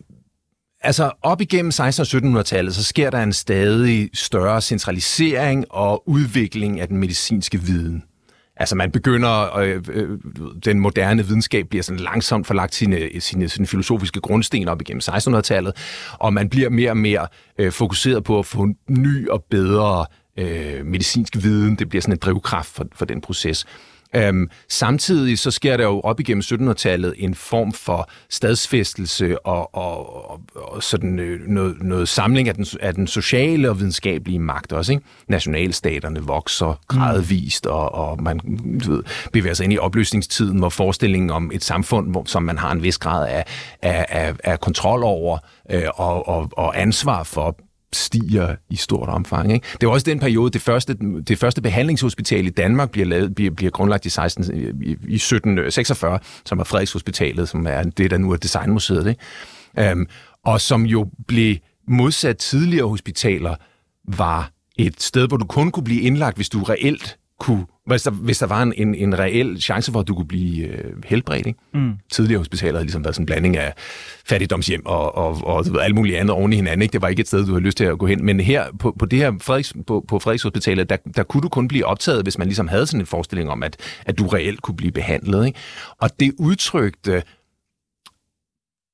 altså 0.81 1.11
op 1.23 1.41
igennem 1.41 1.73
1600- 1.75 1.81
og 1.81 2.39
1700-tallet, 2.41 2.75
så 2.75 2.85
sker 2.85 3.11
der 3.11 3.23
en 3.23 3.33
stadig 3.33 4.11
større 4.15 4.61
centralisering 4.61 5.65
og 5.71 6.09
udvikling 6.09 6.81
af 6.81 6.89
den 6.89 6.97
medicinske 6.97 7.63
viden. 7.63 8.03
Altså 8.57 8.75
man 8.75 8.91
begynder, 8.91 9.57
øh, 9.57 9.83
øh, 9.93 10.19
den 10.65 10.81
moderne 10.81 11.27
videnskab 11.27 11.69
bliver 11.69 11.83
sådan 11.83 12.01
langsomt 12.01 12.47
forlagt 12.47 12.75
sine, 12.75 13.09
sine, 13.21 13.49
sine 13.49 13.67
filosofiske 13.67 14.21
grundsten 14.21 14.69
op 14.69 14.81
igennem 14.81 15.01
1600-tallet, 15.05 15.73
og 16.13 16.33
man 16.33 16.49
bliver 16.49 16.71
mere 16.71 16.91
og 16.91 16.97
mere 16.97 17.27
øh, 17.59 17.73
fokuseret 17.73 18.25
på 18.25 18.39
at 18.39 18.47
få 18.47 18.69
ny 18.89 19.29
og 19.29 19.45
bedre 19.51 20.07
øh, 20.39 20.87
medicinsk 20.87 21.37
viden. 21.37 21.77
Det 21.77 21.89
bliver 21.89 22.03
sådan 22.03 22.15
en 22.15 22.19
drivkraft 22.19 22.69
for, 22.69 22.87
for 22.95 23.05
den 23.05 23.21
proces. 23.21 23.67
Øhm, 24.15 24.51
samtidig 24.69 25.39
så 25.39 25.51
sker 25.51 25.77
der 25.77 25.85
jo 25.85 26.01
op 26.01 26.21
igennem 26.21 26.43
1700-tallet 26.45 27.15
en 27.17 27.35
form 27.35 27.73
for 27.73 28.11
stadsfæstelse 28.31 29.47
og, 29.47 29.75
og, 29.75 30.31
og, 30.31 30.41
og 30.55 30.83
sådan 30.83 31.19
øh, 31.19 31.41
noget, 31.41 31.83
noget 31.83 32.09
samling 32.09 32.49
af 32.49 32.55
den, 32.55 32.67
af 32.81 32.95
den 32.95 33.07
sociale 33.07 33.71
og 33.71 33.79
videnskabelige 33.79 34.39
magt 34.39 34.73
også. 34.73 34.93
Ikke? 34.93 35.05
Nationalstaterne 35.29 36.21
vokser 36.21 36.81
gradvist, 36.89 37.67
og, 37.67 37.95
og 37.95 38.23
man 38.23 38.39
du 38.85 38.91
ved, 38.93 39.03
bevæger 39.33 39.55
sig 39.55 39.65
ind 39.65 39.73
i 39.73 39.79
opløsningstiden, 39.79 40.59
hvor 40.59 40.69
forestillingen 40.69 41.31
om 41.31 41.51
et 41.55 41.65
samfund, 41.65 42.11
hvor, 42.11 42.23
som 42.27 42.43
man 42.43 42.59
har 42.59 42.73
en 42.73 42.83
vis 42.83 42.99
grad 42.99 43.29
af, 43.29 43.45
af, 43.83 44.07
af, 44.09 44.35
af 44.45 44.61
kontrol 44.61 45.05
over 45.05 45.39
øh, 45.71 45.83
og, 45.95 46.29
og, 46.29 46.51
og 46.53 46.81
ansvar 46.81 47.23
for, 47.23 47.57
stiger 47.97 48.55
i 48.71 48.77
stort 48.77 49.09
omfang. 49.09 49.53
Ikke? 49.53 49.67
Det 49.81 49.87
var 49.87 49.93
også 49.93 50.05
den 50.05 50.19
periode, 50.21 50.51
det 50.51 50.63
første, 50.63 50.97
det 51.29 51.39
første 51.39 51.63
behandlingshospital 51.63 52.47
i 52.47 52.51
Danmark 52.51 52.91
bliver, 52.91 53.07
lavet, 53.07 53.35
bliver, 53.35 53.51
bliver 53.51 53.71
grundlagt 53.71 54.07
i, 54.07 54.11
16, 54.11 54.45
i, 54.55 54.89
i 54.89 55.15
1746, 55.15 56.15
øh, 56.15 56.21
som 56.45 56.59
er 56.59 56.65
Frederikshospitalet, 56.65 57.49
som 57.49 57.67
er 57.67 57.83
det, 57.83 58.11
der 58.11 58.19
nu 58.19 58.33
er 58.33 58.37
Designmuseet. 58.37 59.07
Ikke? 59.07 59.93
Um, 59.93 60.07
og 60.45 60.61
som 60.61 60.83
jo 60.87 61.11
blev 61.29 61.57
modsat 61.89 62.37
tidligere 62.37 62.89
hospitaler, 62.89 63.55
var 64.09 64.51
et 64.77 65.03
sted, 65.03 65.29
hvor 65.29 65.37
du 65.37 65.45
kun 65.45 65.71
kunne 65.71 65.85
blive 65.85 66.01
indlagt, 66.01 66.37
hvis 66.37 66.49
du 66.49 66.63
reelt 66.63 67.19
kunne, 67.41 67.67
hvis 67.87 68.03
der, 68.03 68.11
hvis 68.11 68.39
der 68.39 68.47
var 68.47 68.63
en, 68.63 68.73
en, 68.77 68.95
en 68.95 69.19
reel 69.19 69.61
chance 69.61 69.93
for, 69.93 70.01
at 70.01 70.09
du 70.09 70.15
kunne 70.15 70.27
blive 70.27 70.67
øh, 70.67 70.93
helbredt. 71.05 71.47
Ikke? 71.47 71.59
Mm. 71.75 71.93
Tidligere 72.13 72.39
hospitaler 72.39 72.73
havde 72.73 72.85
ligesom 72.85 73.05
været 73.05 73.15
sådan 73.15 73.23
en 73.23 73.27
blanding 73.27 73.57
af 73.57 73.73
fattigdomshjem 74.25 74.87
og, 74.87 75.17
og, 75.17 75.41
og 75.45 75.65
ved, 75.67 75.81
alt 75.81 75.95
muligt 75.95 76.19
andet 76.19 76.31
oven 76.31 76.53
i 76.53 76.57
hinanden. 76.57 76.83
Ikke? 76.83 76.93
Det 76.93 77.03
var 77.03 77.09
ikke 77.09 77.21
et 77.21 77.27
sted, 77.27 77.47
du 77.47 77.53
havde 77.53 77.65
lyst 77.65 77.77
til 77.77 77.85
at 77.85 77.99
gå 77.99 78.07
hen. 78.07 78.25
Men 78.25 78.41
her 78.41 78.65
på, 78.79 78.97
på 78.99 79.07
det 79.07 79.19
her 79.19 79.33
Frederiks, 79.41 79.75
på, 79.87 80.05
på 80.09 80.19
Frederikshospitalet, 80.19 80.91
der, 80.91 80.97
der 81.17 81.23
kunne 81.23 81.41
du 81.43 81.49
kun 81.49 81.69
blive 81.69 81.87
optaget, 81.87 82.23
hvis 82.23 82.39
man 82.39 82.47
ligesom 82.47 82.69
havde 82.69 82.87
sådan 82.87 83.01
en 83.01 83.07
forestilling 83.07 83.51
om, 83.51 83.63
at, 83.63 83.77
at 84.07 84.19
du 84.19 84.27
reelt 84.27 84.63
kunne 84.63 84.77
blive 84.77 84.93
behandlet. 84.93 85.47
Ikke? 85.47 85.59
Og 86.01 86.21
det 86.21 86.33
udtrykte 86.39 87.23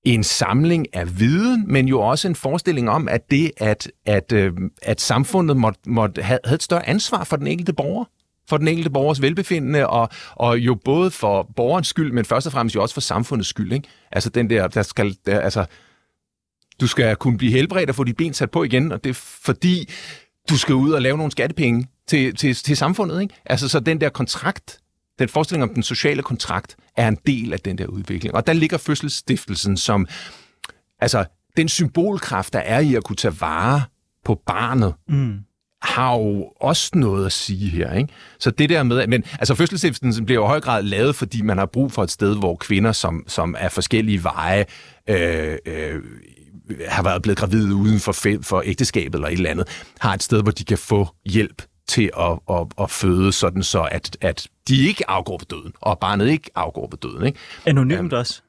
en 0.05 0.25
samling 0.25 0.87
af 0.95 1.19
viden, 1.21 1.65
men 1.69 1.89
jo 1.89 2.01
også 2.01 2.29
en 2.29 2.35
forestilling 2.35 2.91
om, 2.91 3.09
at 3.09 3.31
det, 3.31 3.51
at, 3.57 3.91
at, 4.07 4.33
øh, 4.33 4.53
at 4.83 5.01
samfundet 5.01 5.57
måtte, 5.57 5.81
måtte 5.87 6.23
have, 6.23 6.39
havde 6.45 6.55
et 6.55 6.63
større 6.63 6.89
ansvar 6.89 7.25
for 7.25 7.37
den 7.37 7.47
enkelte 7.47 7.73
borger 7.73 8.05
for 8.49 8.57
den 8.57 8.69
enkelte 8.69 8.91
borgers 8.91 9.23
velbefindende, 9.23 9.87
og, 9.87 10.09
og 10.35 10.59
jo 10.59 10.75
både 10.75 11.11
for 11.11 11.51
borgerens 11.57 11.89
skyld, 11.89 12.13
men 12.13 12.25
først 12.25 12.47
og 12.47 12.53
fremmest 12.53 12.77
jo 12.77 12.83
også 12.83 12.95
for 12.95 13.01
samfundets 13.01 13.49
skyld. 13.49 13.73
Ikke? 13.73 13.89
Altså 14.13 14.31
den 14.31 14.51
der, 14.51 14.69
der 14.69 14.83
skal, 14.83 15.17
der, 15.27 15.41
altså, 15.41 15.65
du 16.81 16.87
skal 16.87 17.17
kunne 17.17 17.39
blive 17.39 17.53
helbredt 17.53 17.91
og 17.91 17.97
få 17.97 18.05
dit 18.05 18.17
ben 18.17 18.35
sat 18.35 18.51
på 18.51 18.65
igen, 18.65 18.93
og 18.93 19.05
det 19.05 19.11
er 19.11 19.15
fordi, 19.45 19.89
du 20.51 20.59
skal 20.59 20.75
ud 20.75 20.93
og 20.93 21.03
lave 21.03 21.17
nogle 21.17 21.33
skattepenge 21.33 21.87
til, 22.07 22.37
til, 22.37 22.55
til 22.55 22.77
samfundet. 22.77 23.23
Ikke? 23.23 23.35
Altså 23.47 23.69
så 23.69 23.81
den 23.81 24.01
der 24.01 24.09
kontrakt, 24.09 24.79
den 25.19 25.29
forestilling 25.29 25.63
om 25.63 25.75
den 25.75 25.83
sociale 25.83 26.23
kontrakt, 26.23 26.77
er 26.97 27.09
en 27.09 27.19
del 27.27 27.53
af 27.53 27.61
den 27.61 27.79
der 27.79 27.87
udvikling. 27.87 28.35
Og 28.35 28.47
der 28.47 28.53
ligger 28.53 28.79
fødselsstiftelsen 28.79 29.77
som, 29.77 30.07
altså 30.99 31.25
den 31.57 31.69
symbolkraft, 31.69 32.53
der 32.53 32.59
er 32.59 32.81
i 32.81 32.95
at 32.95 33.05
kunne 33.05 33.17
tage 33.17 33.41
vare 33.41 33.83
på 34.25 34.43
barnet, 34.47 34.95
Mm 35.09 35.39
har 35.83 36.17
jo 36.17 36.53
også 36.61 36.91
noget 36.95 37.27
at 37.27 37.33
sige 37.33 37.71
her. 37.71 37.93
Ikke? 37.93 38.13
Så 38.39 38.51
det 38.51 38.69
der 38.69 38.83
med, 38.83 39.07
men 39.07 39.25
altså 39.39 39.55
fødselsstiftelsen 39.55 40.25
bliver 40.27 40.41
jo 40.41 40.45
i 40.45 40.49
høj 40.49 40.61
grad 40.61 40.83
lavet, 40.83 41.15
fordi 41.17 41.43
man 41.43 41.59
har 41.59 41.67
brug 41.67 41.93
for 41.93 42.03
et 42.03 42.11
sted, 42.11 42.37
hvor 42.37 42.57
kvinder, 42.57 42.93
som, 42.93 43.25
som 43.29 43.55
er 43.59 43.69
forskellige 43.69 44.25
veje, 44.25 44.65
øh, 45.09 45.57
øh, 45.67 46.01
har 46.89 47.03
været 47.03 47.23
blevet 47.23 47.39
gravide 47.39 47.75
uden 47.75 48.01
for, 48.01 48.13
for 48.43 48.63
ægteskabet 48.65 49.15
eller 49.15 49.29
et 49.29 49.33
eller 49.33 49.51
andet, 49.51 49.85
har 50.01 50.15
et 50.15 50.23
sted, 50.23 50.43
hvor 50.43 50.53
de 50.53 50.65
kan 50.65 50.79
få 50.79 51.09
hjælp 51.27 51.63
til 51.89 52.11
at, 52.19 52.39
at, 52.51 52.67
at 52.81 52.91
føde, 52.91 53.33
sådan 53.33 53.63
så 53.63 53.83
at, 53.83 54.17
at 54.21 54.47
de 54.69 54.87
ikke 54.87 55.11
afgår 55.11 55.39
ved 55.39 55.47
døden, 55.47 55.73
og 55.81 55.99
barnet 55.99 56.29
ikke 56.29 56.51
afgår 56.55 56.89
ved 56.91 56.99
døden. 56.99 57.27
Ikke? 57.27 57.39
Anonymt 57.67 58.13
også. 58.13 58.43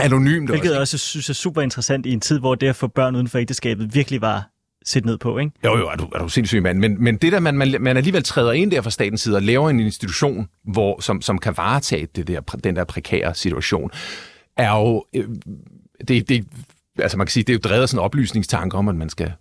Anonymt 0.00 0.50
Hvilket 0.50 0.70
også. 0.70 0.74
jeg 0.74 0.80
også 0.80 0.98
synes 0.98 1.30
er 1.30 1.34
super 1.34 1.62
interessant 1.62 2.06
i 2.06 2.12
en 2.12 2.20
tid, 2.20 2.38
hvor 2.38 2.54
det 2.54 2.66
at 2.66 2.76
få 2.76 2.86
børn 2.86 3.16
uden 3.16 3.28
for 3.28 3.38
ægteskabet 3.38 3.94
virkelig 3.94 4.20
var 4.20 4.50
set 4.84 5.04
ned 5.04 5.18
på, 5.18 5.38
ikke? 5.38 5.52
Jo, 5.64 5.78
jo, 5.78 5.88
er 5.88 5.96
du, 5.96 6.04
er 6.04 6.18
du 6.18 6.28
sindssyg, 6.28 6.62
mand. 6.62 6.78
Men, 6.78 7.04
men 7.04 7.16
det 7.16 7.32
der, 7.32 7.40
man, 7.40 7.54
man, 7.54 7.76
man 7.80 7.96
alligevel 7.96 8.22
træder 8.22 8.52
ind 8.52 8.70
der 8.70 8.80
fra 8.80 8.90
statens 8.90 9.20
side 9.20 9.36
og 9.36 9.42
laver 9.42 9.70
en 9.70 9.80
institution, 9.80 10.48
hvor, 10.64 11.00
som, 11.00 11.22
som 11.22 11.38
kan 11.38 11.56
varetage 11.56 12.08
det 12.16 12.26
der, 12.26 12.40
den 12.40 12.76
der 12.76 12.84
prekære 12.84 13.34
situation, 13.34 13.90
er 14.56 14.76
jo... 14.76 15.04
Øh, 15.14 15.24
det, 16.08 16.28
det, 16.28 16.46
altså 16.98 17.18
man 17.18 17.26
kan 17.26 17.32
sige, 17.32 17.44
det 17.44 17.52
er 17.52 17.54
jo 17.54 17.68
drevet 17.68 17.82
af 17.82 17.88
sådan 17.88 18.00
en 18.00 18.04
oplysningstanke 18.04 18.76
om, 18.76 18.88
at 18.88 18.94
man 18.94 19.08
skal 19.08 19.32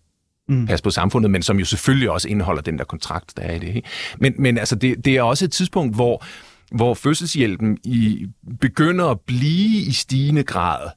Mm. 0.49 0.67
passe 0.67 0.84
på 0.84 0.89
samfundet, 0.89 1.32
men 1.32 1.41
som 1.41 1.60
jo 1.60 1.65
selvfølgelig 1.65 2.10
også 2.12 2.28
indeholder 2.28 2.62
den 2.62 2.78
der 2.78 2.84
kontrakt, 2.84 3.38
der 3.38 3.43
er 3.43 3.56
i 3.56 3.60
det. 3.60 3.67
Ikke? 3.67 3.88
Men, 4.17 4.34
men 4.38 4.58
altså, 4.58 4.75
det, 4.75 5.06
det 5.06 5.15
er 5.17 5.21
også 5.21 5.45
et 5.45 5.52
tidspunkt, 5.52 5.95
hvor, 5.95 6.23
hvor 6.71 6.93
fødselshjælpen 6.93 7.78
i, 7.84 8.28
begynder 8.62 9.06
at 9.06 9.19
blive 9.19 9.82
i 9.82 9.91
stigende 9.91 10.43
grad 10.43 10.89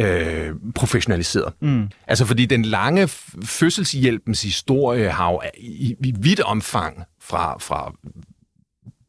øh, 0.00 0.52
professionaliseret. 0.74 1.52
Mm. 1.60 1.88
Altså 2.06 2.24
fordi 2.24 2.46
den 2.46 2.64
lange 2.64 3.08
fødselshjælpens 3.44 4.42
historie 4.42 5.10
har 5.10 5.32
jo 5.32 5.42
i, 5.58 5.96
i 6.04 6.14
vidt 6.18 6.40
omfang 6.40 7.02
fra, 7.20 7.58
fra 7.58 7.94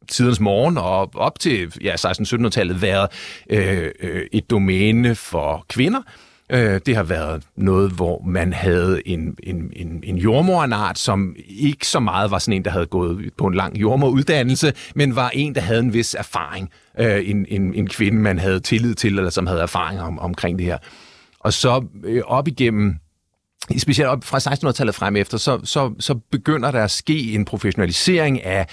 tidens 0.08 0.40
morgen 0.40 0.78
og 0.78 1.10
op 1.14 1.38
til 1.38 1.72
ja, 1.82 1.94
1600-1700-tallet 1.94 2.82
været 2.82 3.08
øh, 3.50 3.90
øh, 4.00 4.26
et 4.32 4.50
domæne 4.50 5.14
for 5.14 5.64
kvinder. 5.68 6.02
Øh, 6.50 6.80
det 6.86 6.96
har 6.96 7.02
været 7.02 7.42
noget, 7.56 7.90
hvor 7.90 8.22
man 8.26 8.52
havde 8.52 9.08
en, 9.08 9.36
en, 9.42 9.72
en, 9.76 10.00
en 10.04 10.16
jordmorenart, 10.16 10.98
som 10.98 11.36
ikke 11.48 11.86
så 11.86 12.00
meget 12.00 12.30
var 12.30 12.38
sådan 12.38 12.52
en, 12.52 12.64
der 12.64 12.70
havde 12.70 12.86
gået 12.86 13.30
på 13.38 13.46
en 13.46 13.54
lang 13.54 13.76
jordmoruddannelse, 13.76 14.72
men 14.94 15.16
var 15.16 15.30
en, 15.34 15.54
der 15.54 15.60
havde 15.60 15.80
en 15.80 15.92
vis 15.92 16.14
erfaring. 16.14 16.70
Øh, 16.98 17.30
en, 17.30 17.46
en, 17.48 17.74
en 17.74 17.88
kvinde, 17.88 18.18
man 18.18 18.38
havde 18.38 18.60
tillid 18.60 18.94
til, 18.94 19.18
eller 19.18 19.30
som 19.30 19.46
havde 19.46 19.60
erfaring 19.60 20.00
om, 20.00 20.18
omkring 20.18 20.58
det 20.58 20.66
her. 20.66 20.78
Og 21.40 21.52
så 21.52 21.84
øh, 22.04 22.22
op 22.26 22.48
igennem 22.48 22.94
specielt 23.78 24.08
op 24.08 24.24
fra 24.24 24.38
1600-tallet 24.38 24.94
frem 24.94 25.16
efter, 25.16 25.38
så, 25.38 25.60
så, 25.64 25.94
så 25.98 26.14
begynder 26.14 26.70
der 26.70 26.84
at 26.84 26.90
ske 26.90 27.32
en 27.32 27.44
professionalisering 27.44 28.44
af 28.44 28.66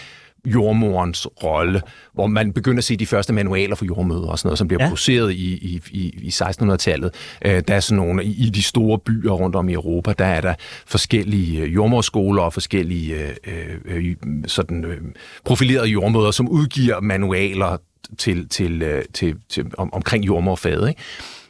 jordmorens 0.46 1.28
rolle, 1.44 1.82
hvor 2.14 2.28
man 2.28 2.54
begynder 2.54 2.78
at 2.78 2.84
se 2.84 2.98
de 2.98 3.06
første 3.06 3.34
manualer 3.34 3.76
for 3.76 3.86
jordmøder 3.86 4.28
og 4.28 4.40
sådan 4.40 4.48
noget, 4.48 4.58
som 4.58 4.68
bliver 4.68 4.84
Ja. 4.84 4.88
produceret 4.88 5.32
i, 5.32 5.54
i, 5.54 5.82
i, 5.92 6.08
i 6.22 6.30
1600-tallet. 6.30 7.12
Øh, 7.46 7.64
der 7.68 7.76
er 7.76 7.80
sådan 7.80 7.98
nogle, 8.06 8.24
i, 8.24 8.46
i 8.48 8.50
de 8.50 8.64
store 8.64 9.00
byer 9.00 9.32
rundt 9.32 9.56
om 9.56 9.70
i 9.70 9.74
Europa, 9.74 10.14
der 10.20 10.26
er 10.26 10.42
der 10.42 10.54
forskellige 10.88 11.62
øh, 11.62 11.74
jordmorskoler 11.76 12.42
og 12.44 12.54
forskellige 12.54 13.16
øh, 13.48 13.78
øh, 13.86 14.16
sådan, 14.48 14.86
øh, 14.86 14.98
profilerede 15.46 15.88
jordmøder, 15.88 16.32
som 16.32 16.50
udgiver 16.50 17.00
manualer 17.02 17.78
til, 18.18 18.50
til, 18.50 18.82
øh, 18.82 19.04
til, 19.14 19.36
til, 19.50 19.66
om, 19.78 19.94
omkring 19.94 20.26
jordmorfaget. 20.26 20.90
Ikke? 20.90 21.02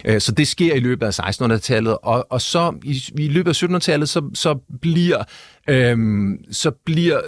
Øh, 0.05 0.21
Så 0.21 0.31
det 0.31 0.47
sker 0.47 0.73
i 0.73 0.79
løbet 0.79 1.05
af 1.05 1.19
1600-tallet, 1.19 1.97
og, 2.03 2.27
og 2.29 2.41
så 2.41 2.73
i, 2.83 3.03
i 3.19 3.27
løbet 3.27 3.63
af 3.63 3.63
1700-tallet, 3.69 4.09
så, 4.09 4.29
så 4.33 4.59
bliver 4.81 5.23
øhm, 5.69 6.37
så 6.51 6.71
bliver 6.85 7.21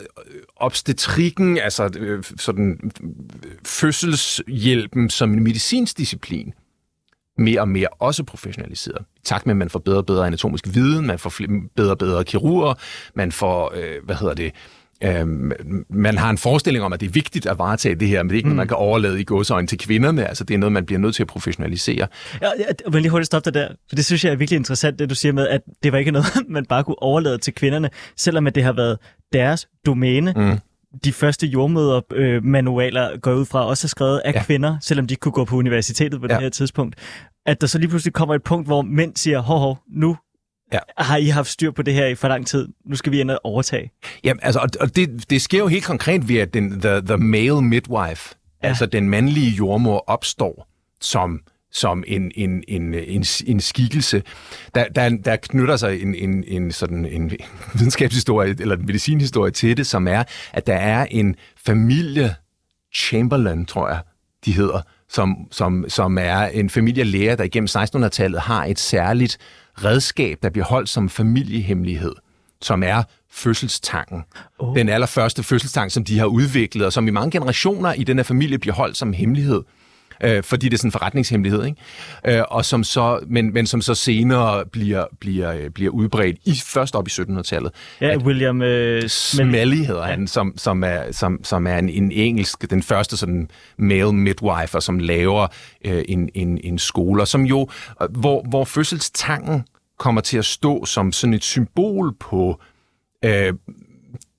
obstetrikken, 0.55 1.57
altså 1.57 1.89
øh, 1.99 2.23
sådan 2.37 2.91
øh, 3.03 3.51
fødselshjælpen 3.65 5.09
som 5.09 5.33
en 5.33 5.43
medicinsk 5.43 5.97
disciplin, 5.97 6.53
mere 7.37 7.61
og 7.61 7.67
mere 7.67 7.87
også 7.87 8.23
professionaliseret. 8.23 9.05
I 9.15 9.19
takt 9.23 9.45
med, 9.45 9.53
at 9.53 9.57
man 9.57 9.69
får 9.69 9.79
bedre 9.79 9.97
og 9.97 10.05
bedre 10.05 10.27
anatomisk 10.27 10.67
viden, 10.73 11.07
man 11.07 11.19
får 11.19 11.29
fl- 11.29 11.67
bedre 11.75 11.91
og 11.91 11.97
bedre 11.97 12.23
kirurger, 12.23 12.73
man 13.15 13.31
får, 13.31 13.73
øh, 13.75 14.03
hvad 14.03 14.15
hedder 14.15 14.33
det, 14.33 14.51
Øhm, 15.03 15.51
man 15.89 16.17
har 16.17 16.29
en 16.29 16.37
forestilling 16.37 16.85
om, 16.85 16.93
at 16.93 16.99
det 16.99 17.07
er 17.07 17.11
vigtigt 17.11 17.45
at 17.45 17.57
varetage 17.57 17.95
det 17.95 18.07
her, 18.07 18.23
men 18.23 18.29
det 18.29 18.35
er 18.35 18.37
ikke 18.37 18.47
mm. 18.47 18.49
noget, 18.49 18.57
man 18.57 18.67
kan 18.67 18.77
overlade 18.77 19.21
i 19.21 19.23
godsøjne 19.23 19.67
til 19.67 19.77
kvinderne. 19.77 20.27
Altså, 20.27 20.43
det 20.43 20.53
er 20.53 20.57
noget, 20.57 20.73
man 20.73 20.85
bliver 20.85 20.99
nødt 20.99 21.15
til 21.15 21.23
at 21.23 21.27
professionalisere. 21.27 22.07
Ja, 22.41 22.49
jeg 22.57 22.75
vil 22.91 23.01
lige 23.01 23.11
hurtigt 23.11 23.25
stoppe 23.25 23.51
dig 23.51 23.61
der, 23.61 23.67
for 23.89 23.95
det 23.95 24.05
synes 24.05 24.25
jeg 24.25 24.31
er 24.31 24.35
virkelig 24.35 24.57
interessant, 24.57 24.99
det 24.99 25.09
du 25.09 25.15
siger 25.15 25.33
med, 25.33 25.47
at 25.47 25.61
det 25.83 25.91
var 25.91 25.97
ikke 25.97 26.11
noget, 26.11 26.27
man 26.47 26.65
bare 26.65 26.83
kunne 26.83 27.03
overlade 27.03 27.37
til 27.37 27.53
kvinderne, 27.53 27.89
selvom 28.17 28.47
at 28.47 28.55
det 28.55 28.63
har 28.63 28.73
været 28.73 28.97
deres 29.33 29.67
domæne. 29.85 30.33
Mm 30.35 30.59
de 31.03 31.13
første 31.13 31.47
jordmøder-manualer 31.47 33.11
øh, 33.11 33.19
går 33.19 33.33
ud 33.33 33.45
fra, 33.45 33.65
også 33.65 33.85
er 33.85 33.89
skrevet 33.89 34.21
af 34.25 34.33
ja. 34.33 34.43
kvinder, 34.43 34.77
selvom 34.81 35.07
de 35.07 35.11
ikke 35.11 35.19
kunne 35.19 35.31
gå 35.31 35.45
på 35.45 35.55
universitetet 35.55 36.21
på 36.21 36.27
ja. 36.29 36.33
det 36.33 36.41
her 36.41 36.49
tidspunkt. 36.49 36.95
At 37.45 37.61
der 37.61 37.67
så 37.67 37.77
lige 37.77 37.89
pludselig 37.89 38.13
kommer 38.13 38.35
et 38.35 38.43
punkt, 38.43 38.67
hvor 38.67 38.81
mænd 38.81 39.15
siger, 39.15 39.39
hov, 39.39 39.59
hov, 39.59 39.77
nu 39.87 40.17
Ja. 40.73 40.79
Har 40.97 41.17
I 41.17 41.27
haft 41.27 41.49
styr 41.49 41.71
på 41.71 41.81
det 41.81 41.93
her 41.93 42.05
i 42.05 42.15
for 42.15 42.27
lang 42.27 42.47
tid? 42.47 42.67
Nu 42.85 42.95
skal 42.95 43.11
vi 43.11 43.19
ind 43.19 43.31
og 43.31 43.39
overtage. 43.43 43.91
Jamen, 44.23 44.39
altså, 44.43 44.77
og 44.79 44.95
det, 44.95 45.29
det 45.29 45.41
sker 45.41 45.57
jo 45.57 45.67
helt 45.67 45.85
konkret 45.85 46.29
ved, 46.29 46.37
at 46.37 46.53
den, 46.53 46.81
the, 46.81 47.01
the 47.01 47.17
male 47.17 47.61
midwife, 47.61 48.35
ja. 48.63 48.67
altså 48.67 48.85
den 48.85 49.09
mandlige 49.09 49.49
jordmor, 49.49 50.03
opstår 50.07 50.67
som 51.01 51.41
som 51.71 52.03
en, 52.07 52.31
en, 52.35 52.63
en, 52.67 52.93
en, 52.93 53.25
en 53.47 53.59
skikkelse. 53.59 54.23
Der, 54.75 54.87
der, 54.87 55.09
der 55.09 55.35
knytter 55.35 55.75
sig 55.75 56.01
en, 56.01 56.15
en, 56.15 56.43
en, 56.47 56.71
sådan 56.71 57.05
en 57.05 57.31
videnskabshistorie, 57.73 58.55
eller 58.59 58.75
en 58.75 58.85
medicinhistorie 58.85 59.51
til 59.51 59.77
det, 59.77 59.87
som 59.87 60.07
er, 60.07 60.23
at 60.53 60.67
der 60.67 60.75
er 60.75 61.05
en 61.11 61.35
familie, 61.65 62.35
Chamberlain, 62.95 63.65
tror 63.65 63.87
jeg, 63.87 63.99
de 64.45 64.53
hedder, 64.53 64.81
som, 65.15 65.47
som, 65.51 65.85
som 65.87 66.17
er 66.17 66.45
en 66.45 66.69
familie 66.69 67.03
læger, 67.03 67.35
der 67.35 67.43
igennem 67.43 67.67
1600-tallet 67.77 68.41
har 68.41 68.65
et 68.65 68.79
særligt 68.79 69.37
redskab, 69.83 70.37
der 70.43 70.49
bliver 70.49 70.65
holdt 70.65 70.89
som 70.89 71.09
familiehemmelighed, 71.09 72.13
som 72.61 72.83
er 72.83 73.03
fødselstangen. 73.31 74.23
Oh. 74.59 74.75
Den 74.75 74.89
allerførste 74.89 75.43
fødselstang, 75.43 75.91
som 75.91 76.03
de 76.03 76.19
har 76.19 76.25
udviklet, 76.25 76.85
og 76.85 76.93
som 76.93 77.07
i 77.07 77.11
mange 77.11 77.31
generationer 77.31 77.93
i 77.93 78.03
den 78.03 78.17
her 78.17 78.23
familie 78.23 78.59
bliver 78.59 78.73
holdt 78.73 78.97
som 78.97 79.13
hemmelighed 79.13 79.61
øh, 80.23 80.43
fordi 80.43 80.69
det 80.69 80.73
er 80.73 80.77
sådan 80.77 80.87
en 80.87 80.91
forretningshemmelighed, 80.91 81.65
ikke? 81.65 82.37
Øh, 82.37 82.43
og 82.47 82.65
som 82.65 82.83
så, 82.83 83.19
men, 83.27 83.53
men 83.53 83.67
som 83.67 83.81
så 83.81 83.95
senere 83.95 84.65
bliver, 84.65 85.05
bliver, 85.19 85.53
øh, 85.53 85.69
bliver 85.69 85.91
udbredt 85.91 86.37
i, 86.45 86.61
først 86.65 86.95
op 86.95 87.07
i 87.07 87.11
1700-tallet. 87.11 87.71
Ja, 88.01 88.09
at 88.09 88.17
William 88.17 88.61
øh, 88.61 89.09
Smelly 89.09 89.75
hedder 89.75 90.07
ja. 90.07 90.07
han, 90.07 90.27
som, 90.27 90.53
som 90.57 90.83
er, 90.83 91.11
som, 91.11 91.39
som 91.43 91.67
er 91.67 91.77
en, 91.77 91.89
en 91.89 92.11
engelsk, 92.11 92.69
den 92.69 92.83
første 92.83 93.17
sådan 93.17 93.49
male 93.77 94.13
midwife, 94.13 94.81
som 94.81 94.99
laver 94.99 95.47
øh, 95.85 96.03
en, 96.07 96.29
en, 96.33 96.59
en 96.63 96.79
skole, 96.79 97.25
som 97.25 97.43
jo, 97.43 97.69
hvor, 98.09 98.45
hvor 98.49 98.65
fødselstangen 98.65 99.63
kommer 99.99 100.21
til 100.21 100.37
at 100.37 100.45
stå 100.45 100.85
som 100.85 101.11
sådan 101.11 101.33
et 101.33 101.43
symbol 101.43 102.15
på 102.19 102.61
øh, 103.25 103.53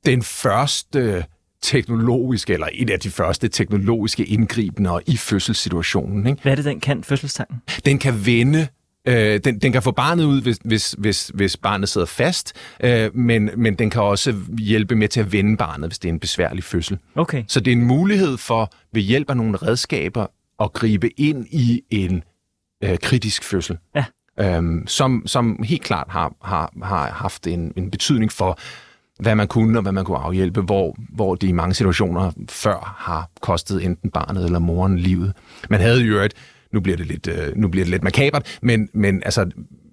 den 0.06 0.22
første 0.22 1.24
teknologiske, 1.62 2.52
eller 2.52 2.68
et 2.72 2.90
af 2.90 3.00
de 3.00 3.10
første 3.10 3.48
teknologiske 3.48 4.24
indgribende 4.24 5.00
i 5.06 5.16
fødselssituationen. 5.16 6.26
Ikke? 6.26 6.42
Hvad 6.42 6.52
er 6.52 6.56
det, 6.56 6.64
den 6.64 6.80
kan, 6.80 7.04
fødselstangen? 7.04 7.62
Den 7.84 7.98
kan 7.98 8.26
vende 8.26 8.68
Øh, 9.08 9.40
den, 9.44 9.58
den 9.58 9.72
kan 9.72 9.82
få 9.82 9.90
barnet 9.90 10.24
ud, 10.24 10.42
hvis, 10.42 10.58
hvis, 10.64 10.94
hvis, 10.98 11.30
hvis 11.34 11.56
barnet 11.56 11.88
sidder 11.88 12.06
fast, 12.06 12.52
øh, 12.80 13.16
men, 13.16 13.50
men 13.56 13.74
den 13.74 13.90
kan 13.90 14.02
også 14.02 14.34
hjælpe 14.58 14.96
med 14.96 15.08
til 15.08 15.20
at 15.20 15.32
vende 15.32 15.56
barnet, 15.56 15.88
hvis 15.88 15.98
det 15.98 16.08
er 16.08 16.12
en 16.12 16.20
besværlig 16.20 16.64
fødsel. 16.64 16.98
Okay. 17.14 17.44
Så 17.48 17.60
det 17.60 17.70
er 17.72 17.76
en 17.76 17.84
mulighed 17.84 18.36
for 18.36 18.72
ved 18.92 19.02
hjælp 19.02 19.30
af 19.30 19.36
nogle 19.36 19.56
redskaber 19.56 20.26
at 20.60 20.72
gribe 20.72 21.20
ind 21.20 21.46
i 21.50 21.82
en 21.90 22.22
øh, 22.84 22.98
kritisk 22.98 23.44
fødsel. 23.44 23.78
Ja. 23.94 24.04
Øhm, 24.40 24.86
som, 24.86 25.22
som 25.26 25.62
helt 25.62 25.82
klart 25.82 26.06
har, 26.10 26.34
har, 26.42 26.72
har 26.82 27.10
haft 27.10 27.46
en, 27.46 27.72
en 27.76 27.90
betydning 27.90 28.32
for 28.32 28.58
hvad 29.18 29.34
man 29.34 29.48
kunne 29.48 29.78
og 29.78 29.82
hvad 29.82 29.92
man 29.92 30.04
kunne 30.04 30.18
afhjælpe, 30.18 30.60
hvor, 30.60 30.96
hvor 31.08 31.34
det 31.34 31.48
i 31.48 31.52
mange 31.52 31.74
situationer 31.74 32.32
før 32.48 32.94
har 32.98 33.30
kostet 33.40 33.84
enten 33.84 34.10
barnet 34.10 34.44
eller 34.44 34.58
moren 34.58 34.98
livet. 34.98 35.32
Man 35.70 35.80
havde 35.80 36.00
jo 36.00 36.18
et, 36.18 36.34
nu 36.72 36.80
bliver 36.80 36.96
det 36.96 37.06
lidt, 37.06 37.26
øh, 37.26 37.56
nu 37.56 37.68
bliver 37.68 37.84
det 37.84 37.90
lidt 37.90 38.04
makabert, 38.04 38.58
men, 38.62 38.88
men 38.94 39.22
altså 39.24 39.50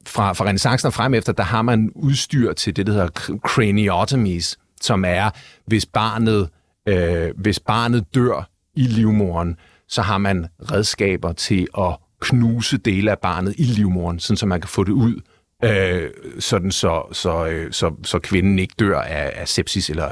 fra, 0.07 0.33
fra 0.33 0.45
renaissancen 0.45 0.88
og 0.88 0.93
frem 0.93 1.13
efter, 1.13 1.33
der 1.33 1.43
har 1.43 1.62
man 1.62 1.91
udstyr 1.95 2.53
til 2.53 2.75
det, 2.75 2.88
der 2.88 2.93
hedder 2.93 3.38
craniotomies, 3.47 4.57
som 4.81 5.05
er, 5.07 5.29
hvis 5.65 5.86
barnet, 5.86 6.49
øh, 6.88 7.31
hvis 7.38 7.59
barnet 7.59 8.15
dør 8.15 8.49
i 8.75 8.83
livmoren, 8.83 9.55
så 9.88 10.01
har 10.01 10.17
man 10.17 10.47
redskaber 10.71 11.33
til 11.33 11.67
at 11.77 11.97
knuse 12.21 12.77
dele 12.77 13.12
af 13.12 13.19
barnet 13.19 13.55
i 13.57 13.63
livmoren, 13.63 14.19
sådan 14.19 14.38
så 14.38 14.45
man 14.45 14.62
kan 14.62 14.69
få 14.69 14.83
det 14.83 14.91
ud 14.91 15.21
øh, 15.63 16.10
sådan 16.39 16.71
så, 16.71 17.04
så, 17.12 17.47
øh, 17.47 17.71
så, 17.71 17.91
så 18.04 18.19
kvinden 18.19 18.60
ikke 18.60 18.73
dør 18.80 18.99
af, 18.99 19.32
af 19.36 19.47
sepsis, 19.47 19.89
eller 19.89 20.10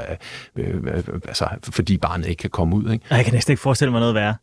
øh, 0.58 0.68
øh, 0.76 1.04
altså, 1.28 1.48
fordi 1.64 1.98
barnet 1.98 2.28
ikke 2.28 2.42
kan 2.42 2.50
komme 2.50 2.76
ud. 2.76 2.92
Ikke? 2.92 3.06
Jeg 3.12 3.26
kan 3.26 3.34
næsten 3.34 3.52
ikke 3.52 3.62
forestille 3.62 3.92
mig 3.92 4.00
noget 4.00 4.16
værre. 4.16 4.36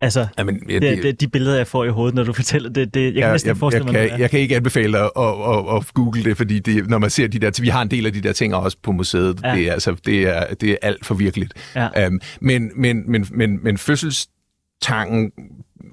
Altså, 0.00 0.26
Jamen, 0.38 0.62
ja, 0.68 0.78
det, 0.78 1.02
det, 1.02 1.20
de 1.20 1.28
billeder, 1.28 1.56
jeg 1.56 1.66
får 1.66 1.84
i 1.84 1.88
hovedet, 1.88 2.14
når 2.14 2.24
du 2.24 2.32
fortæller 2.32 2.70
det, 2.70 2.94
det 2.94 3.04
jeg 3.04 3.12
kan 3.12 3.22
ja, 3.22 3.32
næsten 3.32 3.50
ikke 3.50 3.58
forestille 3.58 3.86
jeg, 3.86 3.92
mig 3.92 4.00
jeg, 4.00 4.08
noget 4.08 4.20
Jeg 4.20 4.30
kan 4.30 4.40
ikke 4.40 4.56
anbefale 4.56 4.92
dig 4.92 5.02
at, 5.02 5.10
at, 5.16 5.76
at, 5.76 5.94
google 5.94 6.24
det, 6.24 6.36
fordi 6.36 6.58
det, 6.58 6.88
når 6.88 6.98
man 6.98 7.10
ser 7.10 7.26
de 7.26 7.38
der, 7.38 7.60
vi 7.62 7.68
har 7.68 7.82
en 7.82 7.90
del 7.90 8.06
af 8.06 8.12
de 8.12 8.20
der 8.20 8.32
ting 8.32 8.54
også 8.54 8.76
på 8.82 8.92
museet, 8.92 9.40
ja. 9.44 9.54
det, 9.54 9.68
er, 9.68 9.72
altså, 9.72 9.96
det, 10.06 10.22
er, 10.22 10.54
det 10.54 10.70
er 10.70 10.76
alt 10.82 11.06
for 11.06 11.14
virkeligt. 11.14 11.52
Ja. 11.74 12.06
Um, 12.06 12.20
men, 12.40 12.70
men, 12.76 13.10
men, 13.10 13.26
men, 13.30 13.64
men 13.64 13.78
fødselstangen 13.78 15.32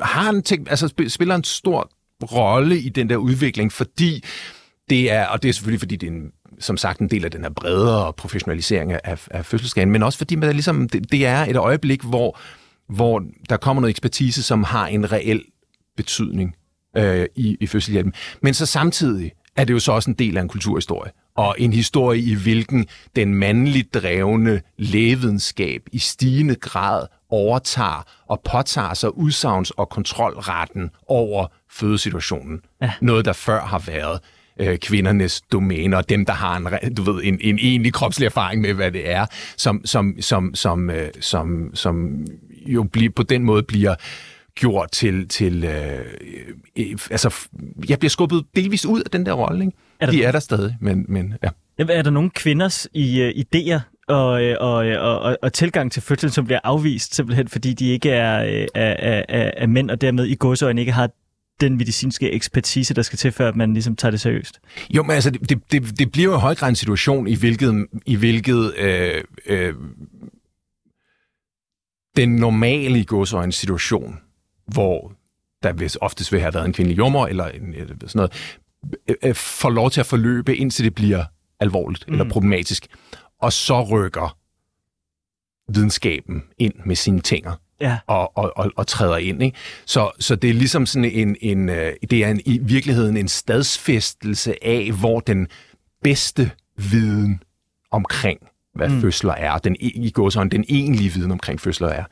har 0.02 0.30
en 0.30 0.44
ting, 0.44 0.70
altså 0.70 0.94
spiller 1.08 1.36
en 1.36 1.44
stor 1.44 1.90
rolle 2.32 2.80
i 2.80 2.90
den 2.90 3.10
der 3.10 3.16
udvikling, 3.16 3.72
fordi 3.72 4.24
det 4.90 5.12
er, 5.12 5.26
og 5.26 5.44
det 5.44 5.50
er 5.50 5.54
selvfølgelig, 5.54 5.80
fordi 5.80 5.96
det 5.96 6.08
er 6.08 6.12
en, 6.12 6.32
som 6.60 6.78
sagt 6.78 7.00
en 7.00 7.10
del 7.10 7.26
af 7.26 7.32
den 7.32 7.42
her 7.42 7.50
bredere 7.50 8.14
professionalisering 8.14 8.92
af, 8.92 9.28
af 9.32 9.46
fødselsskaden, 9.46 9.92
men 9.92 10.04
også 10.04 10.18
fordi 10.18 10.36
man 10.36 10.50
er 10.50 10.54
ligesom, 10.54 10.90
det, 10.90 11.12
det 11.12 11.26
er 11.26 11.46
et 11.46 11.56
øjeblik, 11.56 12.04
hvor, 12.04 12.40
hvor 12.90 13.24
der 13.50 13.58
kommer 13.58 13.82
noget 13.82 13.90
ekspertise, 13.90 14.44
som 14.44 14.64
har 14.64 14.88
en 14.88 15.12
reel 15.12 15.44
betydning 15.98 16.56
øh, 16.98 17.26
i, 17.36 17.58
i 17.60 17.68
fødselshjælpen. 17.68 18.14
Men 18.42 18.54
så 18.54 18.66
samtidig 18.66 19.32
er 19.56 19.66
det 19.66 19.74
jo 19.74 19.80
så 19.80 19.92
også 19.92 20.10
en 20.10 20.16
del 20.20 20.38
af 20.38 20.42
en 20.42 20.48
kulturhistorie, 20.48 21.12
og 21.36 21.56
en 21.60 21.74
historie 21.74 22.22
i 22.22 22.36
hvilken 22.36 22.88
den 23.16 23.36
mandligt 23.36 23.94
drevne 23.94 24.62
lægevidenskab 24.78 25.82
i 25.92 26.00
stigende 26.00 26.56
grad 26.56 27.08
overtager 27.34 28.06
og 28.28 28.42
påtager 28.52 28.94
sig 28.94 29.10
udsagns- 29.10 29.72
og 29.78 29.90
kontrolretten 29.90 30.90
over 31.08 31.48
fødesituationen. 31.72 32.62
Ja. 32.82 32.92
Noget, 33.02 33.26
der 33.26 33.34
før 33.34 33.62
har 33.62 33.80
været 33.80 34.20
øh, 34.60 34.78
kvindernes 34.78 35.42
domæner, 35.42 35.98
og 35.98 36.10
dem, 36.10 36.26
der 36.26 36.34
har 36.34 36.58
en, 36.58 36.96
du 36.96 37.04
ved, 37.04 37.24
en, 37.24 37.38
en 37.42 37.60
egentlig 37.60 37.94
kropslig 37.94 38.26
erfaring 38.26 38.62
med, 38.62 38.74
hvad 38.74 38.92
det 38.92 39.12
er, 39.12 39.26
som, 39.58 39.82
som, 39.86 40.16
som, 40.20 40.56
som, 40.56 40.90
øh, 40.90 41.10
som, 41.20 41.72
som 41.74 42.26
jo 42.66 42.84
bliver, 42.84 43.12
på 43.16 43.24
den 43.24 43.44
måde 43.44 43.64
bliver 43.64 43.96
gjort 44.56 44.92
til, 44.92 45.28
til 45.28 45.64
øh, 45.64 46.06
øh, 46.78 46.98
altså, 47.12 47.48
jeg 47.90 48.00
bliver 48.00 48.10
skubbet 48.10 48.46
delvist 48.56 48.86
ud 48.86 49.02
af 49.02 49.12
den 49.12 49.26
der 49.26 49.34
rolle, 49.34 49.66
ikke? 49.66 49.78
Er 50.00 50.06
der, 50.06 50.14
De 50.14 50.24
er 50.24 50.32
der 50.32 50.40
stadig, 50.40 50.78
men, 50.82 51.06
men 51.10 51.34
ja. 51.44 51.50
Er 51.78 52.02
der 52.02 52.10
nogle 52.10 52.30
kvinders 52.30 52.88
i, 52.94 53.22
uh, 53.22 53.30
idéer 53.30 53.80
og, 54.08 54.44
øh, 54.44 54.58
og, 54.60 54.76
og, 54.76 55.20
og, 55.20 55.38
og 55.42 55.54
tilgang 55.54 55.92
til 55.92 56.02
fødsel, 56.02 56.32
som 56.32 56.46
bliver 56.46 56.60
afvist, 56.64 57.16
simpelthen 57.16 57.48
fordi 57.48 57.74
de 57.74 57.90
ikke 57.90 58.10
er, 58.10 58.38
er, 58.38 58.68
er, 58.76 59.24
er, 59.30 59.52
er 59.58 59.68
mænd, 59.68 59.92
og 59.92 60.02
dermed 60.02 60.26
i 60.26 60.36
godsøjne 60.36 60.82
ikke 60.82 60.92
har 60.92 61.10
den 61.62 61.78
medicinske 61.78 62.32
ekspertise, 62.32 62.94
der 62.94 63.02
skal 63.02 63.18
til, 63.18 63.32
før 63.32 63.52
man 63.52 63.74
ligesom 63.74 63.96
tager 63.96 64.12
det 64.12 64.22
seriøst? 64.22 64.60
Jo, 64.90 65.04
men 65.04 65.12
altså, 65.12 65.30
det, 65.30 65.72
det, 65.72 66.00
det 66.00 66.12
bliver 66.12 66.32
jo 66.32 66.38
i 66.38 66.40
høj 66.40 66.56
grad 66.56 66.70
en 66.70 66.76
situation, 66.76 67.28
i 67.28 67.36
hvilket, 67.36 67.88
i 68.06 68.16
hvilket 68.16 68.74
øh, 68.78 69.24
øh, 69.46 69.74
den 72.16 72.36
normale 72.36 73.00
i 73.00 73.06
en 73.44 73.52
situation, 73.52 74.20
hvor 74.68 75.14
der 75.64 75.74
vil 75.74 75.92
oftest 76.02 76.32
vil 76.32 76.42
have 76.42 76.54
været 76.54 76.66
en 76.66 76.74
kvindelig 76.74 76.98
jommer, 76.98 77.28
eller 77.28 77.46
en, 77.46 77.76
sådan 78.08 78.10
noget, 78.14 78.58
øh, 79.08 79.16
øh, 79.24 79.36
får 79.36 79.70
lov 79.70 79.92
til 79.92 80.00
at 80.00 80.06
forløbe, 80.06 80.56
indtil 80.56 80.86
det 80.86 80.96
bliver 80.96 81.24
alvorligt 81.60 82.08
mm. 82.08 82.14
eller 82.14 82.30
problematisk. 82.30 82.88
Og 83.44 83.54
så 83.54 83.84
rykker 83.84 84.38
videnskaben 85.74 86.44
ind 86.58 86.74
med 86.86 86.96
sine 86.96 87.22
tænger 87.22 87.56
ja. 87.82 87.98
og, 88.08 88.38
og, 88.38 88.58
og, 88.58 88.72
og 88.76 88.88
træder 88.88 89.18
ind. 89.18 89.44
Ikke? 89.44 89.58
Så, 89.86 90.12
så 90.20 90.36
det 90.36 90.50
er 90.50 90.54
ligesom 90.54 90.86
sådan 90.86 91.12
en, 91.12 91.36
en 91.42 91.70
øh, 91.70 91.94
det 92.10 92.24
er 92.24 92.32
en, 92.32 92.42
i 92.46 92.58
virkeligheden 92.58 93.18
en 93.18 93.28
stadsfæstelse 93.28 94.66
af, 94.66 94.92
hvor 94.92 95.20
den 95.20 95.48
bedste 96.04 96.52
viden 96.78 97.44
omkring, 97.92 98.40
hvad 98.76 98.90
mm. 98.90 99.02
fødsler 99.02 99.34
er, 99.34 99.58
den, 99.58 99.76
i 99.80 100.12
går 100.12 100.30
sådan, 100.30 100.50
den 100.50 100.66
egentlige 100.70 101.14
viden 101.14 101.32
omkring 101.32 101.62
fødsler 101.62 101.88
er, 101.88 102.04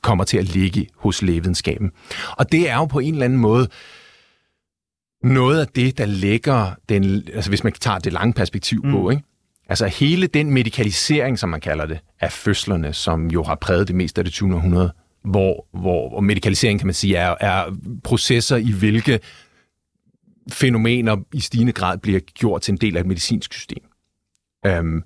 kommer 0.00 0.24
til 0.24 0.38
at 0.38 0.44
ligge 0.44 0.88
hos 0.96 1.22
lægevidenskaben. 1.22 1.92
Og 2.38 2.52
det 2.52 2.70
er 2.70 2.76
jo 2.76 2.84
på 2.84 2.98
en 2.98 3.12
eller 3.12 3.24
anden 3.24 3.38
måde 3.38 3.68
noget 5.22 5.60
af 5.60 5.66
det, 5.68 5.98
der 5.98 6.06
lægger 6.06 6.74
den, 6.88 7.04
altså 7.34 7.50
hvis 7.50 7.64
man 7.64 7.72
tager 7.72 7.98
det 7.98 8.12
lange 8.12 8.32
perspektiv 8.32 8.80
mm. 8.84 8.90
på, 8.90 9.10
ikke? 9.10 9.22
Altså 9.68 9.86
hele 9.86 10.26
den 10.26 10.50
medikalisering, 10.50 11.38
som 11.38 11.48
man 11.48 11.60
kalder 11.60 11.86
det, 11.86 11.98
af 12.20 12.32
fødslerne, 12.32 12.92
som 12.92 13.30
jo 13.30 13.42
har 13.42 13.54
præget 13.54 13.88
det 13.88 13.96
meste 13.96 14.20
af 14.20 14.24
det 14.24 14.34
20. 14.34 14.54
århundrede, 14.54 14.92
hvor, 15.24 15.66
hvor 15.72 16.14
og 16.14 16.24
medikalisering, 16.24 16.80
kan 16.80 16.86
man 16.86 16.94
sige, 16.94 17.16
er, 17.16 17.34
er 17.40 17.76
processer, 18.04 18.56
i 18.56 18.72
hvilke 18.72 19.20
fænomener 20.52 21.16
i 21.32 21.40
stigende 21.40 21.72
grad 21.72 21.98
bliver 21.98 22.20
gjort 22.20 22.62
til 22.62 22.72
en 22.72 22.78
del 22.78 22.96
af 22.96 23.00
et 23.00 23.06
medicinsk 23.06 23.54
system. 23.54 23.84
Øhm, 24.66 25.02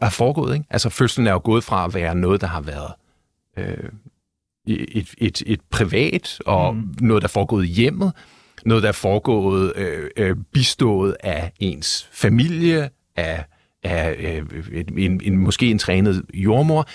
er 0.00 0.10
foregået. 0.10 0.54
Ikke? 0.54 0.66
Altså 0.70 0.88
fødslen 0.88 1.26
er 1.26 1.32
jo 1.32 1.40
gået 1.44 1.64
fra 1.64 1.84
at 1.84 1.94
være 1.94 2.14
noget, 2.14 2.40
der 2.40 2.46
har 2.46 2.60
været 2.60 2.92
øh, 3.56 3.90
et, 4.66 5.14
et, 5.18 5.42
et 5.46 5.60
privat, 5.70 6.38
og 6.46 6.76
mm. 6.76 6.94
noget, 7.00 7.22
der 7.22 7.28
er 7.28 7.32
foregået 7.32 7.64
i 7.64 7.68
hjemmet, 7.68 8.12
noget, 8.64 8.82
der 8.82 8.88
er 8.88 8.92
foregået 8.92 9.72
øh, 9.76 10.10
øh, 10.16 10.36
bistået 10.52 11.16
af 11.20 11.52
ens 11.60 12.08
familie, 12.12 12.90
af, 13.16 13.44
af 13.86 14.14
øh, 14.18 14.42
en, 14.96 15.20
en, 15.24 15.36
måske 15.36 15.70
en 15.70 15.78
trænet 15.78 16.22
jordmor, 16.34 16.88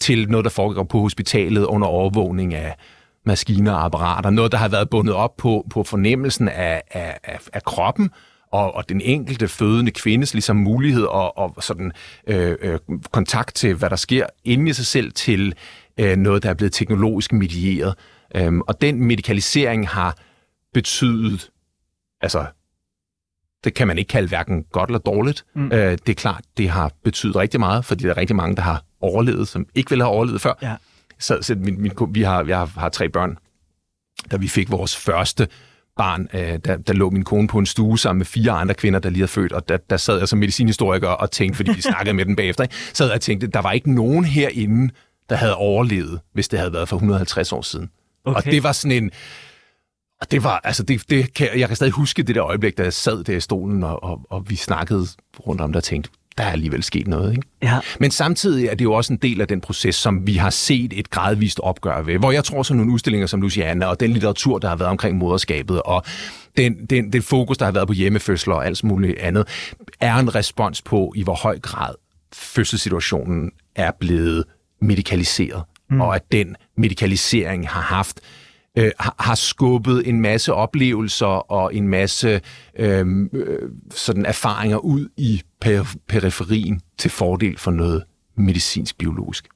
til 0.00 0.30
noget, 0.30 0.44
der 0.44 0.50
foregår 0.50 0.82
på 0.82 1.00
hospitalet 1.00 1.64
under 1.64 1.86
overvågning 1.86 2.54
af 2.54 2.76
maskiner 3.26 3.72
og 3.72 3.84
apparater. 3.84 4.30
Noget, 4.30 4.52
der 4.52 4.58
har 4.58 4.68
været 4.68 4.90
bundet 4.90 5.14
op 5.14 5.36
på, 5.36 5.66
på 5.70 5.82
fornemmelsen 5.82 6.48
af, 6.48 6.82
af, 6.90 7.18
af, 7.24 7.40
af 7.52 7.62
kroppen, 7.62 8.10
og, 8.52 8.74
og 8.74 8.88
den 8.88 9.00
enkelte 9.00 9.48
fødende 9.48 9.90
kvindes 9.90 10.34
ligesom 10.34 10.56
mulighed 10.56 11.04
og, 11.04 11.38
og 11.38 11.54
sådan 11.60 11.92
øh, 12.26 12.56
øh, 12.60 12.78
kontakt 13.12 13.54
til, 13.54 13.74
hvad 13.74 13.90
der 13.90 13.96
sker 13.96 14.26
inde 14.44 14.70
i 14.70 14.72
sig 14.72 14.86
selv, 14.86 15.12
til 15.12 15.54
øh, 16.00 16.16
noget, 16.16 16.42
der 16.42 16.50
er 16.50 16.54
blevet 16.54 16.72
teknologisk 16.72 17.32
medieret. 17.32 17.94
Øhm, 18.34 18.60
og 18.60 18.80
den 18.80 19.04
medikalisering 19.04 19.88
har 19.88 20.16
betydet, 20.74 21.50
altså 22.20 22.46
det 23.64 23.74
kan 23.74 23.86
man 23.86 23.98
ikke 23.98 24.08
kalde 24.08 24.28
hverken 24.28 24.64
godt 24.72 24.90
eller 24.90 24.98
dårligt. 24.98 25.44
Mm. 25.54 25.72
Øh, 25.72 25.90
det 25.90 26.08
er 26.08 26.14
klart, 26.14 26.44
det 26.56 26.70
har 26.70 26.90
betydet 27.04 27.36
rigtig 27.36 27.60
meget, 27.60 27.84
fordi 27.84 28.04
der 28.04 28.10
er 28.10 28.16
rigtig 28.16 28.36
mange, 28.36 28.56
der 28.56 28.62
har 28.62 28.82
overlevet, 29.00 29.48
som 29.48 29.66
ikke 29.74 29.90
ville 29.90 30.04
have 30.04 30.12
overlevet 30.12 30.40
før. 30.40 30.52
Ja. 30.62 30.74
Så, 31.18 31.38
så 31.42 31.54
min, 31.54 31.82
min, 31.82 31.92
vi 32.08 32.22
har, 32.22 32.44
jeg 32.44 32.58
har, 32.58 32.70
har 32.76 32.88
tre 32.88 33.08
børn. 33.08 33.38
Da 34.30 34.36
vi 34.36 34.48
fik 34.48 34.70
vores 34.70 34.96
første 34.96 35.48
barn, 35.96 36.28
øh, 36.34 36.58
der, 36.64 36.76
der 36.76 36.92
lå 36.92 37.10
min 37.10 37.24
kone 37.24 37.48
på 37.48 37.58
en 37.58 37.66
stue 37.66 37.98
sammen 37.98 38.18
med 38.18 38.26
fire 38.26 38.52
andre 38.52 38.74
kvinder, 38.74 38.98
der 38.98 39.10
lige 39.10 39.20
havde 39.20 39.28
født, 39.28 39.52
og 39.52 39.68
der, 39.68 39.76
der 39.76 39.96
sad 39.96 40.18
jeg 40.18 40.28
som 40.28 40.38
medicinhistoriker 40.38 41.08
og 41.08 41.30
tænkte, 41.30 41.56
fordi 41.56 41.72
vi 41.72 41.80
snakkede 41.90 42.14
med 42.14 42.24
den 42.24 42.36
bagefter, 42.36 42.64
ikke? 42.64 42.74
sad 42.92 43.06
jeg 43.06 43.14
og 43.14 43.20
tænkte, 43.20 43.46
der 43.46 43.60
var 43.60 43.72
ikke 43.72 43.94
nogen 43.94 44.24
herinde, 44.24 44.92
der 45.30 45.36
havde 45.36 45.54
overlevet, 45.54 46.20
hvis 46.32 46.48
det 46.48 46.58
havde 46.58 46.72
været 46.72 46.88
for 46.88 46.96
150 46.96 47.52
år 47.52 47.62
siden. 47.62 47.90
Okay. 48.24 48.36
Og 48.36 48.44
det 48.44 48.62
var 48.62 48.72
sådan 48.72 49.02
en... 49.04 49.10
Og 50.20 50.30
det 50.30 50.44
var, 50.44 50.60
altså, 50.64 50.82
det, 50.82 51.10
det 51.10 51.34
kan, 51.34 51.48
jeg 51.56 51.68
kan 51.68 51.76
stadig 51.76 51.92
huske 51.92 52.22
det 52.22 52.34
der 52.34 52.44
øjeblik, 52.44 52.78
da 52.78 52.82
jeg 52.82 52.92
sad 52.92 53.24
der 53.24 53.36
i 53.36 53.40
stolen, 53.40 53.84
og, 53.84 54.04
og, 54.04 54.20
og 54.30 54.50
vi 54.50 54.56
snakkede 54.56 55.06
rundt 55.46 55.60
om 55.60 55.72
det 55.72 55.76
og 55.76 55.84
tænkte, 55.84 56.10
der 56.38 56.44
er 56.44 56.50
alligevel 56.50 56.82
sket 56.82 57.06
noget. 57.06 57.30
Ikke? 57.30 57.48
Ja. 57.62 57.78
Men 58.00 58.10
samtidig 58.10 58.66
er 58.66 58.74
det 58.74 58.84
jo 58.84 58.92
også 58.92 59.12
en 59.12 59.18
del 59.18 59.40
af 59.40 59.48
den 59.48 59.60
proces, 59.60 59.94
som 59.94 60.26
vi 60.26 60.34
har 60.34 60.50
set 60.50 60.92
et 60.98 61.10
gradvist 61.10 61.60
opgør 61.60 62.02
ved. 62.02 62.18
Hvor 62.18 62.32
jeg 62.32 62.44
tror, 62.44 62.62
sådan 62.62 62.76
nogle 62.76 62.92
udstillinger 62.92 63.26
som 63.26 63.42
Luciana, 63.42 63.86
og 63.86 64.00
den 64.00 64.10
litteratur, 64.10 64.58
der 64.58 64.68
har 64.68 64.76
været 64.76 64.90
omkring 64.90 65.16
moderskabet, 65.16 65.82
og 65.82 66.02
den, 66.56 66.86
den, 66.86 67.12
den 67.12 67.22
fokus, 67.22 67.58
der 67.58 67.64
har 67.64 67.72
været 67.72 67.86
på 67.86 67.92
hjemmefødsler 67.92 68.54
og 68.54 68.66
alt 68.66 68.84
muligt 68.84 69.18
andet, 69.18 69.72
er 70.00 70.14
en 70.14 70.34
respons 70.34 70.82
på, 70.82 71.12
i 71.16 71.22
hvor 71.22 71.34
høj 71.34 71.58
grad 71.58 71.94
fødselssituationen 72.32 73.50
er 73.74 73.90
blevet 74.00 74.44
medikaliseret. 74.80 75.62
Mm. 75.90 76.00
Og 76.00 76.14
at 76.14 76.22
den 76.32 76.56
medikalisering 76.76 77.68
har 77.68 77.80
haft 77.80 78.20
øh, 78.20 78.45
har 78.98 79.34
skubbet 79.34 80.08
en 80.08 80.20
masse 80.20 80.54
oplevelser 80.54 81.52
og 81.52 81.74
en 81.74 81.88
masse 81.88 82.40
øhm, 82.78 83.30
øh, 83.32 83.70
sådan 83.90 84.26
erfaringer 84.26 84.76
ud 84.76 85.08
i 85.16 85.42
per- 85.60 85.96
periferien 86.08 86.80
til 86.98 87.10
fordel 87.10 87.58
for 87.58 87.70
noget 87.70 88.02
medicinsk-biologisk. 88.36 89.48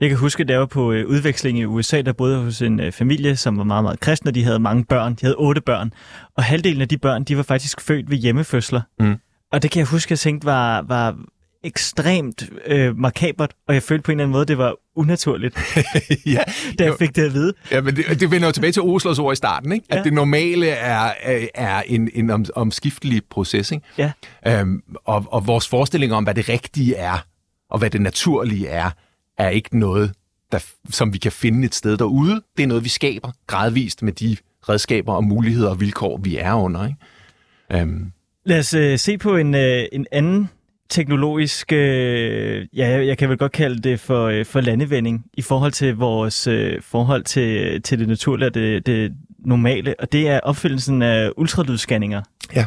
Jeg 0.00 0.08
kan 0.08 0.18
huske, 0.18 0.44
da 0.44 0.52
jeg 0.52 0.60
var 0.60 0.66
på 0.66 0.92
øh, 0.92 1.06
udveksling 1.06 1.58
i 1.58 1.64
USA, 1.64 2.00
der 2.00 2.12
boede 2.12 2.42
hos 2.44 2.62
en 2.62 2.80
øh, 2.80 2.92
familie, 2.92 3.36
som 3.36 3.58
var 3.58 3.64
meget, 3.64 3.84
meget 3.84 4.00
kristen, 4.00 4.28
og 4.28 4.34
de 4.34 4.44
havde 4.44 4.58
mange 4.58 4.84
børn. 4.84 5.12
De 5.14 5.18
havde 5.22 5.36
otte 5.36 5.60
børn. 5.60 5.92
Og 6.36 6.44
halvdelen 6.44 6.82
af 6.82 6.88
de 6.88 6.98
børn, 6.98 7.24
de 7.24 7.36
var 7.36 7.42
faktisk 7.42 7.80
født 7.80 8.10
ved 8.10 8.16
hjemmefødsler. 8.18 8.80
Mm. 9.00 9.16
Og 9.52 9.62
det 9.62 9.70
kan 9.70 9.80
jeg 9.80 9.86
huske, 9.86 10.12
jeg 10.12 10.18
tænkte 10.18 10.46
var, 10.46 10.82
var 10.82 11.16
ekstremt 11.64 12.50
øh, 12.66 12.98
markabert, 12.98 13.54
og 13.68 13.74
jeg 13.74 13.82
følte 13.82 14.02
på 14.02 14.12
en 14.12 14.18
eller 14.18 14.24
anden 14.24 14.32
måde, 14.32 14.46
det 14.46 14.58
var 14.58 14.74
unaturligt, 14.96 15.58
ja, 16.26 16.42
da 16.78 16.84
jeg 16.84 16.94
fik 16.98 17.16
det 17.16 17.22
at 17.22 17.32
vide. 17.32 17.52
Ja, 17.70 17.80
men 17.80 17.96
det, 17.96 18.20
det 18.20 18.30
vender 18.30 18.48
jo 18.48 18.52
tilbage 18.52 18.72
til 18.72 18.82
Oslos 18.82 19.18
ord 19.18 19.32
i 19.32 19.36
starten, 19.36 19.72
ikke? 19.72 19.86
at 19.90 19.98
ja. 19.98 20.02
det 20.02 20.12
normale 20.12 20.68
er, 20.68 21.12
er 21.54 21.82
en, 21.86 22.10
en 22.14 22.30
om, 22.30 22.44
omskiftelig 22.54 23.22
proces. 23.30 23.72
Ikke? 23.72 23.86
Ja. 23.98 24.12
Øhm, 24.46 24.82
og, 25.04 25.26
og 25.30 25.46
vores 25.46 25.68
forestilling 25.68 26.12
om, 26.12 26.24
hvad 26.24 26.34
det 26.34 26.48
rigtige 26.48 26.94
er, 26.94 27.26
og 27.70 27.78
hvad 27.78 27.90
det 27.90 28.00
naturlige 28.00 28.68
er, 28.68 28.90
er 29.38 29.48
ikke 29.48 29.78
noget, 29.78 30.12
der, 30.52 30.64
som 30.90 31.12
vi 31.12 31.18
kan 31.18 31.32
finde 31.32 31.66
et 31.66 31.74
sted 31.74 31.96
derude. 31.96 32.42
Det 32.56 32.62
er 32.62 32.66
noget, 32.66 32.84
vi 32.84 32.88
skaber 32.88 33.30
gradvist 33.46 34.02
med 34.02 34.12
de 34.12 34.36
redskaber 34.68 35.12
og 35.12 35.24
muligheder 35.24 35.70
og 35.70 35.80
vilkår, 35.80 36.16
vi 36.16 36.36
er 36.36 36.54
under. 36.54 36.86
Ikke? 36.86 37.82
Øhm. 37.82 38.12
Lad 38.44 38.58
os 38.58 38.74
øh, 38.74 38.98
se 38.98 39.18
på 39.18 39.36
en, 39.36 39.54
øh, 39.54 39.84
en 39.92 40.06
anden 40.12 40.48
teknologisk, 40.90 41.72
øh, 41.72 42.66
ja, 42.76 43.06
jeg 43.06 43.18
kan 43.18 43.28
vel 43.28 43.38
godt 43.38 43.52
kalde 43.52 43.82
det 43.82 44.00
for, 44.00 44.26
øh, 44.26 44.44
for 44.44 44.60
landevending 44.60 45.24
i 45.34 45.42
forhold 45.42 45.72
til 45.72 45.96
vores 45.96 46.46
øh, 46.46 46.82
forhold 46.82 47.24
til, 47.24 47.82
til 47.82 47.98
det 47.98 48.08
naturlige 48.08 48.48
og 48.48 48.54
det, 48.54 48.86
det 48.86 49.12
normale, 49.38 49.94
og 49.98 50.12
det 50.12 50.28
er 50.28 50.40
opfyldelsen 50.40 51.02
af 51.02 51.30
ultralydsscanninger. 51.36 52.22
Ja. 52.54 52.64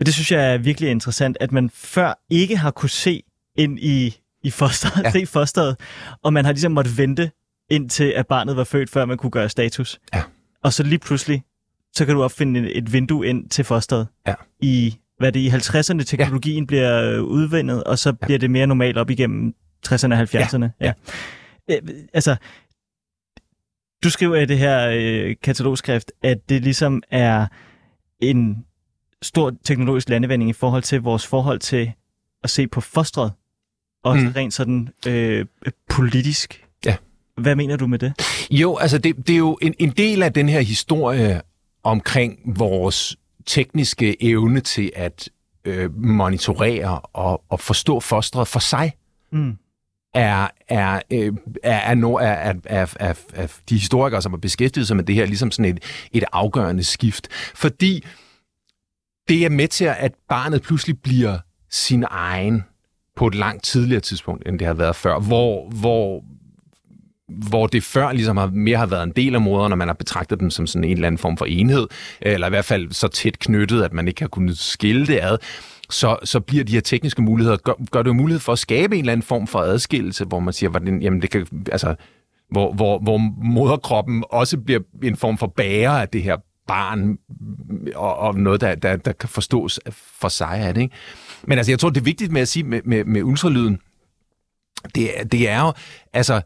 Og 0.00 0.06
det 0.06 0.14
synes 0.14 0.32
jeg 0.32 0.54
er 0.54 0.58
virkelig 0.58 0.90
interessant, 0.90 1.36
at 1.40 1.52
man 1.52 1.70
før 1.74 2.24
ikke 2.30 2.56
har 2.56 2.70
kunne 2.70 2.90
se 2.90 3.22
ind 3.56 3.78
i, 3.78 4.16
i 4.42 4.50
fosteret, 4.50 5.04
ja. 5.04 5.10
se 5.20 5.26
fosteret, 5.26 5.76
og 6.22 6.32
man 6.32 6.44
har 6.44 6.52
ligesom 6.52 6.72
måttet 6.72 6.98
vente 6.98 7.30
indtil 7.70 8.12
at 8.16 8.26
barnet 8.26 8.56
var 8.56 8.64
født, 8.64 8.90
før 8.90 9.04
man 9.04 9.16
kunne 9.16 9.30
gøre 9.30 9.48
status. 9.48 9.98
Ja. 10.14 10.22
Og 10.64 10.72
så 10.72 10.82
lige 10.82 10.98
pludselig, 10.98 11.42
så 11.92 12.06
kan 12.06 12.14
du 12.14 12.22
opfinde 12.22 12.72
et 12.72 12.92
vindue 12.92 13.26
ind 13.26 13.48
til 13.50 13.64
fosteret 13.64 14.06
ja. 14.26 14.34
i 14.60 14.98
hvad 15.18 15.32
det 15.32 15.40
i 15.40 15.48
50'erne 15.48 16.02
teknologien 16.02 16.62
ja. 16.62 16.66
bliver 16.66 17.02
øh, 17.02 17.22
udvindet, 17.22 17.84
og 17.84 17.98
så 17.98 18.08
ja. 18.08 18.26
bliver 18.26 18.38
det 18.38 18.50
mere 18.50 18.66
normalt 18.66 18.98
op 18.98 19.10
igennem 19.10 19.54
60'erne 19.86 20.14
og 20.14 20.20
70'erne. 20.20 20.68
Ja. 20.80 20.86
ja. 20.86 20.92
ja. 21.68 21.76
Øh, 21.76 21.94
altså, 22.14 22.36
du 24.02 24.10
skriver 24.10 24.36
i 24.36 24.46
det 24.46 24.58
her 24.58 24.90
øh, 24.94 25.36
katalogskrift, 25.42 26.12
at 26.22 26.48
det 26.48 26.62
ligesom 26.62 27.02
er 27.10 27.46
en 28.20 28.64
stor 29.22 29.52
teknologisk 29.64 30.08
landevending 30.08 30.50
i 30.50 30.52
forhold 30.52 30.82
til 30.82 31.00
vores 31.00 31.26
forhold 31.26 31.58
til 31.58 31.92
at 32.44 32.50
se 32.50 32.66
på 32.66 32.80
fostret, 32.80 33.32
og 34.04 34.16
mm. 34.16 34.28
rent 34.36 34.54
sådan 34.54 34.88
øh, 35.06 35.46
politisk. 35.88 36.64
Ja. 36.86 36.96
Hvad 37.36 37.56
mener 37.56 37.76
du 37.76 37.86
med 37.86 37.98
det? 37.98 38.12
Jo, 38.50 38.76
altså 38.76 38.98
det, 38.98 39.16
det 39.16 39.32
er 39.32 39.38
jo 39.38 39.58
en, 39.62 39.74
en 39.78 39.90
del 39.90 40.22
af 40.22 40.32
den 40.32 40.48
her 40.48 40.60
historie 40.60 41.42
omkring 41.82 42.58
vores 42.58 43.16
tekniske 43.48 44.22
evne 44.24 44.60
til 44.60 44.92
at 44.96 45.28
øh, 45.64 45.98
monitorere 45.98 47.00
og, 47.00 47.44
og 47.48 47.60
forstå 47.60 48.00
fostret 48.00 48.48
for 48.48 48.58
sig, 48.58 48.92
mm. 49.32 49.56
er, 50.14 50.48
er, 50.68 51.00
øh, 51.12 51.32
er, 51.62 51.76
er, 51.76 51.94
no, 51.94 52.14
er, 52.14 52.26
er, 52.26 52.54
er, 52.64 52.94
er, 53.00 53.14
er 53.34 53.46
de 53.68 53.74
historikere, 53.74 54.22
som 54.22 54.32
har 54.32 54.38
beskæftiget 54.38 54.86
sig 54.86 54.96
med 54.96 55.04
det 55.04 55.14
her, 55.14 55.26
ligesom 55.26 55.50
sådan 55.50 55.76
et, 55.76 56.08
et 56.12 56.24
afgørende 56.32 56.84
skift. 56.84 57.28
Fordi 57.54 58.04
det 59.28 59.44
er 59.44 59.50
med 59.50 59.68
til, 59.68 59.84
at 59.84 60.14
barnet 60.28 60.62
pludselig 60.62 61.02
bliver 61.02 61.38
sin 61.70 62.04
egen 62.10 62.64
på 63.16 63.26
et 63.26 63.34
langt 63.34 63.64
tidligere 63.64 64.00
tidspunkt, 64.00 64.48
end 64.48 64.58
det 64.58 64.66
har 64.66 64.74
været 64.74 64.96
før, 64.96 65.18
hvor, 65.18 65.70
hvor 65.70 66.24
hvor 67.28 67.66
det 67.66 67.82
før 67.82 68.12
ligesom 68.12 68.36
har, 68.36 68.46
mere 68.46 68.78
har 68.78 68.86
været 68.86 69.02
en 69.02 69.12
del 69.16 69.34
af 69.34 69.40
moderen, 69.40 69.72
og 69.72 69.78
man 69.78 69.88
har 69.88 69.94
betragtet 69.94 70.40
dem 70.40 70.50
som 70.50 70.66
sådan 70.66 70.84
en 70.84 70.92
eller 70.92 71.06
anden 71.06 71.18
form 71.18 71.36
for 71.36 71.44
enhed, 71.44 71.86
eller 72.20 72.46
i 72.46 72.50
hvert 72.50 72.64
fald 72.64 72.92
så 72.92 73.08
tæt 73.08 73.38
knyttet, 73.38 73.82
at 73.82 73.92
man 73.92 74.08
ikke 74.08 74.20
har 74.20 74.28
kunnet 74.28 74.58
skille 74.58 75.06
det 75.06 75.18
ad, 75.22 75.38
så, 75.90 76.16
så 76.24 76.40
bliver 76.40 76.64
de 76.64 76.72
her 76.72 76.80
tekniske 76.80 77.22
muligheder, 77.22 77.56
gør, 77.56 77.72
gør 77.90 78.02
det 78.02 78.08
jo 78.08 78.14
mulighed 78.14 78.40
for 78.40 78.52
at 78.52 78.58
skabe 78.58 78.94
en 78.94 79.00
eller 79.00 79.12
anden 79.12 79.26
form 79.26 79.46
for 79.46 79.58
adskillelse, 79.58 80.24
hvor 80.24 80.40
man 80.40 80.54
siger, 80.54 80.70
hvordan, 80.70 81.02
jamen 81.02 81.22
det 81.22 81.30
kan, 81.30 81.46
altså, 81.72 81.94
hvor, 82.50 82.72
hvor, 82.72 82.98
hvor 82.98 83.18
moderkroppen 83.44 84.24
også 84.30 84.58
bliver 84.58 84.80
en 85.02 85.16
form 85.16 85.38
for 85.38 85.46
bærer 85.46 85.90
af 85.90 86.08
det 86.08 86.22
her 86.22 86.36
barn, 86.66 87.18
og, 87.94 88.16
og 88.16 88.34
noget, 88.34 88.60
der, 88.60 88.74
der, 88.74 88.96
der 88.96 89.12
kan 89.12 89.28
forstås 89.28 89.80
for 90.20 90.28
sig 90.28 90.58
af 90.58 90.74
det. 90.74 90.80
Ikke? 90.80 90.94
Men 91.44 91.58
altså, 91.58 91.72
jeg 91.72 91.78
tror, 91.78 91.90
det 91.90 92.00
er 92.00 92.04
vigtigt 92.04 92.32
med 92.32 92.40
at 92.40 92.48
sige 92.48 92.62
med, 92.62 92.80
med, 92.84 93.04
med 93.04 93.22
ultralyden, 93.22 93.78
det, 94.94 95.10
det 95.32 95.48
er 95.48 95.60
jo, 95.60 95.72
altså, 96.12 96.40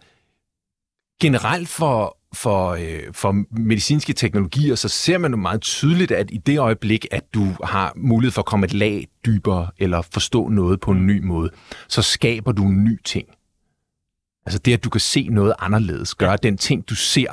generelt 1.23 1.68
for, 1.68 2.18
for, 2.35 2.70
øh, 2.70 3.12
for 3.12 3.61
medicinske 3.61 4.12
teknologier, 4.12 4.75
så 4.75 4.89
ser 4.89 5.18
man 5.18 5.31
jo 5.31 5.37
meget 5.37 5.61
tydeligt, 5.61 6.12
at 6.12 6.31
i 6.31 6.37
det 6.37 6.59
øjeblik, 6.59 7.07
at 7.11 7.35
du 7.35 7.47
har 7.64 7.93
mulighed 7.97 8.33
for 8.33 8.43
at 8.43 8.47
komme 8.47 8.66
et 8.66 8.75
lag 8.75 9.09
dybere, 9.27 9.70
eller 9.79 10.03
forstå 10.03 10.49
noget 10.49 10.81
på 10.81 10.91
en 10.91 11.07
ny 11.07 11.25
måde, 11.25 11.51
så 11.89 12.03
skaber 12.03 12.53
du 12.53 12.64
en 12.64 12.85
ny 12.85 13.01
ting. 13.05 13.29
Altså 14.47 14.59
det, 14.59 14.73
at 14.73 14.85
du 14.85 14.91
kan 14.91 15.01
se 15.01 15.29
noget 15.29 15.55
anderledes, 15.59 16.14
gør, 16.14 16.31
at 16.31 16.43
den 16.43 16.59
ting, 16.59 16.89
du 16.89 16.95
ser, 16.95 17.27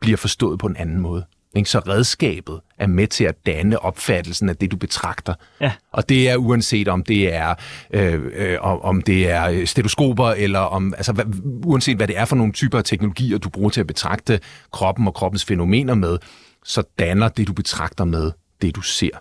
bliver 0.00 0.16
forstået 0.16 0.58
på 0.58 0.66
en 0.66 0.76
anden 0.76 1.00
måde. 1.00 1.24
Ikke? 1.54 1.70
Så 1.70 1.78
redskabet 1.78 2.60
er 2.78 2.86
med 2.86 3.06
til 3.06 3.24
at 3.24 3.46
danne 3.46 3.78
opfattelsen 3.78 4.48
af 4.48 4.56
det, 4.56 4.70
du 4.70 4.76
betragter. 4.76 5.34
Ja. 5.60 5.72
Og 5.92 6.08
det 6.08 6.30
er 6.30 6.36
uanset 6.36 6.88
om 6.88 7.04
det 7.04 7.34
er 7.34 7.54
øh, 7.90 8.20
øh, 8.34 8.58
om 8.60 9.02
det 9.02 9.30
er 9.30 9.66
stetoskoper, 9.66 10.26
eller 10.26 10.58
om, 10.58 10.94
altså, 10.94 11.12
hvad, 11.12 11.24
uanset 11.64 11.96
hvad 11.96 12.08
det 12.08 12.18
er 12.18 12.24
for 12.24 12.36
nogle 12.36 12.52
typer 12.52 12.78
af 12.78 12.84
teknologier, 12.84 13.38
du 13.38 13.48
bruger 13.48 13.70
til 13.70 13.80
at 13.80 13.86
betragte 13.86 14.40
kroppen 14.72 15.06
og 15.06 15.14
kroppens 15.14 15.44
fænomener 15.44 15.94
med, 15.94 16.18
så 16.64 16.82
danner 16.98 17.28
det, 17.28 17.46
du 17.46 17.52
betragter 17.52 18.04
med, 18.04 18.32
det 18.62 18.76
du 18.76 18.80
ser. 18.80 19.18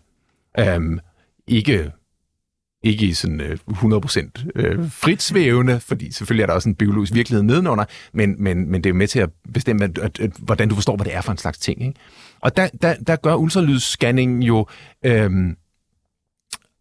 Øhm, 0.60 1.00
ikke 1.48 1.92
ikke 2.84 3.06
i 3.06 3.14
sådan 3.14 3.42
øh, 3.42 3.58
100% 3.70 4.44
øh, 4.56 4.92
frit 4.92 5.22
svævende, 5.22 5.80
fordi 5.80 6.12
selvfølgelig 6.12 6.44
er 6.44 6.48
der 6.48 6.54
også 6.54 6.70
en 6.70 6.76
biologisk 6.76 7.14
virkelighed 7.14 7.44
nedenunder, 7.44 7.86
men, 8.14 8.36
men, 8.44 8.72
men 8.72 8.84
det 8.84 8.86
er 8.86 8.94
jo 8.94 8.98
med 8.98 9.08
til 9.08 9.20
at 9.20 9.30
bestemme, 9.54 9.84
at, 9.84 9.98
at, 9.98 10.20
at, 10.20 10.32
hvordan 10.40 10.70
du 10.70 10.76
forstår, 10.76 10.96
hvad 10.96 11.06
det 11.06 11.16
er 11.16 11.22
for 11.22 11.32
en 11.32 11.38
slags 11.38 11.58
ting. 11.58 11.82
Ikke? 11.82 12.00
Og 12.40 12.58
der, 12.58 12.68
der, 12.82 12.96
der 13.08 13.16
gør 13.16 13.36
ultralydsscanning 13.36 14.44
jo... 14.44 14.68
Øh, 15.06 15.32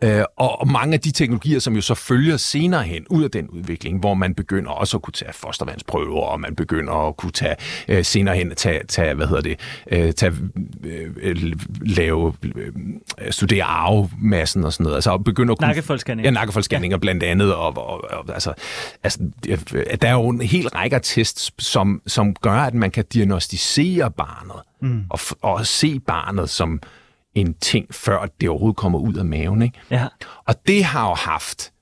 Øh, 0.04 0.24
og, 0.36 0.68
mange 0.68 0.94
af 0.94 1.00
de 1.00 1.10
teknologier, 1.10 1.58
som 1.58 1.74
jo 1.74 1.80
så 1.80 1.94
følger 1.94 2.36
senere 2.36 2.82
hen 2.82 3.06
ud 3.10 3.24
af 3.24 3.30
den 3.30 3.48
udvikling, 3.48 4.00
hvor 4.00 4.14
man 4.14 4.34
begynder 4.34 4.70
også 4.70 4.96
at 4.96 5.02
kunne 5.02 5.12
tage 5.12 5.32
fostervandsprøver, 5.32 6.22
og 6.22 6.40
man 6.40 6.56
begynder 6.56 7.08
at 7.08 7.16
kunne 7.16 7.32
tage 7.32 7.56
øh, 7.88 8.04
senere 8.04 8.36
hen 8.36 8.54
tage, 8.54 8.84
tage 8.88 9.14
hvad 9.14 9.26
hedder 9.26 9.42
det, 9.42 9.60
øh, 9.92 10.12
tage, 10.12 10.32
øh, 10.84 11.52
lave, 11.80 12.34
øh, 12.44 12.72
studere 13.30 13.64
arvemassen 13.64 14.64
og 14.64 14.72
sådan 14.72 14.84
noget. 14.84 14.96
Altså 14.96 15.18
begynder 15.18 15.52
at 15.52 15.58
kunne... 15.58 15.66
Nakkefoldsscanning. 15.66 16.24
Ja, 16.24 16.30
nakkefoldsscanninger 16.30 16.96
ja. 16.96 17.00
blandt 17.00 17.22
andet. 17.22 17.54
Og, 17.54 17.76
og, 17.76 18.04
og, 18.10 18.24
altså, 18.34 18.52
altså, 19.02 19.18
der 20.02 20.08
er 20.08 20.12
jo 20.12 20.28
en 20.28 20.40
hel 20.40 20.68
række 20.68 20.96
af 20.96 21.02
tests, 21.02 21.52
som, 21.58 22.02
som 22.06 22.34
gør, 22.34 22.52
at 22.52 22.74
man 22.74 22.90
kan 22.90 23.04
diagnostisere 23.12 24.10
barnet 24.10 24.62
mm. 24.80 25.04
og, 25.10 25.18
og 25.42 25.66
se 25.66 26.00
barnet 26.00 26.50
som 26.50 26.80
en 27.40 27.54
ting, 27.54 27.94
før 27.94 28.26
det 28.40 28.48
overhovedet 28.48 28.76
kommer 28.76 28.98
ud 28.98 29.14
af 29.14 29.24
maven. 29.24 29.62
Ikke? 29.62 29.78
Ja. 29.90 30.06
Og 30.44 30.54
det 30.66 30.84
har 30.84 31.08
jo 31.08 31.14
haft 31.14 31.72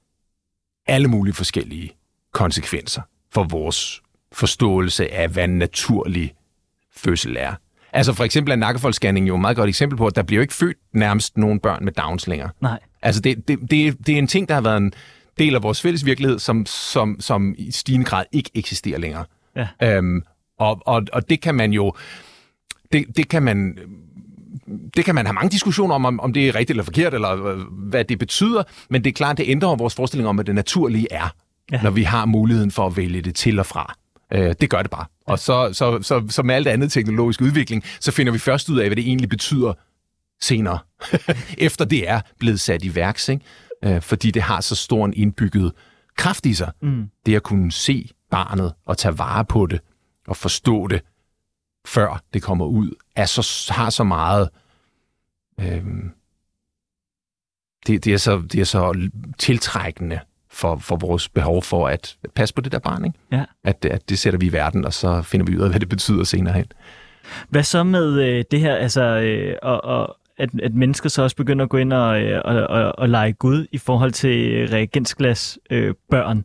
alle 0.87 1.09
mulige 1.09 1.35
forskellige 1.35 1.93
konsekvenser 2.33 3.03
for 3.33 3.45
vores 3.45 4.03
forståelse 4.33 5.13
af, 5.13 5.29
hvad 5.29 5.45
en 5.45 5.59
naturlig 5.59 6.35
fødsel 6.97 7.37
er. 7.39 7.55
Altså 7.93 8.13
for 8.13 8.25
eksempel 8.25 8.53
er 8.53 8.57
nakkefoldsscanning 8.57 9.29
jo 9.29 9.35
et 9.35 9.41
meget 9.41 9.57
godt 9.57 9.69
eksempel 9.69 9.97
på, 9.99 10.07
at 10.07 10.17
der 10.17 10.23
bliver 10.23 10.39
jo 10.39 10.43
ikke 10.43 10.55
født 10.55 10.77
nærmest 10.93 11.37
nogen 11.37 11.61
børn 11.61 11.85
med 11.85 11.93
Downs 11.93 12.27
længere. 12.27 12.51
Nej. 12.61 12.79
Altså 13.03 13.21
det, 13.21 13.49
det, 13.49 13.59
det, 13.71 14.07
det 14.07 14.15
er 14.15 14.19
en 14.19 14.27
ting, 14.27 14.49
der 14.49 14.55
har 14.55 14.61
været 14.61 14.77
en 14.77 14.93
del 15.39 15.55
af 15.55 15.63
vores 15.63 15.83
fælles 15.83 16.05
virkelighed, 16.05 16.39
som, 16.39 16.67
som, 16.67 17.17
som 17.21 17.55
i 17.59 17.71
stigende 17.71 18.07
grad 18.07 18.25
ikke 18.33 18.51
eksisterer 18.55 18.99
længere. 18.99 19.25
Ja. 19.57 19.69
Øhm, 19.83 20.23
og, 20.59 20.83
og, 20.87 21.03
og 21.13 21.31
det 21.31 21.41
kan 21.41 21.55
man 21.55 21.73
jo 21.73 21.95
det, 22.93 23.17
det 23.17 23.29
kan 23.29 23.43
man 23.43 23.79
det 24.97 25.05
kan 25.05 25.15
man 25.15 25.27
have 25.27 25.35
mange 25.35 25.51
diskussioner 25.51 25.95
om, 25.95 26.21
om, 26.21 26.33
det 26.33 26.49
er 26.49 26.55
rigtigt 26.55 26.71
eller 26.71 26.85
forkert, 26.85 27.15
eller 27.15 27.47
øh, 27.47 27.59
hvad 27.59 28.05
det 28.05 28.19
betyder, 28.19 28.63
men 28.91 29.05
det 29.05 29.11
er 29.11 29.15
klart, 29.15 29.39
det 29.39 29.45
ændrer 29.49 29.77
vores 29.77 29.95
forestilling 29.95 30.29
om, 30.29 30.37
hvad 30.37 30.45
det 30.45 30.55
naturlige 30.55 31.07
er, 31.11 31.35
ja. 31.73 31.83
når 31.83 31.91
vi 31.91 32.03
har 32.03 32.27
muligheden 32.27 32.71
for 32.71 32.87
at 32.87 32.97
vælge 32.97 33.23
det 33.23 33.35
til 33.35 33.59
og 33.59 33.67
fra. 33.67 33.95
Øh, 34.33 34.55
det 34.61 34.71
gør 34.71 34.83
det 34.83 34.91
bare. 34.91 35.05
Ja. 35.29 35.33
Og 35.33 35.39
så, 35.39 35.71
så, 35.73 36.03
så, 36.03 36.27
så 36.29 36.43
med 36.43 36.55
alt 36.55 36.69
andet 36.69 36.93
teknologisk 36.93 37.41
udvikling, 37.41 37.85
så 38.01 38.13
finder 38.13 38.33
vi 38.33 38.39
først 38.39 38.69
ud 38.69 38.79
af, 38.79 38.89
hvad 38.89 38.97
det 38.97 39.07
egentlig 39.07 39.29
betyder 39.29 39.73
senere, 40.41 40.79
efter 41.59 41.85
det 41.85 42.09
er 42.11 42.21
blevet 42.39 42.61
sat 42.61 42.85
i 42.85 42.95
værks, 42.95 43.29
ikke? 43.29 43.45
Øh, 43.85 44.03
fordi 44.03 44.31
det 44.31 44.43
har 44.43 44.61
så 44.61 44.75
stor 44.75 45.05
en 45.05 45.15
indbygget 45.17 45.73
kraft 46.17 46.47
i 46.47 46.55
sig. 46.55 46.73
Mm. 46.83 47.11
Det 47.27 47.37
at 47.37 47.43
kunne 47.43 47.73
se 47.73 48.11
barnet 48.31 48.73
og 48.87 48.99
tage 48.99 49.19
vare 49.19 49.45
på 49.45 49.67
det 49.67 49.81
og 50.29 50.37
forstå 50.37 50.87
det, 50.87 51.03
før 51.87 52.23
det 52.35 52.43
kommer 52.43 52.67
ud, 52.67 52.91
er 53.17 53.27
så, 53.27 53.73
har 53.73 53.91
så 53.91 54.05
meget... 54.05 54.49
Øhm, 55.61 56.11
det, 57.87 58.05
det, 58.05 58.15
er 58.15 58.19
så, 58.19 58.43
det 58.53 58.61
er 58.61 58.65
så 58.65 59.09
tiltrækkende 59.39 60.21
for, 60.51 60.77
for 60.77 60.97
vores 60.97 61.29
behov 61.29 61.63
for 61.63 61.89
at 61.89 62.17
passe 62.35 62.55
på 62.55 62.61
det 62.61 62.73
der 62.73 62.79
barn. 62.79 63.05
Ikke? 63.05 63.19
Ja. 63.33 63.45
At, 63.65 63.85
at 63.85 64.09
det 64.09 64.19
sætter 64.19 64.39
vi 64.39 64.47
i 64.47 64.53
verden, 64.53 64.85
og 64.85 64.93
så 64.93 65.23
finder 65.23 65.47
vi 65.47 65.57
ud 65.57 65.63
af, 65.63 65.71
hvad 65.71 65.81
det 65.81 65.89
betyder 65.89 66.25
senere 66.25 66.55
hen. 66.55 66.65
Hvad 67.49 67.63
så 67.63 67.85
med 67.85 68.23
øh, 68.23 68.45
det 68.51 68.61
her, 68.61 68.75
altså, 68.75 69.03
øh, 69.03 69.57
og, 69.63 69.85
og, 69.85 70.17
at, 70.39 70.51
at 70.63 70.75
mennesker 70.75 71.09
så 71.09 71.23
også 71.23 71.37
begynder 71.37 71.65
at 71.65 71.71
gå 71.71 71.77
ind 71.77 71.93
og, 71.93 72.23
øh, 72.23 72.43
og, 72.45 72.67
og, 72.67 72.99
og 72.99 73.09
lege 73.09 73.33
Gud 73.33 73.67
i 73.73 73.79
forhold 73.79 74.13
til 74.13 74.69
reagensglas 74.69 75.59
øh, 75.71 75.95
børn? 76.11 76.45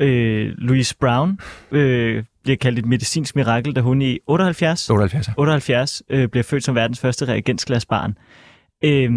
Øh, 0.00 0.52
Louise 0.58 0.96
Brown 0.96 1.38
øh, 1.70 2.24
bliver 2.42 2.56
kaldt 2.56 2.78
et 2.78 2.86
medicinsk 2.86 3.36
mirakel, 3.36 3.76
da 3.76 3.80
hun 3.80 4.02
i 4.02 4.18
78, 4.26 4.90
78, 4.90 5.28
78 5.38 6.02
øh, 6.10 6.28
bliver 6.28 6.44
født 6.44 6.64
som 6.64 6.74
verdens 6.74 7.00
første 7.00 7.24
reagensglasbarn. 7.24 8.18
Øh, 8.84 9.10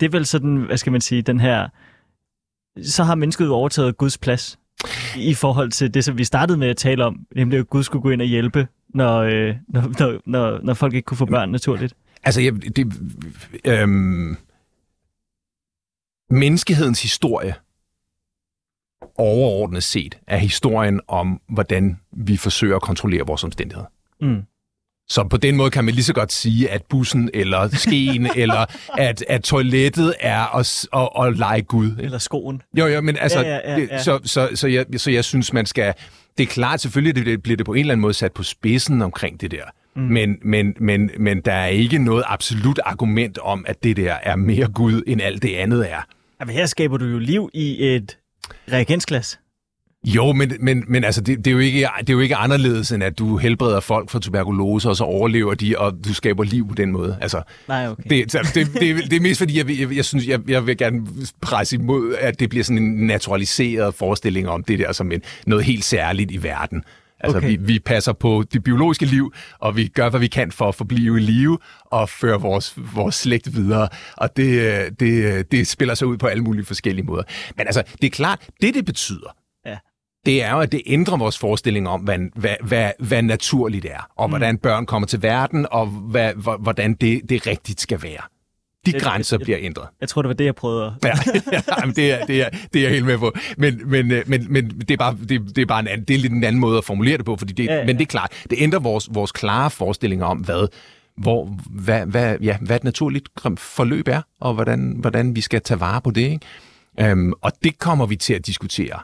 det 0.00 0.06
er 0.06 0.10
vel 0.10 0.26
sådan, 0.26 0.56
hvad 0.56 0.76
skal 0.76 0.92
man 0.92 1.00
sige, 1.00 1.22
den 1.22 1.40
her... 1.40 1.68
Så 2.82 3.04
har 3.04 3.14
mennesket 3.14 3.44
jo 3.46 3.52
overtaget 3.52 3.96
Guds 3.96 4.18
plads 4.18 4.58
i 5.16 5.34
forhold 5.34 5.70
til 5.70 5.94
det, 5.94 6.04
som 6.04 6.18
vi 6.18 6.24
startede 6.24 6.58
med 6.58 6.68
at 6.68 6.76
tale 6.76 7.04
om, 7.04 7.26
nemlig 7.36 7.58
at 7.58 7.70
Gud 7.70 7.82
skulle 7.82 8.02
gå 8.02 8.10
ind 8.10 8.20
og 8.20 8.26
hjælpe, 8.26 8.68
når, 8.94 9.18
øh, 9.18 9.54
når, 9.68 9.80
når, 9.98 10.20
når, 10.26 10.60
når 10.62 10.74
folk 10.74 10.94
ikke 10.94 11.06
kunne 11.06 11.18
få 11.18 11.26
børn 11.26 11.50
naturligt. 11.50 11.94
Altså, 12.22 12.40
jeg, 12.40 12.76
det, 12.76 12.86
øhm, 13.64 14.36
menneskehedens 16.30 17.02
historie 17.02 17.54
overordnet 19.20 19.82
set 19.82 20.18
er 20.26 20.36
historien 20.36 21.00
om, 21.08 21.40
hvordan 21.48 21.98
vi 22.12 22.36
forsøger 22.36 22.76
at 22.76 22.82
kontrollere 22.82 23.26
vores 23.26 23.44
omstændigheder. 23.44 23.88
Mm. 24.20 24.42
Så 25.08 25.24
på 25.24 25.36
den 25.36 25.56
måde 25.56 25.70
kan 25.70 25.84
man 25.84 25.94
lige 25.94 26.04
så 26.04 26.14
godt 26.14 26.32
sige, 26.32 26.70
at 26.70 26.82
bussen 26.84 27.30
eller 27.34 27.68
skeen 27.68 28.26
eller 28.36 28.64
at, 28.98 29.24
at 29.28 29.42
toilettet 29.42 30.14
er 30.20 30.56
at, 30.56 30.86
at, 30.96 31.26
at 31.26 31.36
lege 31.36 31.62
Gud. 31.62 31.90
Eller 31.98 32.18
skoen. 32.18 32.62
Jo, 32.78 32.86
jo, 32.86 33.00
men 33.00 33.16
altså, 33.16 33.40
ja, 33.40 33.54
ja, 33.54 33.78
ja, 33.78 33.86
ja. 33.90 34.02
så, 34.02 34.20
så, 34.24 34.48
så, 34.54 34.68
jeg, 34.68 34.86
så 34.96 35.10
jeg 35.10 35.24
synes, 35.24 35.52
man 35.52 35.66
skal... 35.66 35.94
Det 36.38 36.42
er 36.42 36.48
klart, 36.48 36.80
selvfølgelig 36.80 37.26
det, 37.26 37.42
bliver 37.42 37.56
det 37.56 37.66
på 37.66 37.72
en 37.72 37.80
eller 37.80 37.92
anden 37.92 38.02
måde 38.02 38.14
sat 38.14 38.32
på 38.32 38.42
spidsen 38.42 39.02
omkring 39.02 39.40
det 39.40 39.50
der. 39.50 39.64
Mm. 39.96 40.02
Men, 40.02 40.36
men, 40.44 40.74
men, 40.80 41.10
men 41.18 41.40
der 41.40 41.52
er 41.52 41.66
ikke 41.66 41.98
noget 41.98 42.24
absolut 42.26 42.80
argument 42.84 43.38
om, 43.38 43.64
at 43.68 43.84
det 43.84 43.96
der 43.96 44.14
er 44.22 44.36
mere 44.36 44.68
Gud, 44.68 45.02
end 45.06 45.20
alt 45.22 45.42
det 45.42 45.54
andet 45.54 45.92
er. 45.92 46.06
Jamen, 46.40 46.54
her 46.54 46.66
skaber 46.66 46.96
du 46.96 47.04
jo 47.04 47.18
liv 47.18 47.50
i 47.54 47.94
et 47.94 48.18
reagensglas. 48.72 49.38
Jo, 50.04 50.32
men, 50.32 50.52
men, 50.60 50.84
men 50.88 51.04
altså, 51.04 51.20
det, 51.20 51.38
det, 51.38 51.46
er 51.46 51.52
jo 51.52 51.58
ikke, 51.58 51.88
det 52.00 52.08
er 52.08 52.12
jo 52.12 52.20
ikke 52.20 52.36
anderledes, 52.36 52.92
end 52.92 53.04
at 53.04 53.18
du 53.18 53.36
helbreder 53.36 53.80
folk 53.80 54.10
for 54.10 54.18
tuberkulose, 54.18 54.88
og 54.88 54.96
så 54.96 55.04
overlever 55.04 55.54
de, 55.54 55.78
og 55.78 55.92
du 56.04 56.14
skaber 56.14 56.44
liv 56.44 56.68
på 56.68 56.74
den 56.74 56.92
måde. 56.92 57.18
Altså, 57.20 57.42
Nej, 57.68 57.88
okay. 57.88 58.02
Det, 58.10 58.32
det, 58.32 58.54
det, 58.54 58.66
det, 58.80 59.10
det 59.10 59.12
er 59.12 59.20
mest 59.20 59.38
fordi, 59.38 59.58
jeg, 59.58 59.80
jeg, 59.80 59.96
jeg 59.96 60.04
synes, 60.04 60.26
jeg, 60.26 60.40
jeg 60.48 60.66
vil 60.66 60.76
gerne 60.76 61.06
presse 61.40 61.76
imod, 61.76 62.14
at 62.20 62.40
det 62.40 62.48
bliver 62.50 62.64
sådan 62.64 62.78
en 62.78 63.06
naturaliseret 63.06 63.94
forestilling 63.94 64.48
om 64.48 64.64
det 64.64 64.78
der 64.78 64.92
som 64.92 65.12
en, 65.12 65.22
noget 65.46 65.64
helt 65.64 65.84
særligt 65.84 66.30
i 66.30 66.42
verden. 66.42 66.82
Altså, 67.20 67.38
okay. 67.38 67.48
vi, 67.48 67.56
vi 67.56 67.78
passer 67.78 68.12
på 68.12 68.44
det 68.52 68.62
biologiske 68.62 69.06
liv, 69.06 69.32
og 69.58 69.76
vi 69.76 69.88
gør, 69.88 70.08
hvad 70.08 70.20
vi 70.20 70.26
kan 70.26 70.52
for 70.52 70.68
at 70.68 70.74
forblive 70.74 71.16
i 71.16 71.20
live 71.20 71.58
og 71.84 72.08
føre 72.08 72.40
vores, 72.40 72.74
vores 72.94 73.14
slægt 73.14 73.56
videre. 73.56 73.88
Og 74.16 74.36
det, 74.36 75.00
det, 75.00 75.52
det 75.52 75.66
spiller 75.66 75.94
sig 75.94 76.06
ud 76.06 76.16
på 76.16 76.26
alle 76.26 76.44
mulige 76.44 76.64
forskellige 76.64 77.06
måder. 77.06 77.22
Men 77.56 77.66
altså, 77.66 77.82
det 78.00 78.04
er 78.06 78.10
klart, 78.10 78.48
det 78.62 78.74
det 78.74 78.84
betyder, 78.84 79.36
ja. 79.66 79.78
det 80.26 80.42
er 80.42 80.52
jo, 80.52 80.60
at 80.60 80.72
det 80.72 80.82
ændrer 80.86 81.16
vores 81.16 81.38
forestilling 81.38 81.88
om, 81.88 82.00
hvad, 82.00 82.18
hvad, 82.34 82.56
hvad, 82.62 82.90
hvad 82.98 83.22
naturligt 83.22 83.84
er, 83.84 84.08
og 84.16 84.28
mm. 84.28 84.32
hvordan 84.32 84.58
børn 84.58 84.86
kommer 84.86 85.06
til 85.06 85.22
verden, 85.22 85.66
og 85.70 85.86
hvad, 85.86 86.32
hvordan 86.60 86.94
det, 86.94 87.20
det 87.28 87.46
rigtigt 87.46 87.80
skal 87.80 88.02
være. 88.02 88.39
De 88.86 88.90
jeg, 88.92 89.00
grænser 89.00 89.36
jeg, 89.36 89.44
bliver 89.44 89.58
ændret. 89.60 89.88
Jeg 90.00 90.08
tror, 90.08 90.22
det 90.22 90.28
var 90.28 90.34
det, 90.34 90.44
jeg 90.44 90.54
prøvede 90.54 90.86
at... 90.86 90.92
ja, 91.04 91.12
ja 91.52 91.90
det, 91.96 92.12
er, 92.12 92.26
det, 92.26 92.42
er, 92.42 92.48
det 92.72 92.78
er 92.78 92.82
jeg 92.82 92.90
helt 92.90 93.06
med 93.06 93.18
på. 93.18 93.32
Men, 93.56 93.90
men, 93.90 94.10
øh, 94.12 94.24
men, 94.26 94.46
men 94.52 94.70
det, 94.70 94.90
er 94.90 94.96
bare, 94.96 95.16
det, 95.28 95.56
det 95.56 95.62
er 95.62 95.66
bare 95.66 95.80
en, 95.80 95.88
anden, 95.88 96.04
det 96.04 96.14
er 96.14 96.18
lidt 96.18 96.32
en 96.32 96.44
anden 96.44 96.60
måde 96.60 96.78
at 96.78 96.84
formulere 96.84 97.16
det 97.16 97.24
på, 97.24 97.36
fordi 97.36 97.52
det, 97.52 97.64
ja, 97.64 97.74
ja. 97.74 97.86
men 97.86 97.96
det 97.96 98.02
er 98.02 98.06
klart, 98.06 98.44
det 98.50 98.58
ændrer 98.60 98.78
vores, 98.78 99.08
vores 99.12 99.32
klare 99.32 99.70
forestillinger 99.70 100.26
om, 100.26 100.38
hvad, 100.38 100.68
hvor, 101.16 101.58
hvad, 101.70 102.06
hvad, 102.06 102.36
ja, 102.42 102.56
hvad 102.60 102.76
et 102.76 102.84
naturligt 102.84 103.28
forløb 103.58 104.08
er, 104.08 104.22
og 104.40 104.54
hvordan, 104.54 104.96
hvordan 104.98 105.36
vi 105.36 105.40
skal 105.40 105.60
tage 105.60 105.80
vare 105.80 106.00
på 106.00 106.10
det. 106.10 106.40
Ikke? 106.96 107.12
Um, 107.12 107.34
og 107.40 107.52
det 107.64 107.78
kommer 107.78 108.06
vi 108.06 108.16
til 108.16 108.34
at 108.34 108.46
diskutere 108.46 109.00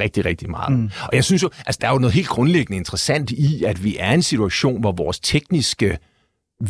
rigtig, 0.00 0.24
rigtig 0.24 0.50
meget. 0.50 0.78
Mm. 0.78 0.90
Og 1.02 1.10
jeg 1.12 1.24
synes 1.24 1.42
jo, 1.42 1.50
altså 1.66 1.78
der 1.80 1.88
er 1.88 1.92
jo 1.92 1.98
noget 1.98 2.14
helt 2.14 2.28
grundlæggende 2.28 2.76
interessant 2.76 3.30
i, 3.30 3.64
at 3.64 3.84
vi 3.84 3.96
er 3.98 4.10
i 4.10 4.14
en 4.14 4.22
situation, 4.22 4.80
hvor 4.80 4.92
vores 4.92 5.20
tekniske 5.20 5.98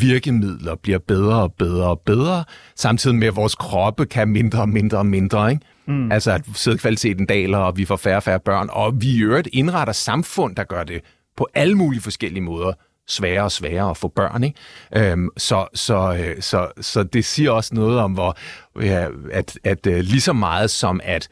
virkemidler 0.00 0.74
bliver 0.74 0.98
bedre 0.98 1.42
og 1.42 1.52
bedre 1.52 1.86
og 1.86 2.00
bedre, 2.06 2.44
samtidig 2.76 3.16
med, 3.16 3.28
at 3.28 3.36
vores 3.36 3.54
kroppe 3.54 4.06
kan 4.06 4.28
mindre 4.28 4.60
og 4.60 4.68
mindre 4.68 4.98
og 4.98 5.06
mindre. 5.06 5.50
Ikke? 5.50 5.62
Mm. 5.86 6.12
Altså 6.12 6.32
at 6.32 6.42
sædkvaliteten 6.54 7.26
daler, 7.26 7.58
og 7.58 7.76
vi 7.76 7.84
får 7.84 7.96
færre 7.96 8.16
og 8.16 8.22
færre 8.22 8.40
børn, 8.40 8.68
og 8.72 9.02
vi 9.02 9.10
i 9.10 9.22
øvrigt 9.22 9.48
indretter 9.52 9.92
samfund, 9.92 10.56
der 10.56 10.64
gør 10.64 10.84
det 10.84 11.00
på 11.36 11.48
alle 11.54 11.74
mulige 11.74 12.00
forskellige 12.00 12.42
måder 12.42 12.72
sværere 13.08 13.44
og 13.44 13.52
sværere 13.52 13.90
at 13.90 13.96
få 13.96 14.08
børn. 14.08 14.44
Ikke? 14.44 15.10
Øhm, 15.10 15.28
så, 15.36 15.66
så, 15.74 16.16
øh, 16.18 16.42
så, 16.42 16.68
så 16.80 17.02
det 17.02 17.24
siger 17.24 17.50
også 17.50 17.74
noget 17.74 17.98
om, 17.98 18.12
hvor, 18.12 18.36
ja, 18.80 19.06
at, 19.32 19.58
at 19.64 19.86
uh, 19.86 19.94
lige 19.94 20.20
så 20.20 20.32
meget 20.32 20.70
som 20.70 21.00
at 21.04 21.28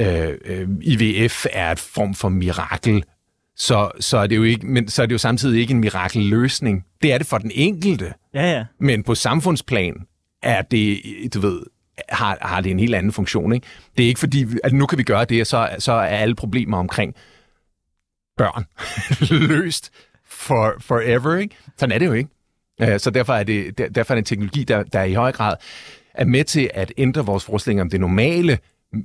øh, 0.00 0.34
øh 0.44 0.68
IVF 0.80 1.46
er 1.52 1.72
et 1.72 1.78
form 1.78 2.14
for 2.14 2.28
mirakel 2.28 3.04
så, 3.58 3.90
så, 4.00 4.18
er 4.18 4.26
det 4.26 4.36
jo 4.36 4.42
ikke, 4.42 4.66
men 4.66 4.88
så 4.88 5.02
er 5.02 5.06
det 5.06 5.12
jo 5.12 5.18
samtidig 5.18 5.60
ikke 5.60 5.70
en 5.70 5.80
mirakelløsning. 5.80 6.84
Det 7.02 7.12
er 7.12 7.18
det 7.18 7.26
for 7.26 7.38
den 7.38 7.50
enkelte. 7.54 8.14
Ja, 8.34 8.52
ja. 8.52 8.64
Men 8.80 9.02
på 9.02 9.14
samfundsplan 9.14 9.94
er 10.42 10.62
det, 10.62 11.00
du 11.34 11.40
ved, 11.40 11.60
har, 12.08 12.38
har 12.40 12.60
det 12.60 12.70
en 12.70 12.78
helt 12.78 12.94
anden 12.94 13.12
funktion. 13.12 13.52
Ikke? 13.52 13.66
Det 13.96 14.02
er 14.04 14.08
ikke 14.08 14.20
fordi, 14.20 14.46
at 14.64 14.72
nu 14.72 14.86
kan 14.86 14.98
vi 14.98 15.02
gøre 15.02 15.24
det, 15.24 15.46
så, 15.46 15.68
så 15.78 15.92
er 15.92 16.06
alle 16.06 16.34
problemer 16.34 16.78
omkring 16.78 17.14
børn 18.36 18.64
løst 19.48 19.92
for, 20.26 20.74
forever. 20.80 21.36
Ikke? 21.36 21.56
Sådan 21.76 21.92
er 21.92 21.98
det 21.98 22.06
jo 22.06 22.12
ikke. 22.12 22.30
Så 22.98 23.10
derfor 23.10 23.34
er 23.34 23.42
det, 23.42 23.78
derfor 23.94 24.14
er 24.14 24.14
det 24.14 24.22
en 24.22 24.24
teknologi, 24.24 24.64
der, 24.64 24.82
der 24.82 25.02
i 25.02 25.14
høj 25.14 25.32
grad 25.32 25.54
er 26.14 26.24
med 26.24 26.44
til 26.44 26.70
at 26.74 26.92
ændre 26.96 27.26
vores 27.26 27.44
forestilling 27.44 27.80
om 27.80 27.90
det 27.90 28.00
normale, 28.00 28.58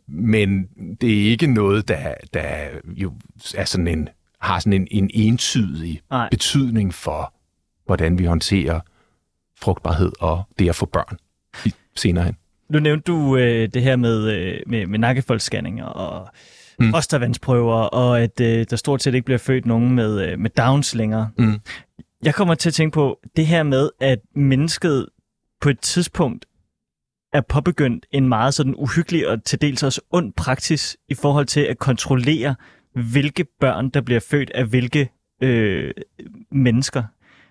men 0.07 0.67
det 1.01 1.21
er 1.21 1.31
ikke 1.31 1.47
noget, 1.47 1.87
der, 1.87 2.13
der 2.33 2.67
jo 2.85 3.13
er 3.55 3.65
sådan 3.65 3.87
en, 3.87 4.09
har 4.43 4.59
sådan 4.59 4.73
en, 4.73 4.87
en 4.91 5.09
entydig 5.13 6.01
Nej. 6.09 6.29
betydning 6.29 6.93
for, 6.93 7.33
hvordan 7.85 8.17
vi 8.17 8.25
håndterer 8.25 8.79
frugtbarhed 9.61 10.11
og 10.19 10.43
det 10.59 10.69
at 10.69 10.75
få 10.75 10.85
børn 10.85 11.17
senere 11.95 12.25
hen. 12.25 12.37
Nu 12.69 12.79
nævnte 12.79 13.11
du 13.11 13.37
øh, 13.37 13.69
det 13.73 13.81
her 13.81 13.95
med, 13.95 14.31
øh, 14.31 14.59
med, 14.67 14.87
med 14.87 14.99
nakkefoldsscanninger 14.99 15.85
og 15.85 16.29
mm. 16.79 16.91
fostervandsprøver, 16.91 17.75
og 17.75 18.21
at 18.21 18.39
øh, 18.41 18.65
der 18.69 18.75
stort 18.75 19.03
set 19.03 19.13
ikke 19.13 19.25
bliver 19.25 19.37
født 19.37 19.65
nogen 19.65 19.95
med, 19.95 20.27
øh, 20.27 20.39
med 20.39 20.49
Downs 20.49 20.95
længere. 20.95 21.29
Mm. 21.37 21.59
Jeg 22.23 22.35
kommer 22.35 22.55
til 22.55 22.69
at 22.69 22.73
tænke 22.73 22.93
på 22.93 23.19
det 23.35 23.47
her 23.47 23.63
med, 23.63 23.89
at 23.99 24.19
mennesket 24.35 25.07
på 25.61 25.69
et 25.69 25.79
tidspunkt 25.79 26.45
er 27.33 27.41
påbegyndt 27.41 28.05
en 28.11 28.29
meget 28.29 28.53
sådan 28.53 28.75
uhyggelig 28.77 29.27
og 29.27 29.43
til 29.43 29.61
dels 29.61 29.83
også 29.83 30.01
ond 30.11 30.33
praksis 30.33 30.97
i 31.09 31.13
forhold 31.13 31.45
til 31.45 31.61
at 31.61 31.79
kontrollere, 31.79 32.55
hvilke 32.95 33.45
børn, 33.59 33.89
der 33.89 34.01
bliver 34.01 34.19
født 34.19 34.49
af 34.49 34.65
hvilke 34.65 35.09
øh, 35.41 35.91
mennesker. 36.51 37.03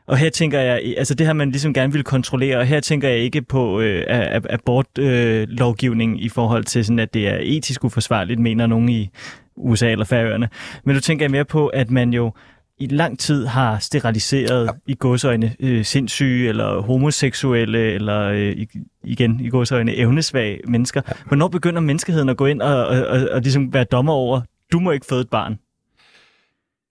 Og 0.06 0.16
her 0.16 0.30
tænker 0.30 0.60
jeg, 0.60 0.94
altså 0.96 1.14
det 1.14 1.26
her 1.26 1.32
man 1.32 1.50
ligesom 1.50 1.74
gerne 1.74 1.92
vil 1.92 2.04
kontrollere, 2.04 2.58
og 2.58 2.66
her 2.66 2.80
tænker 2.80 3.08
jeg 3.08 3.18
ikke 3.18 3.42
på 3.42 3.80
øh, 3.80 4.04
abortlovgivning 4.50 6.12
øh, 6.12 6.22
i 6.22 6.28
forhold 6.28 6.64
til 6.64 6.84
sådan, 6.84 6.98
at 6.98 7.14
det 7.14 7.28
er 7.28 7.38
etisk 7.42 7.84
uforsvarligt, 7.84 8.40
mener 8.40 8.66
nogen 8.66 8.88
i 8.88 9.10
USA 9.56 9.90
eller 9.90 10.04
Færøerne. 10.04 10.48
Men 10.84 10.94
nu 10.94 11.00
tænker 11.00 11.24
jeg 11.24 11.30
mere 11.30 11.44
på, 11.44 11.66
at 11.66 11.90
man 11.90 12.12
jo 12.12 12.32
i 12.78 12.86
lang 12.86 13.18
tid 13.18 13.46
har 13.46 13.78
steriliseret 13.78 14.64
ja. 14.64 14.70
i 14.86 14.96
godsøjne 14.98 15.54
øh, 15.60 15.84
sindssyge 15.84 16.48
eller 16.48 16.80
homoseksuelle 16.80 17.92
eller 17.92 18.20
øh, 18.22 18.66
igen 19.04 19.40
i 19.40 19.48
godsøjne 19.48 19.96
evnesvage 19.96 20.60
mennesker. 20.68 21.02
Ja. 21.08 21.12
Hvornår 21.26 21.48
begynder 21.48 21.80
menneskeheden 21.80 22.28
at 22.28 22.36
gå 22.36 22.46
ind 22.46 22.62
og, 22.62 22.86
og, 22.86 23.06
og, 23.06 23.28
og 23.32 23.40
ligesom 23.40 23.74
være 23.74 23.84
dommer 23.84 24.12
over, 24.12 24.40
du 24.72 24.80
må 24.80 24.90
ikke 24.90 25.06
føde 25.06 25.20
et 25.20 25.30
barn? 25.30 25.58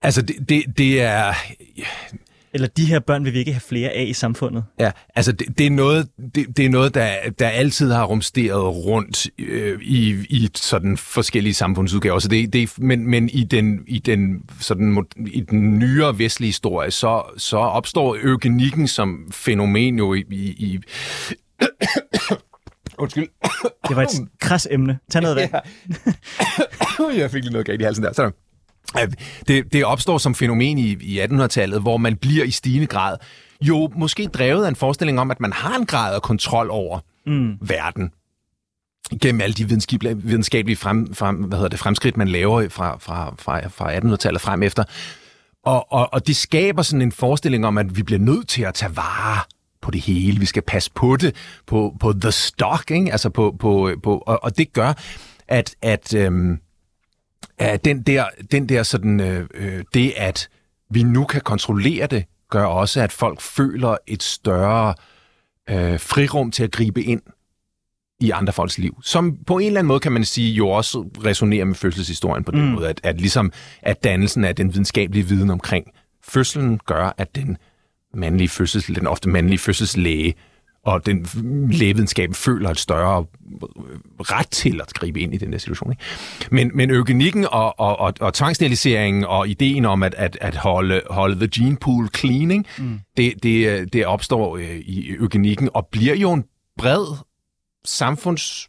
Altså, 0.02 0.22
det, 0.22 0.48
det, 0.48 0.64
det 0.78 1.02
er... 1.02 1.34
Eller 2.54 2.68
de 2.68 2.86
her 2.86 2.98
børn 2.98 3.24
vil 3.24 3.32
vi 3.32 3.38
ikke 3.38 3.52
have 3.52 3.60
flere 3.60 3.90
af 3.90 4.04
i 4.08 4.12
samfundet. 4.12 4.64
Ja, 4.80 4.90
altså 5.14 5.32
det, 5.32 5.58
det 5.58 5.66
er 5.66 5.70
noget, 5.70 6.08
det, 6.34 6.56
det 6.56 6.64
er 6.64 6.68
noget 6.68 6.94
der, 6.94 7.14
der 7.38 7.48
altid 7.48 7.92
har 7.92 8.04
rumsteret 8.04 8.86
rundt 8.86 9.26
øh, 9.38 9.80
i, 9.82 10.10
i 10.10 10.48
sådan 10.54 10.96
forskellige 10.96 11.54
samfundsudgaver. 11.54 12.18
Så 12.18 12.28
det, 12.28 12.52
det, 12.52 12.78
men, 12.78 13.06
men 13.06 13.28
i 13.28 13.44
den, 13.44 13.84
i 13.86 13.98
den, 13.98 14.42
sådan, 14.60 15.06
i 15.26 15.40
den 15.40 15.78
nyere 15.78 16.18
vestlige 16.18 16.48
historie, 16.48 16.90
så, 16.90 17.22
så 17.36 17.56
opstår 17.56 18.16
eugenikken 18.22 18.88
som 18.88 19.28
fænomen 19.30 19.98
jo 19.98 20.14
i... 20.14 20.24
i, 20.30 20.74
i 20.74 20.80
Undskyld. 23.02 23.28
Det 23.88 23.96
var 23.96 24.02
et 24.02 24.08
kras 24.40 24.68
emne. 24.70 24.98
Tag 25.10 25.22
noget 25.22 25.36
vand. 25.36 25.50
Ja. 26.98 27.16
Jeg 27.22 27.30
fik 27.30 27.42
lige 27.42 27.52
noget 27.52 27.66
galt 27.66 27.80
i 27.80 27.84
halsen 27.84 28.04
der. 28.04 28.12
Sådan. 28.12 28.32
Det, 29.48 29.72
det 29.72 29.84
opstår 29.84 30.18
som 30.18 30.34
fænomen 30.34 30.78
i, 30.78 30.96
i 31.00 31.20
1800-tallet, 31.20 31.80
hvor 31.80 31.96
man 31.96 32.16
bliver 32.16 32.44
i 32.44 32.50
stigende 32.50 32.86
grad 32.86 33.16
jo 33.60 33.90
måske 33.96 34.26
drevet 34.26 34.64
af 34.64 34.68
en 34.68 34.76
forestilling 34.76 35.20
om, 35.20 35.30
at 35.30 35.40
man 35.40 35.52
har 35.52 35.76
en 35.76 35.86
grad 35.86 36.14
af 36.14 36.22
kontrol 36.22 36.70
over 36.70 36.98
mm. 37.26 37.56
verden 37.60 38.10
gennem 39.20 39.40
alle 39.40 39.54
de 39.54 39.68
videnskabelige, 39.68 40.16
videnskabelige 40.22 40.76
frem, 40.76 41.14
frem, 41.14 41.36
hvad 41.36 41.58
hedder 41.58 41.68
det, 41.68 41.78
fremskridt, 41.78 42.16
man 42.16 42.28
laver 42.28 42.68
fra, 42.68 42.96
fra, 42.98 43.34
fra, 43.38 43.68
fra 43.68 43.96
1800-tallet 43.96 44.40
frem 44.40 44.62
efter. 44.62 44.84
Og, 45.64 45.92
og, 45.92 46.08
og 46.12 46.26
det 46.26 46.36
skaber 46.36 46.82
sådan 46.82 47.02
en 47.02 47.12
forestilling 47.12 47.66
om, 47.66 47.78
at 47.78 47.96
vi 47.96 48.02
bliver 48.02 48.18
nødt 48.18 48.48
til 48.48 48.62
at 48.62 48.74
tage 48.74 48.96
vare 48.96 49.40
på 49.82 49.90
det 49.90 50.00
hele. 50.00 50.40
Vi 50.40 50.46
skal 50.46 50.62
passe 50.62 50.90
på 50.94 51.16
det, 51.16 51.34
på, 51.66 51.96
på 52.00 52.12
the 52.12 52.32
stock, 52.32 52.90
ikke? 52.90 53.12
Altså 53.12 53.30
på, 53.30 53.56
på, 53.58 53.90
på, 54.02 54.18
og, 54.26 54.44
og 54.44 54.58
det 54.58 54.72
gør, 54.72 54.92
at, 55.48 55.74
at, 55.82 56.14
øhm, 56.14 56.58
at 57.58 57.84
den 57.84 58.02
der, 58.02 58.24
den 58.50 58.68
der 58.68 58.82
sådan, 58.82 59.20
øh, 59.20 59.48
øh, 59.54 59.84
det 59.94 60.12
at 60.16 60.48
vi 60.90 61.02
nu 61.02 61.24
kan 61.24 61.40
kontrollere 61.40 62.06
det, 62.06 62.24
gør 62.50 62.64
også, 62.64 63.00
at 63.00 63.12
folk 63.12 63.40
føler 63.40 63.96
et 64.06 64.22
større 64.22 64.94
øh, 65.70 66.00
frirum 66.00 66.50
til 66.50 66.64
at 66.64 66.72
gribe 66.72 67.02
ind 67.02 67.22
i 68.20 68.30
andre 68.30 68.52
folks 68.52 68.78
liv. 68.78 69.00
Som 69.02 69.36
på 69.46 69.58
en 69.58 69.66
eller 69.66 69.78
anden 69.80 69.88
måde, 69.88 70.00
kan 70.00 70.12
man 70.12 70.24
sige, 70.24 70.52
jo 70.52 70.68
også 70.68 70.98
resonerer 71.24 71.64
med 71.64 71.74
fødselshistorien 71.74 72.44
på 72.44 72.50
den 72.50 72.60
Mm. 72.60 72.66
måde, 72.66 72.88
at, 72.88 73.00
at 73.02 73.20
ligesom 73.20 73.52
at 73.82 74.04
dannelsen 74.04 74.44
af 74.44 74.56
den 74.56 74.72
videnskabelige 74.72 75.28
viden 75.28 75.50
omkring 75.50 75.86
fødslen 76.22 76.80
gør, 76.86 77.14
at 77.18 77.34
den 77.36 77.56
mandlige 78.14 78.48
fødsels, 78.48 78.86
den 78.86 79.06
ofte 79.06 79.28
mandlige 79.28 79.58
fødselslæge 79.58 80.34
og 80.84 81.06
den 81.06 81.26
lægevidenskab 81.70 82.34
føler 82.34 82.70
et 82.70 82.78
større 82.78 83.26
ret 84.20 84.48
til 84.50 84.80
at 84.80 84.94
gribe 84.94 85.20
ind 85.20 85.34
i 85.34 85.36
den 85.36 85.52
der 85.52 85.58
situation. 85.58 85.92
Ikke? 85.92 86.02
Men, 86.50 86.70
men 86.74 86.90
eugenikken 86.90 87.44
og, 87.44 87.80
og, 87.80 87.98
og, 87.98 88.14
og 88.20 88.34
tvangssteriliseringen 88.34 89.24
og 89.24 89.48
ideen 89.48 89.84
om 89.84 90.02
at, 90.02 90.14
at, 90.14 90.38
at 90.40 90.56
holde, 90.56 91.02
holde 91.10 91.36
the 91.36 91.48
gene 91.48 91.76
pool 91.76 92.08
clean, 92.16 92.50
ikke? 92.50 92.64
Mm. 92.78 93.00
Det, 93.16 93.42
det, 93.42 93.92
det 93.92 94.06
opstår 94.06 94.56
øh, 94.56 94.76
i 94.76 95.10
eugenikken 95.10 95.68
og 95.74 95.88
bliver 95.92 96.14
jo 96.14 96.32
en 96.32 96.44
bred 96.78 97.16
samfunds 97.84 98.68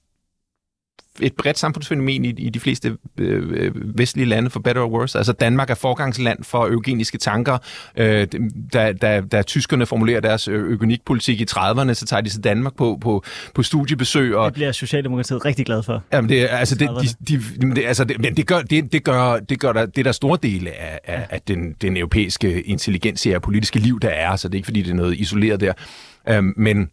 et 1.22 1.34
bredt 1.34 1.60
samfundsfænomen 1.60 2.26
i, 2.26 2.30
i 2.30 2.50
de 2.50 2.60
fleste 2.60 2.98
øh, 3.18 3.44
øh, 3.52 3.98
vestlige 3.98 4.26
lande, 4.26 4.50
for 4.50 4.60
better 4.60 4.82
or 4.82 4.90
worse. 4.90 5.18
Altså 5.18 5.34
Danmark 5.34 5.70
er 5.70 5.76
forgangsland 5.76 6.44
for 6.44 6.68
eugeniske 6.68 7.18
tanker. 7.18 7.58
Øh, 7.98 8.28
da, 8.74 8.94
da, 8.94 9.22
da 9.22 9.42
tyskerne 9.42 9.86
formulerer 9.86 10.20
deres 10.20 10.48
øh, 10.48 10.72
eugenikpolitik 10.72 11.42
i 11.42 11.46
30'erne, 11.52 11.94
så 11.94 12.06
tager 12.06 12.22
de 12.22 12.30
til 12.30 12.44
Danmark 12.44 12.76
på, 12.76 12.98
på, 13.02 13.24
på 13.56 13.64
studiebesøg. 13.64 14.36
Og, 14.36 14.46
Det 14.46 14.54
bliver 14.54 14.72
Socialdemokratiet 14.72 15.46
rigtig 15.46 15.66
glad 15.66 15.84
for. 15.84 16.04
Jamen 16.14 16.30
det, 16.30 16.42
er- 16.54 16.58
altså 16.58 16.76
det, 16.76 16.90
de, 17.30 17.38
de, 17.38 17.76
det, 17.76 17.86
altså 17.86 18.04
det, 18.04 18.20
men 18.22 18.38
det 18.38 18.48
gør, 18.48 18.62
det, 18.62 18.92
det 18.94 19.04
gør, 19.04 19.40
det 19.40 19.60
gør 19.60 19.74
der, 19.74 19.86
det 19.86 19.98
er 19.98 20.04
der 20.04 20.12
store 20.12 20.38
dele 20.44 20.72
af, 20.72 21.00
af, 21.04 21.28
af 21.30 21.42
den, 21.48 21.74
den 21.82 21.98
europæiske 21.98 22.62
intelligensia 22.62 23.36
og 23.36 23.42
politiske 23.42 23.80
liv, 23.80 24.00
der 24.00 24.10
er, 24.10 24.36
så 24.36 24.48
det 24.48 24.56
er 24.56 24.58
ikke 24.58 24.66
fordi, 24.66 24.82
det 24.82 24.92
er 24.92 24.96
noget 24.96 25.16
isoleret 25.20 25.60
der. 25.60 25.74
Øhm, 26.30 26.54
men 26.58 26.90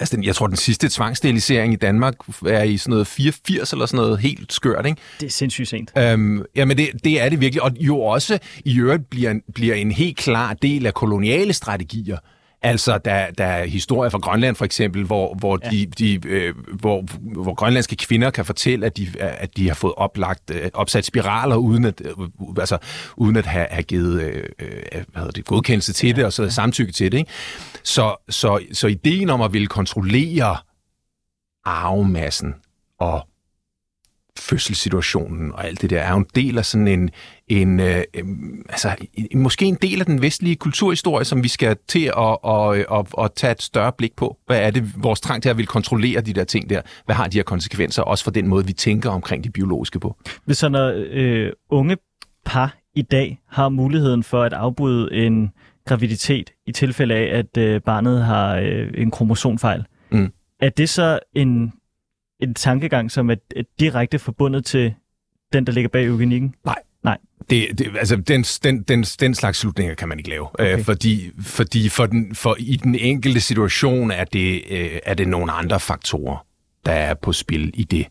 altså 0.00 0.16
den, 0.16 0.24
jeg 0.24 0.34
tror, 0.34 0.46
den 0.46 0.56
sidste 0.56 0.88
tvangssterilisering 0.88 1.72
i 1.72 1.76
Danmark 1.76 2.14
er 2.46 2.62
i 2.62 2.76
sådan 2.76 2.90
noget 2.90 3.06
84 3.06 3.72
eller 3.72 3.86
sådan 3.86 4.04
noget 4.04 4.18
helt 4.18 4.52
skørt, 4.52 4.86
ikke? 4.86 5.00
Det 5.20 5.26
er 5.26 5.30
sindssygt 5.30 5.68
sent. 5.68 5.90
Øhm, 5.98 6.42
jamen, 6.56 6.76
det, 6.76 6.88
det 7.04 7.20
er 7.20 7.28
det 7.28 7.40
virkelig. 7.40 7.62
Og 7.62 7.70
jo 7.80 8.00
også 8.00 8.38
i 8.64 8.80
øvrigt 8.80 9.10
bliver, 9.10 9.34
bliver 9.54 9.74
en 9.74 9.92
helt 9.92 10.16
klar 10.16 10.54
del 10.54 10.86
af 10.86 10.94
koloniale 10.94 11.52
strategier. 11.52 12.18
Altså, 12.62 12.98
der, 13.04 13.30
der 13.30 13.44
er 13.44 13.64
historier 13.66 14.10
fra 14.10 14.18
Grønland 14.18 14.56
for 14.56 14.64
eksempel, 14.64 15.04
hvor, 15.04 15.34
hvor, 15.34 15.58
Ja. 15.64 15.70
de, 15.70 15.86
de, 15.86 16.28
øh, 16.28 16.54
hvor, 16.80 17.04
hvor 17.42 17.54
grønlandske 17.54 17.96
kvinder 17.96 18.30
kan 18.30 18.44
fortælle, 18.44 18.86
at 18.86 18.96
de, 18.96 19.08
at 19.20 19.56
de 19.56 19.68
har 19.68 19.74
fået 19.74 19.94
oplagt, 19.96 20.50
øh, 20.50 20.70
opsat 20.74 21.04
spiraler, 21.04 21.56
uden 21.56 21.84
at, 21.84 22.02
øh, 22.04 22.12
altså, 22.58 22.78
uden 23.16 23.36
at 23.36 23.46
have, 23.46 23.66
have 23.70 23.82
givet 23.82 24.22
øh, 24.22 24.44
øh, 24.58 24.68
hvad 24.92 25.02
hedder 25.14 25.30
det, 25.30 25.44
godkendelse 25.44 25.92
til 25.92 26.16
det, 26.16 26.24
og 26.24 26.32
så 26.32 26.50
samtykke 26.50 26.92
til 26.92 27.12
det. 27.12 27.18
Ikke? 27.18 27.30
Så, 27.82 28.16
så, 28.28 28.58
så 28.72 28.86
ideen 28.86 29.30
om 29.30 29.40
at 29.40 29.52
ville 29.52 29.66
kontrollere 29.66 30.56
arvemassen 31.64 32.54
og 33.00 33.28
fødselssituationen 34.38 35.52
og 35.52 35.66
alt 35.66 35.82
det 35.82 35.90
der, 35.90 36.00
er 36.00 36.10
jo 36.12 36.16
en 36.18 36.26
del 36.34 36.58
af 36.58 36.64
sådan 36.64 36.88
en, 36.88 37.10
en 37.48 37.80
øh, 37.80 37.96
øh, 38.14 38.24
altså 38.68 38.94
en- 39.14 39.42
måske 39.42 39.64
en 39.64 39.78
del 39.82 40.00
af 40.00 40.06
den 40.06 40.22
vestlige 40.22 40.56
kulturhistorie, 40.56 41.24
som 41.24 41.42
vi 41.42 41.48
skal 41.48 41.76
til 41.88 42.12
at, 42.18 42.38
at, 42.50 42.86
at, 42.98 43.06
at 43.24 43.32
tage 43.36 43.50
et 43.52 43.62
større 43.62 43.92
blik 43.98 44.16
på. 44.16 44.36
Hvad 44.46 44.60
er 44.60 44.70
det, 44.70 45.02
vores 45.02 45.20
trang 45.20 45.42
til 45.42 45.48
at 45.48 45.56
ville 45.56 45.66
kontrollere 45.66 46.20
de 46.20 46.32
der 46.32 46.44
ting 46.44 46.70
der? 46.70 46.80
Hvad 47.04 47.14
har 47.14 47.28
de 47.28 47.38
her 47.38 47.42
konsekvenser, 47.42 48.02
også 48.02 48.24
for 48.24 48.30
den 48.30 48.48
måde, 48.48 48.66
vi 48.66 48.72
tænker 48.72 49.10
omkring 49.10 49.44
det 49.44 49.52
biologiske 49.52 50.00
på? 50.00 50.16
Hvis 50.44 50.58
så 50.58 50.68
når 50.68 50.92
øh, 51.10 51.52
unge 51.70 51.96
par 52.44 52.76
i 52.94 53.02
dag 53.02 53.38
har 53.48 53.68
muligheden 53.68 54.22
for 54.22 54.42
at 54.42 54.52
afbryde 54.52 55.14
en 55.14 55.50
graviditet 55.86 56.50
i 56.66 56.72
tilfælde 56.72 57.14
af, 57.14 57.38
at 57.38 57.56
øh, 57.58 57.80
barnet 57.80 58.24
har 58.24 58.56
øh, 58.56 58.88
en 58.94 59.10
kromosomfejl, 59.10 59.84
Mm. 60.10 60.32
er 60.60 60.68
det 60.68 60.88
så 60.88 61.18
en, 61.34 61.72
en 62.40 62.54
tankegang, 62.54 63.10
som 63.10 63.30
er, 63.30 63.36
er 63.56 63.62
direkte 63.80 64.18
forbundet 64.18 64.64
til 64.64 64.94
den, 65.52 65.66
der 65.66 65.72
ligger 65.72 65.88
bag 65.88 66.04
eugenikken? 66.06 66.54
Det, 67.50 67.78
det, 67.78 67.96
altså, 67.98 68.16
den, 68.16 68.42
den, 68.42 68.82
den, 68.82 69.02
den 69.02 69.34
slags 69.34 69.58
slutninger 69.58 69.94
kan 69.94 70.08
man 70.08 70.18
ikke 70.18 70.30
lave, 70.30 70.46
okay. 70.54 70.64
Okay. 70.64 70.78
øh, 70.78 70.84
fordi, 70.84 71.30
fordi 71.40 71.88
for, 71.88 72.06
den, 72.06 72.34
for 72.34 72.56
i 72.58 72.76
den 72.76 72.94
enkelte 72.94 73.40
situation 73.40 74.10
er 74.10 74.24
det, 74.24 74.62
øh, 74.70 74.98
er 75.04 75.14
det 75.14 75.28
nogle 75.28 75.52
andre 75.52 75.80
faktorer, 75.80 76.46
der 76.86 76.92
er 76.92 77.14
på 77.14 77.32
spil 77.32 77.70
i 77.74 77.84
det. 77.84 78.06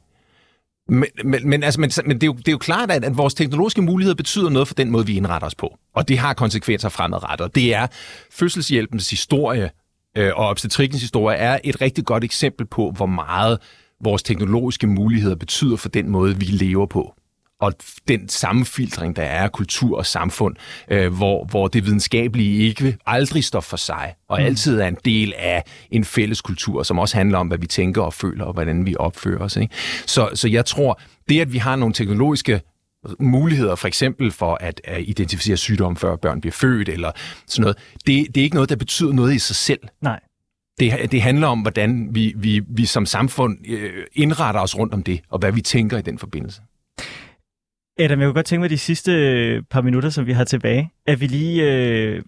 Men, 0.89 1.05
men, 1.23 1.49
men, 1.49 1.63
altså, 1.63 1.81
men, 1.81 1.91
men 2.05 2.15
det, 2.15 2.23
er 2.23 2.27
jo, 2.27 2.33
det 2.33 2.47
er 2.47 2.51
jo 2.51 2.57
klart, 2.57 2.91
at, 2.91 3.05
at 3.05 3.17
vores 3.17 3.33
teknologiske 3.33 3.81
muligheder 3.81 4.15
betyder 4.15 4.49
noget 4.49 4.67
for 4.67 4.75
den 4.75 4.91
måde, 4.91 5.05
vi 5.05 5.17
indretter 5.17 5.47
os 5.47 5.55
på. 5.55 5.77
Og 5.93 6.07
det 6.07 6.17
har 6.17 6.33
konsekvenser 6.33 6.89
fremadrettet. 6.89 7.45
Og 7.45 7.55
det 7.55 7.73
er 7.73 7.87
fødselshjælpens 8.31 9.09
historie 9.09 9.69
øh, 10.17 10.31
og 10.35 10.47
obstetrikkens 10.47 11.01
historie 11.01 11.37
er 11.37 11.59
et 11.63 11.81
rigtig 11.81 12.05
godt 12.05 12.23
eksempel 12.23 12.65
på, 12.65 12.91
hvor 12.91 13.05
meget 13.05 13.59
vores 14.03 14.23
teknologiske 14.23 14.87
muligheder 14.87 15.35
betyder 15.35 15.75
for 15.75 15.89
den 15.89 16.09
måde, 16.09 16.37
vi 16.39 16.45
lever 16.45 16.85
på. 16.85 17.13
og 17.59 17.73
den 18.07 18.29
sammenfiltring, 18.29 19.15
der 19.15 19.23
er 19.23 19.43
af 19.43 19.51
kultur 19.51 19.97
og 19.97 20.05
samfund, 20.05 20.55
øh, 20.91 21.13
hvor, 21.13 21.45
hvor 21.45 21.67
det 21.67 21.85
videnskabelige 21.85 22.67
ikke 22.67 22.97
aldrig 23.05 23.43
står 23.43 23.61
for 23.61 23.77
sig, 23.77 24.13
og 24.29 24.39
mm. 24.39 24.45
altid 24.45 24.79
er 24.79 24.87
en 24.87 24.97
del 25.05 25.33
af 25.37 25.63
en 25.91 26.03
fælles 26.05 26.41
kultur, 26.41 26.83
som 26.83 26.99
også 26.99 27.17
handler 27.17 27.37
om, 27.37 27.47
hvad 27.47 27.57
vi 27.57 27.67
tænker 27.67 28.01
og 28.01 28.13
føler, 28.13 28.45
og 28.45 28.53
hvordan 28.53 28.85
vi 28.85 28.95
opfører 28.99 29.39
os. 29.39 29.55
Ikke? 29.55 29.75
Så, 30.05 30.29
så 30.33 30.47
jeg 30.47 30.65
tror, 30.65 30.99
det 31.29 31.41
at 31.41 31.53
vi 31.53 31.57
har 31.57 31.75
nogle 31.75 31.93
teknologiske 31.93 32.61
muligheder, 33.19 33.75
for 33.75 33.87
eksempel 33.87 34.31
for 34.31 34.57
at, 34.61 34.81
at 34.83 35.03
identificere 35.07 35.57
sygdom, 35.57 35.95
før 35.95 36.15
børn 36.15 36.41
bliver 36.41 36.53
født, 36.53 36.89
eller 36.89 37.11
sådan 37.47 37.61
noget, 37.61 37.77
det, 38.07 38.35
det 38.35 38.41
er 38.41 38.43
ikke 38.43 38.55
noget, 38.55 38.69
der 38.69 38.75
betyder 38.75 39.13
noget 39.13 39.33
i 39.33 39.39
sig 39.39 39.55
selv. 39.55 39.79
Nej. 40.01 40.19
Det, 40.79 41.11
det 41.11 41.21
handler 41.21 41.47
om, 41.47 41.59
hvordan 41.59 42.09
vi, 42.11 42.33
vi, 42.37 42.61
vi 42.69 42.85
som 42.85 43.05
samfund 43.05 43.57
øh, 43.69 44.05
indretter 44.13 44.61
os 44.61 44.77
rundt 44.77 44.93
om 44.93 45.03
det, 45.03 45.21
og 45.29 45.39
hvad 45.39 45.51
vi 45.51 45.61
tænker 45.61 45.97
i 45.97 46.01
den 46.01 46.19
forbindelse. 46.19 46.61
Adam, 47.99 48.19
jeg 48.19 48.25
kunne 48.25 48.33
godt 48.33 48.45
tænke 48.45 48.61
mig 48.61 48.69
de 48.69 48.77
sidste 48.77 49.11
øh, 49.11 49.63
par 49.69 49.81
minutter, 49.81 50.09
som 50.09 50.25
vi 50.25 50.31
har 50.31 50.43
tilbage, 50.43 50.91
at 51.07 51.21
vi 51.21 51.27
lige... 51.27 51.63
Øh, 51.63 52.21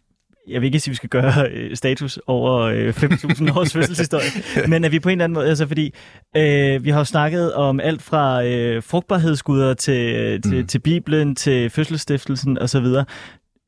jeg 0.47 0.61
vil 0.61 0.65
ikke 0.67 0.79
sige, 0.79 0.91
at 0.91 0.91
vi 0.91 0.95
skal 0.95 1.09
gøre 1.09 1.49
øh, 1.51 1.75
status 1.75 2.19
over 2.27 2.59
øh, 2.59 2.89
5.000 2.89 3.59
års 3.59 3.73
fødselshistorie, 3.75 4.29
men 4.67 4.83
at 4.83 4.91
vi 4.91 4.99
på 4.99 5.09
en 5.09 5.11
eller 5.11 5.23
anden 5.23 5.33
måde, 5.33 5.49
altså 5.49 5.67
fordi 5.67 5.93
øh, 6.37 6.83
vi 6.83 6.89
har 6.89 6.97
jo 6.97 7.03
snakket 7.03 7.53
om 7.53 7.79
alt 7.79 8.01
fra 8.01 8.45
øh, 8.45 8.83
frugtbarhedsguder 8.83 9.73
til, 9.73 10.41
til, 10.41 10.61
mm. 10.61 10.67
til 10.67 10.79
Bibelen, 10.79 11.35
til 11.35 11.69
fødselsstiftelsen 11.69 12.57
osv. 12.57 12.85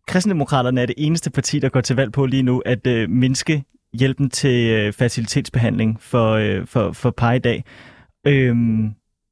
Kristendemokraterne 0.07 0.81
er 0.81 0.85
det 0.85 0.95
eneste 0.97 1.31
parti, 1.31 1.59
der 1.59 1.69
går 1.69 1.81
til 1.81 1.95
valg 1.95 2.11
på 2.11 2.25
lige 2.25 2.43
nu, 2.43 2.61
at 2.65 2.87
øh, 2.87 3.09
mindske 3.09 3.63
hjælpen 3.93 4.29
til 4.29 4.69
øh, 4.69 4.93
fertilitetsbehandling 4.93 6.01
for, 6.01 6.31
øh, 6.31 6.67
for, 6.67 6.91
for 6.91 7.11
par 7.11 7.33
i 7.33 7.39
dag. 7.39 7.63
Øh, 8.27 8.55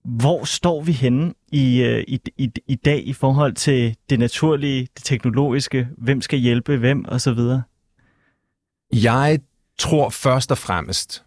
hvor 0.05 0.45
står 0.45 0.82
vi 0.82 0.91
henne 0.91 1.34
i, 1.51 1.82
øh, 1.82 2.03
i, 2.07 2.20
i, 2.38 2.51
i 2.68 2.76
dag 2.76 3.07
i 3.07 3.14
forhold 3.14 3.53
til 3.53 3.95
det 4.10 4.20
naturlige, 4.20 4.88
det 4.95 5.03
teknologiske, 5.03 5.88
hvem 5.97 6.22
skal 6.22 6.39
hjælpe 6.39 6.78
hvem 6.78 7.05
osv.? 7.07 7.39
Jeg 8.93 9.39
tror 9.78 10.10
først 10.10 10.51
og 10.51 10.57
fremmest, 10.57 11.24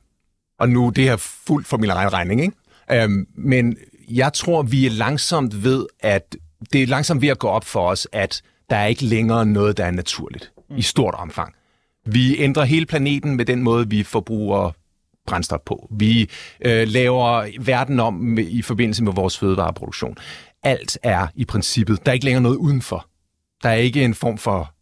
og 0.59 0.69
nu 0.69 0.91
det 0.91 1.05
her 1.05 1.17
fuldt 1.17 1.67
for 1.67 1.77
min 1.77 1.91
egen 1.91 2.13
regning, 2.13 2.41
ikke? 2.41 2.57
Øhm, 2.91 3.27
men 3.35 3.77
jeg 4.09 4.33
tror, 4.33 4.63
vi 4.63 4.87
er 4.87 4.91
langsomt 4.91 5.65
ved, 5.65 5.87
at 6.01 6.37
det 6.73 6.83
er 6.83 6.87
langsomt 6.87 7.23
ved 7.23 7.29
at 7.29 7.39
gå 7.39 7.49
op 7.49 7.65
for 7.65 7.89
os, 7.89 8.09
at 8.13 8.43
der 8.71 8.77
er 8.77 8.87
ikke 8.87 9.05
længere 9.05 9.47
noget, 9.47 9.77
der 9.77 9.85
er 9.85 9.91
naturligt 9.91 10.53
mm. 10.71 10.77
i 10.77 10.83
stort 10.83 11.15
omfang. 11.15 11.55
Vi 12.07 12.39
ændrer 12.39 12.65
hele 12.65 12.87
planeten 12.87 13.37
med 13.37 13.45
den 13.45 13.63
måde, 13.63 13.89
vi 13.89 14.03
forbruger 14.03 14.71
brændstof 15.27 15.61
på. 15.67 15.89
Vi 15.91 16.31
øh, 16.65 16.89
laver 16.89 17.47
verden 17.61 18.01
om 18.01 18.15
med, 18.15 18.45
i 18.49 18.63
forbindelse 18.63 19.05
med 19.05 19.13
vores 19.13 19.39
fødevareproduktion. 19.39 20.17
Alt 20.63 20.99
er 21.03 21.27
i 21.35 21.45
princippet, 21.45 22.07
der 22.07 22.13
er 22.13 22.15
ikke 22.15 22.25
længere 22.25 22.43
noget 22.43 22.57
udenfor. 22.57 23.07
Der 23.63 23.69
er 23.69 23.75
ikke 23.75 24.05
en 24.05 24.15
form 24.15 24.39
for 24.39 24.75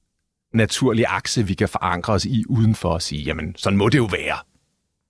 naturlig 0.56 1.04
akse, 1.08 1.46
vi 1.46 1.54
kan 1.54 1.68
forankre 1.68 2.12
os 2.12 2.24
i 2.24 2.44
udenfor 2.48 2.88
og 2.88 3.02
sige, 3.02 3.22
jamen, 3.22 3.54
sådan 3.56 3.76
må 3.76 3.88
det 3.88 3.98
jo 3.98 4.08
være. 4.12 4.36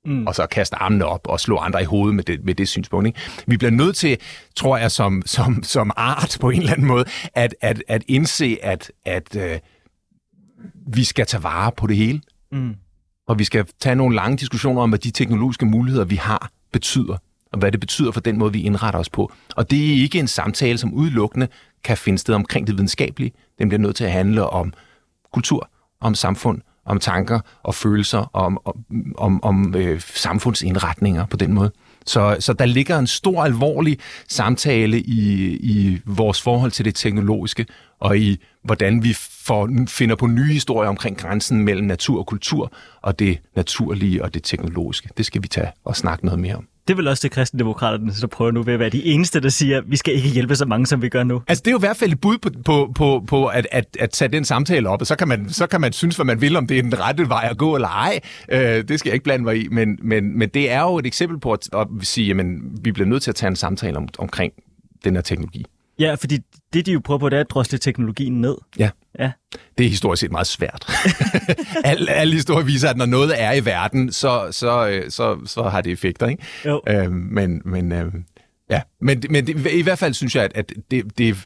Mm. 0.04 0.26
Og 0.26 0.34
så 0.34 0.46
kaste 0.46 0.76
armene 0.76 1.04
op 1.04 1.28
og 1.28 1.40
slå 1.40 1.56
andre 1.56 1.82
i 1.82 1.84
hovedet 1.84 2.14
med 2.14 2.24
det, 2.24 2.44
med 2.44 2.54
det 2.54 2.68
synspunkt. 2.68 3.06
Ikke? 3.06 3.20
Vi 3.46 3.56
bliver 3.56 3.70
nødt 3.70 3.96
til, 3.96 4.18
tror 4.56 4.76
jeg, 4.76 4.90
som, 4.90 5.22
som, 5.26 5.62
som 5.62 5.90
art 5.96 6.36
på 6.40 6.50
en 6.50 6.58
eller 6.58 6.72
anden 6.72 6.86
måde, 6.86 7.04
at, 7.34 7.54
at, 7.61 7.82
at 7.88 8.04
indse, 8.08 8.58
at, 8.62 8.92
at 9.04 9.36
øh, 9.36 9.58
vi 10.86 11.04
skal 11.04 11.26
tage 11.26 11.42
vare 11.42 11.72
på 11.76 11.86
det 11.86 11.96
hele. 11.96 12.20
Mm 12.52 12.74
og 13.30 13.38
vi 13.38 13.44
skal 13.44 13.66
tage 13.80 13.94
nogle 13.96 14.16
lange 14.16 14.36
diskussioner 14.36 14.82
om, 14.82 14.88
hvad 14.88 14.98
de 14.98 15.11
teknologiske 15.11 15.66
muligheder, 15.66 16.04
vi 16.04 16.16
har, 16.16 16.50
betyder, 16.72 17.16
og 17.52 17.58
hvad 17.58 17.72
det 17.72 17.80
betyder 17.80 18.12
for 18.12 18.20
den 18.20 18.38
måde, 18.38 18.52
vi 18.52 18.62
indretter 18.62 19.00
os 19.00 19.08
på. 19.08 19.32
Og 19.56 19.70
det 19.70 19.90
er 19.90 20.02
ikke 20.02 20.18
en 20.18 20.28
samtale, 20.28 20.78
som 20.78 20.94
udelukkende 20.94 21.48
kan 21.84 21.96
finde 21.96 22.18
sted 22.18 22.34
omkring 22.34 22.66
det 22.66 22.74
videnskabelige. 22.74 23.32
Den 23.58 23.68
bliver 23.68 23.80
nødt 23.80 23.96
til 23.96 24.04
at 24.04 24.12
handle 24.12 24.46
om 24.46 24.72
kultur, 25.32 25.70
om 26.00 26.14
samfund, 26.14 26.61
om 26.86 26.98
tanker 26.98 27.40
og 27.62 27.74
følelser, 27.74 28.30
om, 28.32 28.58
om, 28.64 28.84
om, 29.18 29.44
om 29.44 29.74
øh, 29.74 30.00
samfundsindretninger 30.00 31.26
på 31.26 31.36
den 31.36 31.52
måde. 31.54 31.72
Så, 32.06 32.36
så 32.40 32.52
der 32.52 32.66
ligger 32.66 32.98
en 32.98 33.06
stor, 33.06 33.44
alvorlig 33.44 33.98
samtale 34.28 35.00
i, 35.00 35.52
i 35.56 36.00
vores 36.04 36.42
forhold 36.42 36.70
til 36.70 36.84
det 36.84 36.94
teknologiske, 36.94 37.66
og 38.00 38.18
i 38.18 38.40
hvordan 38.64 39.04
vi 39.04 39.12
får, 39.46 39.70
finder 39.88 40.16
på 40.16 40.26
nye 40.26 40.52
historier 40.52 40.88
omkring 40.88 41.18
grænsen 41.18 41.64
mellem 41.64 41.86
natur 41.86 42.18
og 42.18 42.26
kultur, 42.26 42.72
og 43.02 43.18
det 43.18 43.38
naturlige 43.56 44.24
og 44.24 44.34
det 44.34 44.42
teknologiske. 44.44 45.08
Det 45.16 45.26
skal 45.26 45.42
vi 45.42 45.48
tage 45.48 45.68
og 45.84 45.96
snakke 45.96 46.24
noget 46.24 46.40
mere 46.40 46.54
om. 46.54 46.66
Det 46.88 46.94
er 46.94 46.96
vel 46.96 47.08
også 47.08 47.20
det 47.22 47.30
kristendemokraterne, 47.30 48.12
der 48.20 48.26
prøver 48.26 48.50
nu 48.50 48.62
ved 48.62 48.74
at 48.74 48.80
være 48.80 48.88
de 48.88 49.04
eneste, 49.04 49.40
der 49.40 49.48
siger, 49.48 49.78
at 49.78 49.84
vi 49.86 49.96
skal 49.96 50.14
ikke 50.14 50.28
hjælpe 50.28 50.56
så 50.56 50.66
mange, 50.66 50.86
som 50.86 51.02
vi 51.02 51.08
gør 51.08 51.24
nu. 51.24 51.42
Altså 51.48 51.62
det 51.62 51.70
er 51.70 51.72
jo 51.72 51.78
i 51.78 51.80
hvert 51.80 51.96
fald 51.96 52.12
et 52.12 52.20
bud 52.20 52.38
på, 52.38 52.50
på, 52.64 52.92
på, 52.94 53.24
på 53.26 53.46
at, 53.46 53.66
at, 53.72 53.96
at 54.00 54.11
tage 54.11 54.28
den 54.28 54.44
samtale 54.44 54.88
op, 54.88 55.00
og 55.00 55.06
så 55.06 55.16
kan, 55.16 55.28
man, 55.28 55.50
så 55.50 55.66
kan 55.66 55.80
man 55.80 55.92
synes, 55.92 56.16
hvad 56.16 56.24
man 56.24 56.40
vil, 56.40 56.56
om 56.56 56.66
det 56.66 56.78
er 56.78 56.82
den 56.82 57.00
rette 57.00 57.28
vej 57.28 57.48
at 57.50 57.58
gå 57.58 57.74
eller 57.74 57.88
ej. 57.88 58.20
Øh, 58.52 58.61
det 58.61 58.98
skal 58.98 59.11
jeg 59.11 59.14
ikke 59.14 59.24
blande 59.24 59.44
mig 59.44 59.64
i, 59.64 59.68
men, 59.68 59.98
men, 60.02 60.38
men 60.38 60.48
det 60.48 60.70
er 60.70 60.80
jo 60.80 60.98
et 60.98 61.06
eksempel 61.06 61.40
på 61.40 61.52
at, 61.52 61.68
at 61.74 61.86
sige, 62.02 62.40
at 62.40 62.46
vi 62.82 62.92
bliver 62.92 63.08
nødt 63.08 63.22
til 63.22 63.30
at 63.30 63.34
tage 63.34 63.48
en 63.48 63.56
samtale 63.56 63.96
om, 63.96 64.08
omkring 64.18 64.52
den 65.04 65.14
her 65.14 65.22
teknologi. 65.22 65.66
Ja, 66.01 66.14
fordi 66.14 66.38
det, 66.72 66.86
de 66.86 66.92
jo 66.92 67.01
prøver 67.05 67.18
på, 67.18 67.28
det 67.28 67.36
er 67.36 67.40
at 67.40 67.51
drosle 67.51 67.78
teknologien 67.78 68.40
ned. 68.40 68.57
Ja. 68.78 68.90
ja. 69.18 69.32
Det 69.78 69.86
er 69.86 69.90
historisk 69.90 70.20
set 70.20 70.32
meget 70.32 70.46
svært. 70.46 70.86
alle, 71.84 72.11
alle 72.11 72.34
historier 72.34 72.64
viser, 72.64 72.88
at 72.90 72.96
når 72.96 73.07
noget 73.07 73.42
er 73.42 73.53
i 73.53 73.64
verden, 73.64 74.12
så, 74.12 74.48
så, 74.51 74.88
øh, 74.88 75.11
så, 75.11 75.38
så 75.46 75.62
har 75.62 75.80
det 75.80 75.92
effekter. 75.92 76.26
Ikke? 76.26 76.44
Jo. 76.64 76.80
Øhm, 76.88 77.12
men 77.12 77.62
men, 77.64 77.92
øhm, 77.92 78.24
ja. 78.70 78.80
men, 79.01 79.22
men 79.30 79.46
det, 79.46 79.72
i 79.72 79.82
hvert 79.82 79.98
fald 79.98 80.14
synes 80.14 80.36
jeg, 80.36 80.44
at, 80.44 80.53
at 80.55 80.72
det, 80.90 81.18
det, 81.18 81.36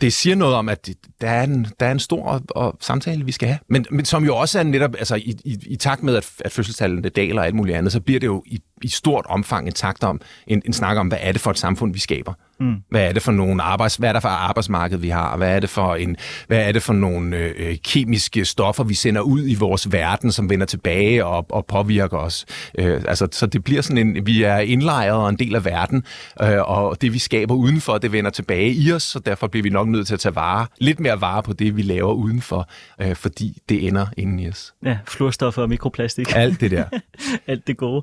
det 0.00 0.12
siger 0.12 0.36
noget 0.36 0.54
om, 0.54 0.68
at 0.68 0.88
der 1.20 1.28
er 1.28 1.44
en, 1.44 1.66
der 1.80 1.86
er 1.86 1.92
en 1.92 1.98
stor 1.98 2.24
og, 2.24 2.42
og 2.50 2.76
samtale, 2.80 3.24
vi 3.24 3.32
skal 3.32 3.48
have. 3.48 3.58
Men, 3.68 3.86
men 3.90 4.04
som 4.04 4.24
jo 4.24 4.36
også 4.36 4.58
er 4.58 4.62
netop, 4.62 4.94
altså 4.98 5.14
i, 5.14 5.34
i, 5.44 5.58
i 5.66 5.76
takt 5.76 6.02
med, 6.02 6.16
at, 6.16 6.30
at 6.40 6.52
fødselstallene 6.52 7.08
daler 7.08 7.40
og 7.40 7.46
alt 7.46 7.54
muligt 7.54 7.76
andet, 7.76 7.92
så 7.92 8.00
bliver 8.00 8.20
det 8.20 8.26
jo 8.26 8.42
i, 8.46 8.60
i 8.82 8.88
stort 8.88 9.26
omfang 9.28 9.66
en 9.66 9.72
takt 9.72 10.04
om, 10.04 10.20
en, 10.46 10.62
en 10.66 10.72
snak 10.72 10.96
om, 10.96 11.08
hvad 11.08 11.18
er 11.20 11.32
det 11.32 11.40
for 11.40 11.50
et 11.50 11.58
samfund, 11.58 11.92
vi 11.92 11.98
skaber. 11.98 12.32
Mm. 12.60 12.76
Hvad 12.90 13.02
er 13.02 13.12
det 13.12 13.22
for 13.22 13.32
nogle 13.32 13.62
arbejds, 13.62 13.96
hvad 13.96 14.08
er 14.08 14.12
der 14.12 14.20
for 14.20 14.28
arbejdsmarked, 14.28 14.98
vi 14.98 15.08
har? 15.08 15.36
Hvad 15.36 15.56
er 15.56 15.60
det 15.60 15.70
for, 15.70 15.94
en, 15.94 16.16
hvad 16.46 16.58
er 16.58 16.72
det 16.72 16.82
for 16.82 16.92
nogle 16.92 17.36
øh, 17.36 17.76
kemiske 17.84 18.44
stoffer, 18.44 18.84
vi 18.84 18.94
sender 18.94 19.20
ud 19.20 19.48
i 19.48 19.54
vores 19.54 19.92
verden, 19.92 20.32
som 20.32 20.50
vender 20.50 20.66
tilbage 20.66 21.24
og, 21.24 21.46
og 21.50 21.66
påvirker 21.66 22.18
os? 22.18 22.46
Øh, 22.78 23.02
altså, 23.08 23.28
så 23.32 23.46
det 23.46 23.64
bliver 23.64 23.82
sådan 23.82 23.98
en, 23.98 24.26
vi 24.26 24.42
er 24.42 24.58
indlejret 24.58 25.18
og 25.18 25.28
en 25.28 25.38
del 25.38 25.54
af 25.54 25.64
verden, 25.64 26.04
øh, 26.42 26.70
og 26.70 27.02
det 27.02 27.12
vi 27.12 27.18
skaber 27.18 27.54
udenfor, 27.54 27.98
det 27.98 28.12
vender 28.12 28.30
tilbage 28.30 28.72
i 28.72 28.92
os, 28.92 29.02
så 29.02 29.18
derfor 29.18 29.46
bliver 29.46 29.62
vi 29.62 29.70
nok 29.70 29.88
nødt 29.88 30.06
til 30.06 30.14
at 30.14 30.20
tage 30.20 30.34
vare, 30.34 30.66
lidt 30.78 31.00
mere 31.00 31.20
vare 31.20 31.42
på 31.42 31.52
det, 31.52 31.76
vi 31.76 31.82
laver 31.82 32.12
udenfor, 32.12 32.68
øh, 33.00 33.16
fordi 33.16 33.58
det 33.68 33.86
ender 33.86 34.06
inden 34.16 34.38
i 34.38 34.48
os. 34.48 34.74
Ja, 34.84 34.98
fluorstoffer 35.06 35.62
og 35.62 35.68
mikroplastik. 35.68 36.36
Alt 36.36 36.60
det 36.60 36.70
der. 36.70 36.84
Alt 37.46 37.66
det 37.66 37.76
gode. 37.76 38.02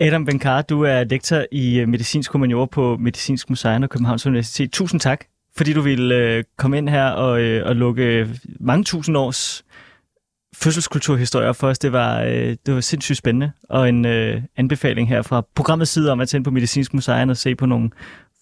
Adam 0.00 0.24
Benkar, 0.24 0.62
du 0.62 0.82
er 0.82 1.04
lektor 1.04 1.44
i 1.52 1.78
øh, 1.78 1.88
medicinsk 1.88 2.32
humaniora 2.32 2.66
på 2.66 2.96
Medicinsk 2.96 3.50
Museum 3.50 3.82
og 3.82 3.90
Københavns 3.90 4.26
Universitet. 4.26 4.72
Tusind 4.72 5.00
tak, 5.00 5.24
fordi 5.56 5.72
du 5.72 5.80
ville 5.80 6.16
øh, 6.16 6.44
komme 6.58 6.78
ind 6.78 6.88
her 6.88 7.06
og, 7.06 7.40
øh, 7.40 7.68
og 7.68 7.76
lukke 7.76 8.28
mange 8.60 8.84
tusind 8.84 9.16
års 9.16 9.64
fødselskulturhistorier 10.56 11.52
for 11.52 11.68
os. 11.68 11.78
Det 11.78 11.92
var, 11.92 12.20
øh, 12.22 12.56
det 12.66 12.74
var 12.74 12.80
sindssygt 12.80 13.18
spændende, 13.18 13.52
og 13.68 13.88
en 13.88 14.04
øh, 14.04 14.42
anbefaling 14.56 15.08
her 15.08 15.22
fra 15.22 15.42
programmets 15.54 15.90
side 15.90 16.12
om 16.12 16.20
at 16.20 16.28
tænde 16.28 16.44
på 16.44 16.50
Medicinsk 16.50 16.94
Museum 16.94 17.28
og 17.28 17.36
se 17.36 17.54
på 17.54 17.66
nogle 17.66 17.90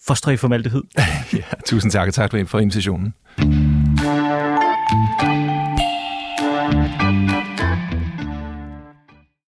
fostre 0.07 0.33
i 0.33 0.37
formaldehyd. 0.37 0.81
ja, 1.33 1.43
tusind 1.65 1.91
tak, 1.91 2.07
og 2.07 2.13
tak 2.13 2.31
for 2.47 2.59
invitationen. 2.59 3.13